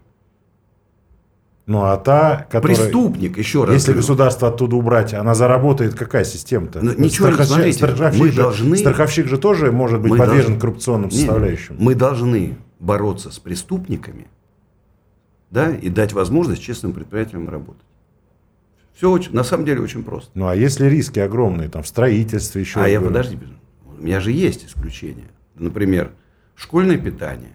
Ну, 1.65 1.83
а 1.83 1.95
та, 1.97 2.45
которая... 2.51 2.77
Преступник, 2.77 3.37
еще 3.37 3.63
раз 3.63 3.73
Если 3.73 3.87
говорю. 3.87 4.01
государство 4.01 4.49
оттуда 4.49 4.75
убрать, 4.75 5.13
она 5.13 5.33
заработает, 5.33 5.95
какая 5.95 6.25
система-то? 6.25 6.81
Ну, 6.81 6.91
ничего 6.91 7.27
Страховщик, 7.27 7.53
смотрите, 7.53 7.77
страховщик, 7.77 8.21
мы 8.21 8.29
же, 8.29 8.35
должны... 8.35 8.77
страховщик 8.77 9.27
же 9.27 9.37
тоже 9.37 9.71
может 9.71 10.01
быть 10.01 10.11
подвержен 10.11 10.35
должны... 10.35 10.59
коррупционным 10.59 11.09
составляющим. 11.09 11.75
Нет, 11.75 11.81
мы 11.81 11.95
должны 11.95 12.57
бороться 12.79 13.31
с 13.31 13.39
преступниками, 13.39 14.27
да, 15.49 15.71
и 15.71 15.89
дать 15.89 16.13
возможность 16.13 16.61
честным 16.61 16.91
предприятиям 16.91 17.49
работать. 17.49 17.81
Все 18.95 19.11
очень, 19.11 19.33
на 19.33 19.43
самом 19.43 19.65
деле 19.65 19.81
очень 19.81 20.03
просто. 20.03 20.31
Ну 20.35 20.47
а 20.47 20.55
если 20.55 20.87
риски 20.87 21.19
огромные, 21.19 21.67
там 21.67 21.83
в 21.83 21.87
строительстве 21.87 22.61
еще. 22.61 22.79
А 22.79 22.87
я 22.87 23.01
подожди, 23.01 23.37
у 23.85 24.01
меня 24.01 24.21
же 24.21 24.31
есть 24.31 24.65
исключения. 24.65 25.27
Например, 25.55 26.11
школьное 26.55 26.97
питание 26.97 27.51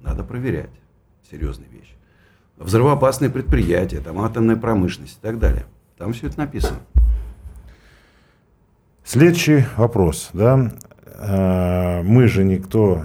надо 0.00 0.24
проверять, 0.24 0.70
серьезная 1.30 1.68
вещь. 1.68 1.94
Взрывоопасные 2.56 3.30
предприятия, 3.30 4.00
там 4.00 4.20
атомная 4.20 4.56
промышленность 4.56 5.18
и 5.18 5.20
так 5.20 5.38
далее. 5.38 5.66
Там 5.98 6.12
все 6.12 6.28
это 6.28 6.38
написано. 6.38 6.78
Следующий 9.04 9.66
вопрос, 9.76 10.30
да, 10.32 10.72
э, 11.04 12.02
мы 12.02 12.26
же 12.26 12.42
никто 12.42 13.04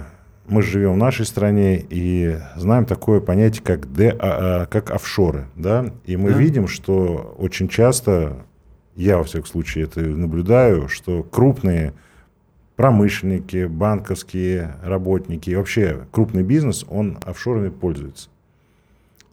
мы 0.50 0.62
живем 0.62 0.94
в 0.94 0.96
нашей 0.96 1.26
стране 1.26 1.84
и 1.88 2.38
знаем 2.56 2.84
такое 2.84 3.20
понятие, 3.20 3.62
как, 3.62 3.92
де, 3.92 4.10
а, 4.10 4.62
а, 4.62 4.66
как 4.66 4.90
офшоры. 4.90 5.46
Да? 5.56 5.92
И 6.04 6.16
мы 6.16 6.32
да. 6.32 6.38
видим, 6.38 6.68
что 6.68 7.34
очень 7.38 7.68
часто, 7.68 8.44
я 8.96 9.18
во 9.18 9.24
всяком 9.24 9.46
случае 9.46 9.84
это 9.84 10.00
наблюдаю, 10.00 10.88
что 10.88 11.22
крупные 11.22 11.94
промышленники, 12.76 13.66
банковские 13.66 14.76
работники, 14.82 15.50
вообще 15.54 16.06
крупный 16.12 16.42
бизнес, 16.42 16.84
он 16.88 17.18
офшорами 17.24 17.68
пользуется. 17.68 18.30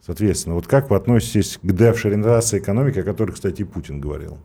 Соответственно, 0.04 0.54
вот 0.54 0.66
как 0.66 0.90
вы 0.90 0.96
относитесь 0.96 1.58
к 1.62 1.72
деофшоризации 1.72 2.58
экономики, 2.58 3.00
о 3.00 3.02
которой, 3.02 3.32
кстати, 3.32 3.62
и 3.62 3.64
Путин 3.64 4.00
говорил? 4.00 4.38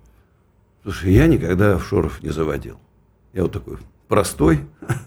Слушай, 0.84 1.14
я 1.14 1.28
никогда 1.28 1.76
офшоров 1.76 2.22
не 2.22 2.30
заводил. 2.30 2.78
Я 3.32 3.44
вот 3.44 3.54
такой 3.54 3.78
простой 4.08 4.60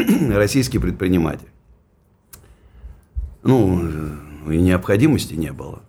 российский 0.30 0.78
предприниматель. 0.78 1.48
Ну, 3.42 3.80
и 4.50 4.60
необходимости 4.60 5.34
не 5.34 5.52
было. 5.52 5.82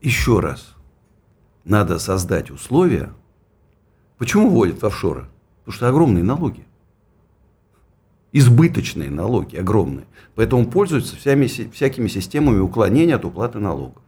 Еще 0.00 0.40
раз, 0.40 0.74
надо 1.64 1.98
создать 1.98 2.50
условия. 2.50 3.12
Почему 4.18 4.50
вводят 4.50 4.80
в 4.80 4.86
офшоры? 4.86 5.26
Потому 5.60 5.76
что 5.76 5.88
огромные 5.88 6.24
налоги. 6.24 6.64
Избыточные 8.32 9.10
налоги, 9.10 9.56
огромные. 9.56 10.06
Поэтому 10.34 10.66
пользуются 10.66 11.16
всеми, 11.16 11.46
всякими 11.46 12.08
системами 12.08 12.58
уклонения 12.58 13.16
от 13.16 13.24
уплаты 13.24 13.58
налогов. 13.58 14.02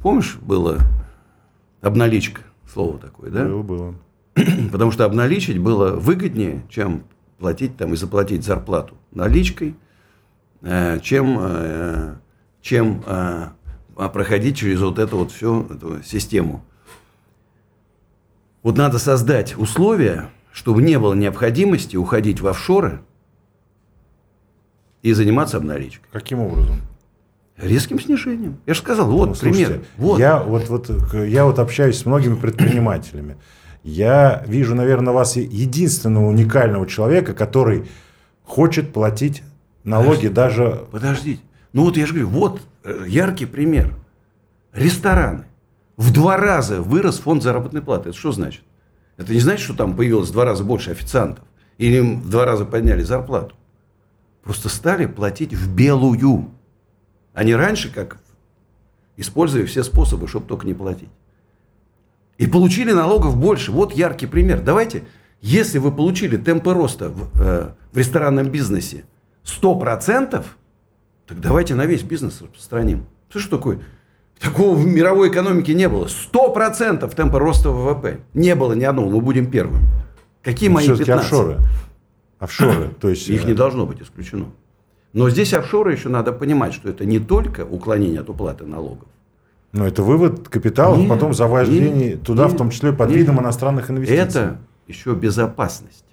Помнишь, 0.00 0.36
было 0.40 0.78
обналичка, 1.80 2.42
слово 2.72 2.98
такое, 2.98 3.30
да? 3.30 3.44
Было, 3.44 3.62
было. 3.62 3.94
Потому 4.72 4.90
что 4.90 5.04
обналичить 5.04 5.58
было 5.58 5.92
выгоднее, 5.92 6.64
чем 6.68 7.04
платить 7.38 7.76
там 7.76 7.94
и 7.94 7.96
заплатить 7.96 8.44
зарплату 8.44 8.96
наличкой, 9.12 9.74
э, 10.62 10.98
чем, 11.00 11.38
э, 11.40 12.14
чем 12.60 13.02
э, 13.06 13.48
проходить 13.94 14.58
через 14.58 14.80
вот 14.80 14.98
эту 14.98 15.18
вот 15.18 15.32
всю 15.32 15.62
эту 15.64 16.02
систему. 16.02 16.64
Вот 18.62 18.76
надо 18.76 18.98
создать 18.98 19.56
условия, 19.56 20.30
чтобы 20.52 20.82
не 20.82 20.98
было 20.98 21.14
необходимости 21.14 21.96
уходить 21.96 22.40
в 22.40 22.46
офшоры 22.46 23.00
и 25.02 25.12
заниматься 25.12 25.56
обналичкой. 25.56 26.08
Каким 26.12 26.40
образом? 26.40 26.80
Резким 27.56 27.98
снижением. 28.00 28.58
Я 28.66 28.74
же 28.74 28.80
сказал, 28.80 29.10
вот 29.10 29.28
ну, 29.30 29.34
слушайте, 29.34 29.66
пример. 29.66 29.84
Вот. 29.96 30.18
Я, 30.18 30.40
вот, 30.40 30.68
вот, 30.68 31.14
я 31.14 31.44
вот 31.44 31.58
общаюсь 31.58 31.98
с 31.98 32.06
многими 32.06 32.36
предпринимателями. 32.36 33.36
Я 33.82 34.42
вижу, 34.46 34.74
наверное, 34.74 35.12
вас 35.12 35.36
единственного 35.36 36.26
уникального 36.26 36.86
человека, 36.86 37.34
который 37.34 37.88
хочет 38.44 38.92
платить 38.92 39.42
налоги 39.84 40.28
Подождите, 40.28 40.34
даже... 40.34 40.86
Подождите. 40.90 41.42
Ну 41.72 41.84
вот 41.84 41.96
я 41.96 42.06
же 42.06 42.14
говорю, 42.14 42.28
вот 42.28 42.60
э, 42.84 43.04
яркий 43.06 43.46
пример. 43.46 43.94
Рестораны. 44.72 45.44
В 45.96 46.12
два 46.12 46.36
раза 46.36 46.80
вырос 46.82 47.18
фонд 47.18 47.42
заработной 47.42 47.82
платы. 47.82 48.10
Это 48.10 48.18
что 48.18 48.32
значит? 48.32 48.62
Это 49.16 49.32
не 49.32 49.40
значит, 49.40 49.64
что 49.64 49.74
там 49.74 49.96
появилось 49.96 50.28
в 50.28 50.32
два 50.32 50.44
раза 50.44 50.64
больше 50.64 50.90
официантов. 50.90 51.44
Или 51.76 51.96
им 51.96 52.20
в 52.20 52.30
два 52.30 52.44
раза 52.44 52.64
подняли 52.64 53.02
зарплату. 53.02 53.54
Просто 54.42 54.68
стали 54.68 55.06
платить 55.06 55.52
в 55.52 55.74
белую. 55.74 56.50
Они 57.34 57.54
раньше 57.54 57.92
как 57.92 58.18
использовали 59.16 59.66
все 59.66 59.82
способы, 59.82 60.28
чтобы 60.28 60.46
только 60.46 60.66
не 60.66 60.74
платить. 60.74 61.10
И 62.38 62.46
получили 62.46 62.92
налогов 62.92 63.36
больше. 63.36 63.72
Вот 63.72 63.92
яркий 63.92 64.26
пример. 64.26 64.62
Давайте, 64.62 65.04
если 65.42 65.78
вы 65.78 65.92
получили 65.92 66.36
темпы 66.36 66.72
роста 66.72 67.10
в, 67.10 67.28
э, 67.40 67.70
в 67.92 67.98
ресторанном 67.98 68.48
бизнесе 68.48 69.04
100%, 69.44 70.44
так 71.26 71.40
давайте 71.40 71.74
на 71.74 71.84
весь 71.84 72.02
бизнес 72.02 72.40
распространим. 72.40 73.06
Что 73.28 73.38
ж 73.40 73.46
такое? 73.48 73.80
Такого 74.40 74.76
в 74.76 74.86
мировой 74.86 75.30
экономике 75.30 75.74
не 75.74 75.88
было. 75.88 76.06
100% 76.06 77.12
темпа 77.14 77.40
роста 77.40 77.70
ВВП. 77.70 78.20
Не 78.34 78.54
было 78.54 78.72
ни 78.72 78.84
одного. 78.84 79.10
Мы 79.10 79.20
будем 79.20 79.50
первым. 79.50 79.82
Какие 80.42 80.68
Ну, 80.68 80.76
мои 80.76 80.84
все-таки 80.84 81.06
15? 81.06 81.26
офшоры. 81.32 81.56
Офшоры. 82.38 82.88
То 83.00 83.08
есть, 83.08 83.28
Их 83.28 83.44
э, 83.44 83.48
не 83.48 83.54
должно 83.54 83.84
быть 83.84 84.00
исключено. 84.00 84.46
Но 85.12 85.28
здесь 85.28 85.52
офшоры 85.54 85.92
еще 85.92 86.08
надо 86.08 86.32
понимать, 86.32 86.72
что 86.72 86.88
это 86.88 87.04
не 87.04 87.18
только 87.18 87.64
уклонение 87.64 88.20
от 88.20 88.30
уплаты 88.30 88.64
налогов. 88.64 89.08
Ну, 89.72 89.84
это 89.84 90.02
вывод 90.02 90.48
капиталов, 90.48 90.98
Нет, 90.98 91.08
потом 91.08 91.34
завождение 91.34 92.10
нет, 92.10 92.22
туда, 92.22 92.44
нет, 92.44 92.52
в 92.52 92.56
том 92.56 92.70
числе 92.70 92.92
под 92.92 93.10
нет. 93.10 93.18
видом 93.18 93.40
иностранных 93.40 93.90
инвестиций. 93.90 94.22
Это 94.22 94.58
еще 94.86 95.14
безопасность. 95.14 96.04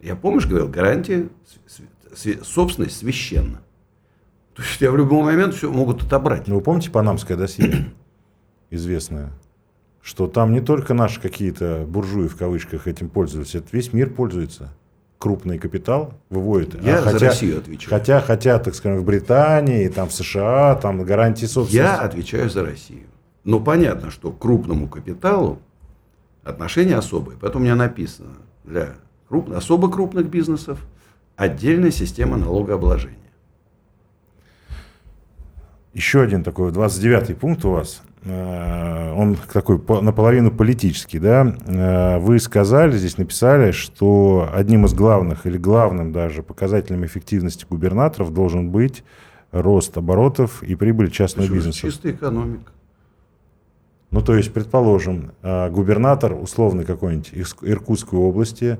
Я, 0.00 0.16
помнишь, 0.16 0.46
говорил, 0.46 0.68
гарантия, 0.68 1.28
собственность 2.42 2.96
священна. 2.96 3.62
То 4.54 4.62
есть 4.62 4.78
тебя 4.78 4.90
в 4.90 4.96
любой 4.96 5.22
момент 5.22 5.54
все 5.54 5.70
могут 5.70 6.02
отобрать. 6.02 6.48
Ну, 6.48 6.56
вы 6.56 6.60
помните 6.60 6.90
панамское 6.90 7.36
досье, 7.36 7.92
известное, 8.70 9.30
что 10.02 10.26
там 10.26 10.52
не 10.52 10.60
только 10.60 10.94
наши 10.94 11.20
какие-то 11.20 11.84
буржуи 11.86 12.26
в 12.26 12.36
кавычках 12.36 12.86
этим 12.86 13.10
пользовались, 13.10 13.54
это 13.54 13.68
весь 13.72 13.92
мир 13.92 14.10
пользуется. 14.10 14.72
Крупный 15.18 15.58
капитал 15.58 16.12
выводит. 16.28 16.82
Я 16.82 16.98
А 16.98 17.10
за 17.12 17.18
Россию 17.18 17.58
отвечаю. 17.58 17.90
Хотя, 17.90 18.20
хотя, 18.20 18.58
так 18.58 18.74
скажем, 18.74 19.00
в 19.00 19.04
Британии, 19.04 19.88
там 19.88 20.08
в 20.08 20.12
США, 20.12 20.74
там 20.74 21.02
гарантии 21.04 21.46
собственности. 21.46 21.76
Я 21.76 22.00
отвечаю 22.00 22.50
за 22.50 22.64
Россию. 22.64 23.06
Но 23.44 23.58
понятно, 23.60 24.10
что 24.10 24.30
к 24.30 24.38
крупному 24.38 24.88
капиталу 24.88 25.58
отношения 26.44 26.96
особые. 26.96 27.38
Поэтому 27.40 27.62
у 27.62 27.64
меня 27.64 27.76
написано 27.76 28.34
для 28.64 28.90
круп- 29.30 29.54
особо 29.54 29.90
крупных 29.90 30.28
бизнесов 30.28 30.84
отдельная 31.36 31.90
система 31.92 32.36
налогообложения. 32.36 33.16
Еще 35.94 36.20
один 36.20 36.44
такой, 36.44 36.72
29-й 36.72 37.34
пункт 37.34 37.64
у 37.64 37.70
вас. 37.70 38.02
Э, 38.24 39.12
Он 39.16 39.36
такой 39.52 39.78
по- 39.78 40.00
наполовину 40.00 40.50
политический, 40.50 41.18
да. 41.18 41.54
Э, 41.66 42.18
Вы 42.18 42.38
сказали, 42.38 42.96
здесь 42.96 43.18
написали, 43.18 43.70
что 43.70 44.48
одним 44.52 44.84
из 44.86 44.94
главных 44.94 45.46
или 45.46 45.58
главным 45.58 46.12
даже 46.12 46.42
показателем 46.42 47.04
эффективности 47.04 47.64
губернаторов 47.68 48.32
должен 48.32 48.70
быть 48.70 49.04
рост 49.52 49.96
оборотов 49.96 50.62
и 50.62 50.74
прибыль 50.74 51.10
частного 51.10 51.44
Почему? 51.46 51.56
бизнеса. 51.56 51.80
Чистая 51.80 52.12
экономика. 52.12 52.72
Ну, 54.10 54.20
то 54.22 54.34
есть, 54.36 54.52
предположим, 54.52 55.32
э, 55.42 55.68
губернатор 55.70 56.32
условный 56.32 56.84
какой-нибудь 56.84 57.32
из 57.32 57.54
Иркутской 57.62 58.18
области 58.18 58.78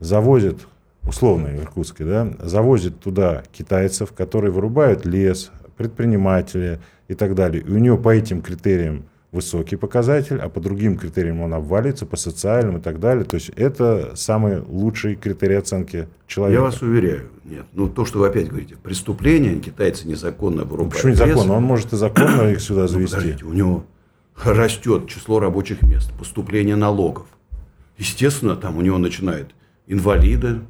завозит, 0.00 0.66
условно 1.02 1.48
Иркутской, 1.56 2.04
да, 2.06 2.28
завозит 2.40 3.00
туда 3.00 3.42
китайцев, 3.52 4.12
которые 4.12 4.50
вырубают 4.52 5.06
лес, 5.06 5.50
предприниматели 5.76 6.80
и 7.08 7.14
так 7.14 7.34
далее. 7.34 7.62
И 7.62 7.70
у 7.70 7.78
него 7.78 7.98
по 7.98 8.14
этим 8.14 8.42
критериям 8.42 9.04
высокий 9.32 9.76
показатель, 9.76 10.38
а 10.38 10.48
по 10.48 10.60
другим 10.60 10.96
критериям 10.96 11.40
он 11.40 11.52
обвалится, 11.52 12.06
по 12.06 12.16
социальным 12.16 12.78
и 12.78 12.80
так 12.80 13.00
далее. 13.00 13.24
То 13.24 13.34
есть 13.34 13.50
это 13.50 14.12
самый 14.16 14.60
лучший 14.60 15.14
критерий 15.16 15.56
оценки 15.56 16.08
человека. 16.26 16.60
Я 16.60 16.62
вас 16.62 16.80
уверяю, 16.80 17.28
нет. 17.44 17.66
Ну, 17.74 17.88
то, 17.88 18.04
что 18.06 18.20
вы 18.20 18.28
опять 18.28 18.48
говорите, 18.48 18.76
преступление, 18.82 19.56
китайцы 19.56 20.08
незаконно 20.08 20.62
Ну, 20.62 20.68
вырубают 20.68 20.94
почему 20.94 21.10
лес. 21.12 21.20
незаконно? 21.20 21.54
Он 21.54 21.62
может 21.64 21.92
и 21.92 21.96
законно 21.96 22.50
их 22.50 22.60
сюда 22.60 22.82
Ну, 22.82 22.88
завести. 22.88 23.14
подождите, 23.16 23.44
у 23.44 23.52
него 23.52 23.84
растет 24.42 25.08
число 25.08 25.38
рабочих 25.40 25.82
мест, 25.82 26.12
поступление 26.18 26.76
налогов. 26.76 27.26
Естественно, 27.98 28.56
там 28.56 28.76
у 28.78 28.80
него 28.82 28.98
начинают 28.98 29.54
инвалиды, 29.86 30.60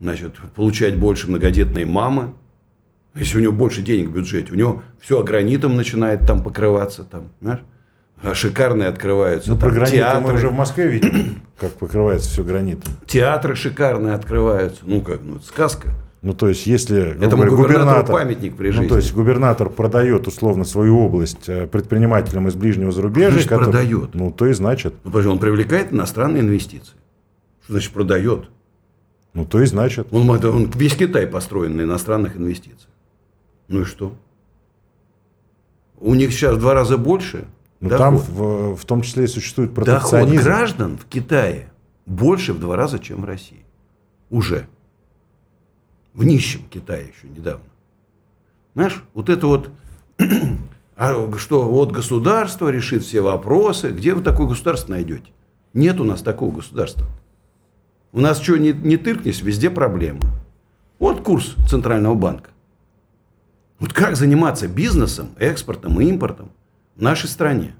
значит, 0.00 0.34
получать 0.54 0.98
больше 0.98 1.28
многодетные 1.28 1.86
мамы. 1.86 2.34
Если 3.14 3.38
у 3.38 3.40
него 3.40 3.52
больше 3.52 3.82
денег 3.82 4.08
в 4.08 4.12
бюджете, 4.12 4.52
у 4.52 4.56
него 4.56 4.82
все 5.00 5.22
гранитом 5.22 5.76
начинает 5.76 6.26
там 6.26 6.42
покрываться, 6.42 7.04
там, 7.04 7.28
знаешь? 7.40 7.60
А 8.22 8.34
Шикарные 8.34 8.88
открываются. 8.88 9.50
Ну, 9.50 9.56
там 9.56 9.68
про 9.68 9.74
гранит 9.74 9.92
мы 9.92 9.98
театры, 9.98 10.34
уже 10.34 10.48
в 10.48 10.52
Москве 10.54 10.86
видим, 10.88 11.42
как 11.58 11.72
покрывается 11.72 12.30
все 12.30 12.44
гранитом. 12.44 12.92
театры 13.06 13.56
шикарные 13.56 14.14
открываются. 14.14 14.82
Ну 14.84 15.00
как, 15.00 15.20
ну 15.22 15.36
это 15.36 15.44
сказка. 15.44 15.88
Ну, 16.22 16.34
то 16.34 16.48
есть, 16.48 16.66
если 16.68 17.16
Этому 17.16 17.42
говоря, 17.46 17.50
губернатору 17.50 18.16
памятник 18.16 18.56
при 18.56 18.68
ну, 18.68 18.72
жизни. 18.74 18.88
то 18.88 18.96
есть, 18.96 19.12
губернатор 19.12 19.68
продает, 19.68 20.28
условно, 20.28 20.62
свою 20.64 21.00
область 21.00 21.48
э, 21.48 21.66
предпринимателям 21.66 22.46
из 22.46 22.54
ближнего 22.54 22.92
зарубежья. 22.92 23.32
Значит, 23.32 23.48
продает. 23.48 24.14
Ну, 24.14 24.30
то 24.30 24.46
и 24.46 24.52
значит. 24.52 24.94
Ну, 25.02 25.10
подожди, 25.10 25.28
он 25.28 25.40
привлекает 25.40 25.92
иностранные 25.92 26.42
инвестиции. 26.42 26.94
Что 27.64 27.72
значит 27.72 27.92
продает? 27.92 28.44
Ну, 29.34 29.44
то 29.44 29.60
и 29.60 29.66
значит. 29.66 30.06
Он, 30.12 30.30
это- 30.30 30.50
он 30.52 30.70
весь 30.70 30.94
Китай 30.94 31.26
построен 31.26 31.76
на 31.76 31.82
иностранных 31.82 32.36
инвестициях. 32.36 32.88
Ну 33.72 33.80
и 33.80 33.84
что? 33.84 34.14
У 35.98 36.14
них 36.14 36.32
сейчас 36.32 36.56
в 36.56 36.60
два 36.60 36.74
раза 36.74 36.98
больше 36.98 37.46
Ну, 37.80 37.88
доход. 37.88 37.98
там 38.04 38.16
в, 38.18 38.76
в 38.76 38.84
том 38.84 39.02
числе 39.02 39.24
и 39.24 39.26
существует 39.26 39.72
Доход 39.72 39.86
протекционизм. 39.86 40.44
граждан 40.44 40.98
в 40.98 41.06
Китае 41.06 41.72
больше 42.06 42.52
в 42.52 42.60
два 42.60 42.76
раза, 42.76 42.98
чем 42.98 43.22
в 43.22 43.24
России. 43.24 43.64
Уже. 44.30 44.66
В 46.12 46.24
нищем 46.24 46.62
Китае 46.68 47.12
еще 47.16 47.28
недавно. 47.34 47.64
Знаешь, 48.74 49.02
вот 49.14 49.30
это 49.30 49.46
вот, 49.46 49.70
а 50.96 51.32
что 51.38 51.62
вот 51.62 51.92
государство 51.92 52.68
решит 52.68 53.02
все 53.04 53.20
вопросы. 53.22 53.90
Где 53.90 54.12
вы 54.14 54.22
такое 54.22 54.46
государство 54.48 54.92
найдете? 54.92 55.30
Нет 55.72 55.98
у 56.00 56.04
нас 56.04 56.20
такого 56.20 56.54
государства. 56.56 57.06
У 58.12 58.20
нас 58.20 58.38
что, 58.42 58.58
не, 58.58 58.72
не 58.72 58.98
тыркнись, 58.98 59.40
везде 59.40 59.70
проблемы. 59.70 60.20
Вот 60.98 61.22
курс 61.22 61.54
Центрального 61.68 62.14
банка. 62.14 62.50
Вот 63.82 63.92
как 63.92 64.14
заниматься 64.14 64.68
бизнесом, 64.68 65.30
экспортом 65.40 66.00
и 66.00 66.04
импортом 66.04 66.52
в 66.94 67.02
нашей 67.02 67.28
стране? 67.28 67.74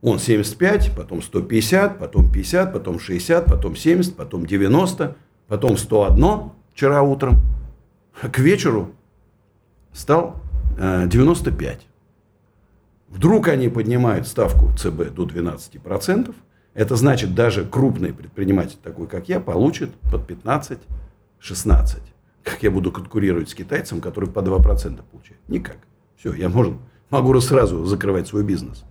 Он 0.00 0.20
75, 0.20 0.92
потом 0.94 1.20
150, 1.20 1.98
потом 1.98 2.30
50, 2.30 2.72
потом 2.72 3.00
60, 3.00 3.44
потом 3.46 3.74
70, 3.74 4.14
потом 4.14 4.46
90, 4.46 5.16
потом 5.48 5.76
101 5.76 6.52
вчера 6.72 7.02
утром. 7.02 7.40
А 8.22 8.28
К 8.28 8.38
вечеру 8.38 8.92
стал 9.92 10.36
э, 10.78 11.08
95. 11.08 11.88
Вдруг 13.08 13.48
они 13.48 13.68
поднимают 13.68 14.28
ставку 14.28 14.72
ЦБ 14.78 15.12
до 15.12 15.24
12%. 15.24 16.32
Это 16.74 16.94
значит, 16.94 17.34
даже 17.34 17.64
крупный 17.64 18.12
предприниматель, 18.12 18.78
такой 18.80 19.08
как 19.08 19.28
я, 19.28 19.40
получит 19.40 19.90
под 20.08 20.30
15-16%. 20.30 21.98
16. 22.46 22.54
Как 22.54 22.62
я 22.62 22.70
буду 22.70 22.92
конкурировать 22.92 23.50
с 23.50 23.54
китайцем, 23.54 24.00
который 24.00 24.30
по 24.30 24.38
2% 24.38 25.02
получает? 25.10 25.40
Никак. 25.48 25.78
Все, 26.16 26.32
я 26.32 26.48
можно, 26.48 26.78
могу 27.10 27.38
сразу 27.40 27.84
закрывать 27.84 28.28
свой 28.28 28.44
бизнес. 28.44 28.84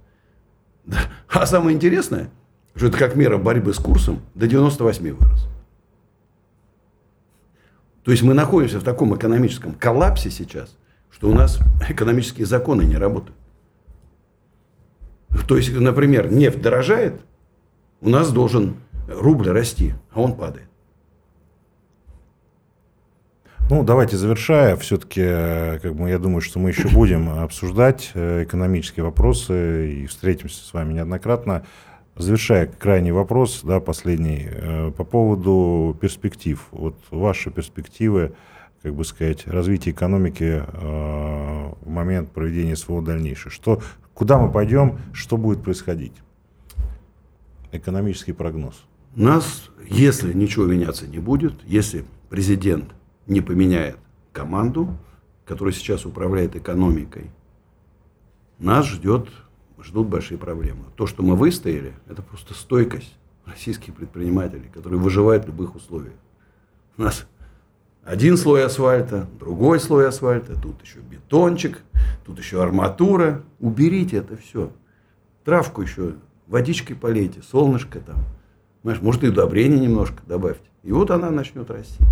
Да. 0.85 0.99
А 1.29 1.45
самое 1.45 1.75
интересное, 1.75 2.29
что 2.75 2.87
это 2.87 2.97
как 2.97 3.15
мера 3.15 3.37
борьбы 3.37 3.73
с 3.73 3.77
курсом 3.77 4.21
до 4.35 4.47
98 4.47 5.13
вырос. 5.13 5.47
То 8.03 8.11
есть 8.11 8.21
мы 8.21 8.35
находимся 8.35 8.79
в 8.79 8.83
таком 8.83 9.15
экономическом 9.15 9.73
коллапсе 9.73 10.29
сейчас, 10.29 10.77
что 11.09 11.29
у 11.29 11.33
нас 11.33 11.59
экономические 11.89 12.45
законы 12.45 12.83
не 12.83 12.97
работают. 12.97 13.37
То 15.47 15.57
есть, 15.57 15.73
например, 15.73 16.31
нефть 16.31 16.61
дорожает, 16.61 17.21
у 18.01 18.09
нас 18.09 18.31
должен 18.31 18.75
рубль 19.07 19.49
расти, 19.49 19.95
а 20.11 20.21
он 20.21 20.35
падает. 20.35 20.69
Ну, 23.67 23.83
давайте 23.83 24.15
завершая, 24.15 24.75
все-таки, 24.75 25.23
как 25.81 25.95
бы, 25.95 26.07
я 26.07 26.19
думаю, 26.19 26.41
что 26.41 26.59
мы 26.59 26.69
еще 26.69 26.87
будем 26.87 27.29
обсуждать 27.29 28.11
э, 28.13 28.43
экономические 28.43 29.03
вопросы 29.03 29.91
и 29.91 30.05
встретимся 30.05 30.63
с 30.63 30.71
вами 30.71 30.93
неоднократно. 30.93 31.65
Завершая 32.15 32.67
крайний 32.67 33.09
вопрос, 33.09 33.61
да, 33.63 33.79
последний, 33.79 34.47
э, 34.51 34.91
по 34.95 35.03
поводу 35.03 35.97
перспектив. 35.99 36.63
Вот 36.69 36.95
ваши 37.09 37.49
перспективы, 37.49 38.33
как 38.83 38.93
бы 38.93 39.03
сказать, 39.03 39.47
развития 39.47 39.89
экономики 39.89 40.63
э, 40.63 41.71
в 41.81 41.89
момент 41.89 42.29
проведения 42.29 42.75
СВО 42.75 43.01
дальнейшее. 43.01 43.51
Что, 43.51 43.81
куда 44.13 44.37
мы 44.37 44.51
пойдем, 44.51 44.99
что 45.11 45.37
будет 45.37 45.63
происходить? 45.63 46.13
Экономический 47.71 48.33
прогноз. 48.33 48.85
Нас, 49.15 49.71
если 49.89 50.33
ничего 50.33 50.65
меняться 50.67 51.07
не 51.07 51.17
будет, 51.17 51.55
если 51.65 52.05
президент 52.29 52.93
не 53.27 53.41
поменяет 53.41 53.97
команду, 54.31 54.95
которая 55.45 55.73
сейчас 55.73 56.05
управляет 56.05 56.55
экономикой, 56.55 57.31
нас 58.59 58.85
ждет, 58.87 59.29
ждут 59.81 60.07
большие 60.07 60.37
проблемы. 60.37 60.85
То, 60.95 61.07
что 61.07 61.23
мы 61.23 61.35
выстояли, 61.35 61.93
это 62.07 62.21
просто 62.21 62.53
стойкость 62.53 63.17
российских 63.45 63.93
предпринимателей, 63.93 64.69
которые 64.73 64.99
выживают 64.99 65.45
в 65.45 65.47
любых 65.47 65.75
условиях. 65.75 66.15
У 66.97 67.01
нас 67.01 67.27
один 68.03 68.37
слой 68.37 68.63
асфальта, 68.63 69.27
другой 69.39 69.79
слой 69.79 70.07
асфальта, 70.07 70.59
тут 70.59 70.81
еще 70.83 70.99
бетончик, 70.99 71.81
тут 72.25 72.37
еще 72.37 72.61
арматура. 72.61 73.43
Уберите 73.59 74.17
это 74.17 74.37
все. 74.37 74.71
Травку 75.43 75.81
еще 75.81 76.13
водичкой 76.47 76.95
полейте, 76.95 77.41
солнышко 77.41 77.99
там. 77.99 78.17
Может, 78.83 79.23
и 79.23 79.29
удобрения 79.29 79.79
немножко 79.79 80.21
добавьте. 80.27 80.69
И 80.83 80.91
вот 80.91 81.09
она 81.09 81.31
начнет 81.31 81.69
расти. 81.71 82.03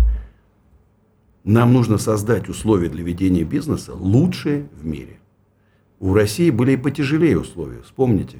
Нам 1.44 1.74
нужно 1.74 1.98
создать 1.98 2.48
условия 2.48 2.88
для 2.88 3.04
ведения 3.04 3.44
бизнеса 3.44 3.92
лучшие 3.94 4.68
в 4.72 4.86
мире. 4.86 5.18
У 6.00 6.14
России 6.14 6.50
были 6.50 6.72
и 6.72 6.76
потяжелее 6.76 7.38
условия. 7.38 7.82
Вспомните. 7.82 8.38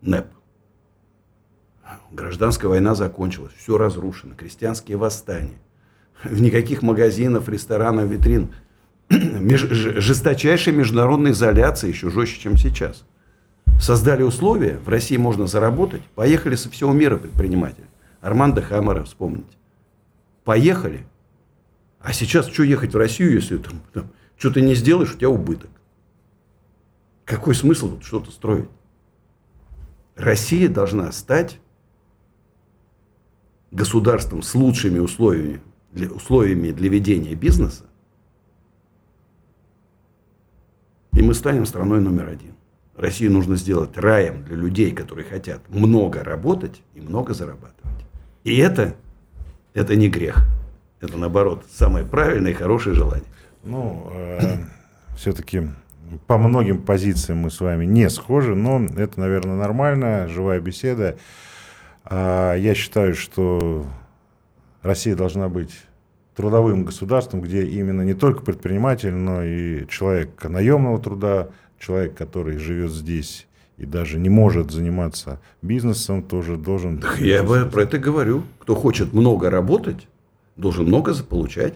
НЭП. 0.00 0.26
Гражданская 2.10 2.68
война 2.68 2.94
закончилась, 2.94 3.52
все 3.56 3.78
разрушено, 3.78 4.34
крестьянские 4.34 4.96
восстания. 4.96 5.58
Никаких 6.28 6.82
магазинов, 6.82 7.48
ресторанов, 7.48 8.10
витрин. 8.10 8.52
Жесточайшая 9.10 10.74
международная 10.74 11.32
изоляция, 11.32 11.88
еще 11.88 12.10
жестче, 12.10 12.40
чем 12.40 12.56
сейчас. 12.56 13.04
Создали 13.80 14.22
условия, 14.22 14.78
в 14.84 14.88
России 14.88 15.16
можно 15.16 15.46
заработать. 15.46 16.02
Поехали 16.14 16.56
со 16.56 16.68
всего 16.68 16.92
мира 16.92 17.16
предприниматели. 17.16 17.86
Армандо 18.20 18.62
Хаммера 18.62 19.04
вспомните. 19.04 19.56
Поехали, 20.44 21.06
а 22.02 22.12
сейчас 22.12 22.48
что 22.48 22.64
ехать 22.64 22.94
в 22.94 22.96
Россию, 22.96 23.34
если 23.34 23.58
там, 23.58 23.80
там 23.92 24.10
что-то 24.36 24.60
не 24.60 24.74
сделаешь, 24.74 25.14
у 25.14 25.18
тебя 25.18 25.30
убыток. 25.30 25.70
Какой 27.24 27.54
смысл 27.54 27.90
тут 27.90 28.04
что-то 28.04 28.30
строить? 28.30 28.68
Россия 30.16 30.68
должна 30.68 31.10
стать 31.12 31.60
государством 33.70 34.42
с 34.42 34.54
лучшими 34.54 34.98
условиями 34.98 35.62
для, 35.92 36.08
условиями 36.08 36.72
для 36.72 36.90
ведения 36.90 37.34
бизнеса, 37.34 37.84
и 41.12 41.22
мы 41.22 41.34
станем 41.34 41.66
страной 41.66 42.00
номер 42.00 42.28
один. 42.28 42.54
Россию 42.96 43.32
нужно 43.32 43.56
сделать 43.56 43.96
раем 43.96 44.44
для 44.44 44.56
людей, 44.56 44.92
которые 44.92 45.24
хотят 45.24 45.68
много 45.70 46.22
работать 46.22 46.82
и 46.94 47.00
много 47.00 47.32
зарабатывать. 47.32 48.04
И 48.44 48.56
это, 48.58 48.96
это 49.72 49.96
не 49.96 50.10
грех. 50.10 50.44
Это, 51.02 51.18
наоборот, 51.18 51.64
самое 51.70 52.06
правильное 52.06 52.52
и 52.52 52.54
хорошее 52.54 52.94
желание. 52.94 53.26
Ну, 53.64 54.08
э, 54.12 54.56
все-таки 55.16 55.62
по 56.28 56.38
многим 56.38 56.80
позициям 56.80 57.38
мы 57.38 57.50
с 57.50 57.60
вами 57.60 57.84
не 57.84 58.08
схожи, 58.08 58.54
но 58.54 58.84
это, 58.96 59.18
наверное, 59.18 59.56
нормально, 59.56 60.28
живая 60.28 60.60
беседа. 60.60 61.18
А 62.04 62.54
я 62.54 62.74
считаю, 62.74 63.14
что 63.14 63.84
Россия 64.82 65.16
должна 65.16 65.48
быть 65.48 65.72
трудовым 66.36 66.84
государством, 66.84 67.40
где 67.40 67.64
именно 67.64 68.02
не 68.02 68.14
только 68.14 68.42
предприниматель, 68.42 69.12
но 69.12 69.42
и 69.42 69.86
человек 69.88 70.42
наемного 70.44 71.00
труда, 71.00 71.48
человек, 71.80 72.14
который 72.14 72.58
живет 72.58 72.92
здесь 72.92 73.48
и 73.76 73.86
даже 73.86 74.18
не 74.18 74.28
может 74.28 74.70
заниматься 74.70 75.40
бизнесом, 75.62 76.22
тоже 76.22 76.56
должен... 76.56 76.98
Так 76.98 77.18
я 77.18 77.42
про 77.42 77.82
это 77.82 77.98
говорю. 77.98 78.44
Кто 78.60 78.76
хочет 78.76 79.12
много 79.12 79.50
работать, 79.50 80.06
должен 80.56 80.86
много 80.86 81.14
получать. 81.22 81.74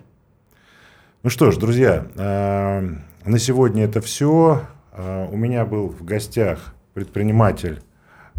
Ну 1.22 1.30
что 1.30 1.50
ж, 1.50 1.56
друзья, 1.56 2.06
э, 2.14 2.88
на 3.24 3.38
сегодня 3.38 3.84
это 3.84 4.00
все. 4.00 4.62
Э, 4.92 5.28
у 5.30 5.36
меня 5.36 5.64
был 5.64 5.88
в 5.88 6.04
гостях 6.04 6.74
предприниматель, 6.94 7.80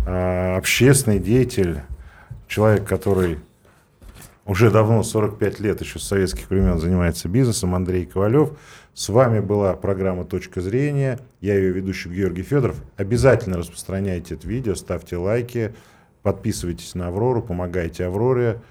э, 0.05 0.55
общественный 0.55 1.19
деятель, 1.19 1.81
человек, 2.47 2.87
который 2.87 3.39
уже 4.45 4.71
давно, 4.71 5.03
45 5.03 5.59
лет, 5.59 5.81
еще 5.81 5.99
с 5.99 6.03
советских 6.03 6.49
времен 6.49 6.79
занимается 6.79 7.27
бизнесом, 7.27 7.75
Андрей 7.75 8.05
Ковалев. 8.05 8.51
С 8.93 9.09
вами 9.09 9.41
была 9.41 9.73
программа 9.73 10.23
«Точка 10.23 10.61
зрения». 10.61 11.19
Я 11.41 11.55
ее 11.55 11.71
ведущий 11.71 12.09
Георгий 12.09 12.43
Федоров. 12.43 12.77
Обязательно 12.95 13.57
распространяйте 13.57 14.35
это 14.35 14.47
видео, 14.47 14.73
ставьте 14.73 15.17
лайки, 15.17 15.75
подписывайтесь 16.23 16.95
на 16.95 17.09
Аврору, 17.09 17.41
помогайте 17.41 18.05
Авроре. 18.05 18.61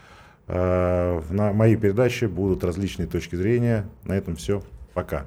Э, 0.49 1.21
на 1.31 1.53
моей 1.53 1.77
передаче 1.77 2.29
будут 2.29 2.65
различные 2.65 3.07
точки 3.07 3.37
зрения. 3.37 3.89
На 4.05 4.15
этом 4.15 4.37
все. 4.37 4.63
Пока. 4.95 5.27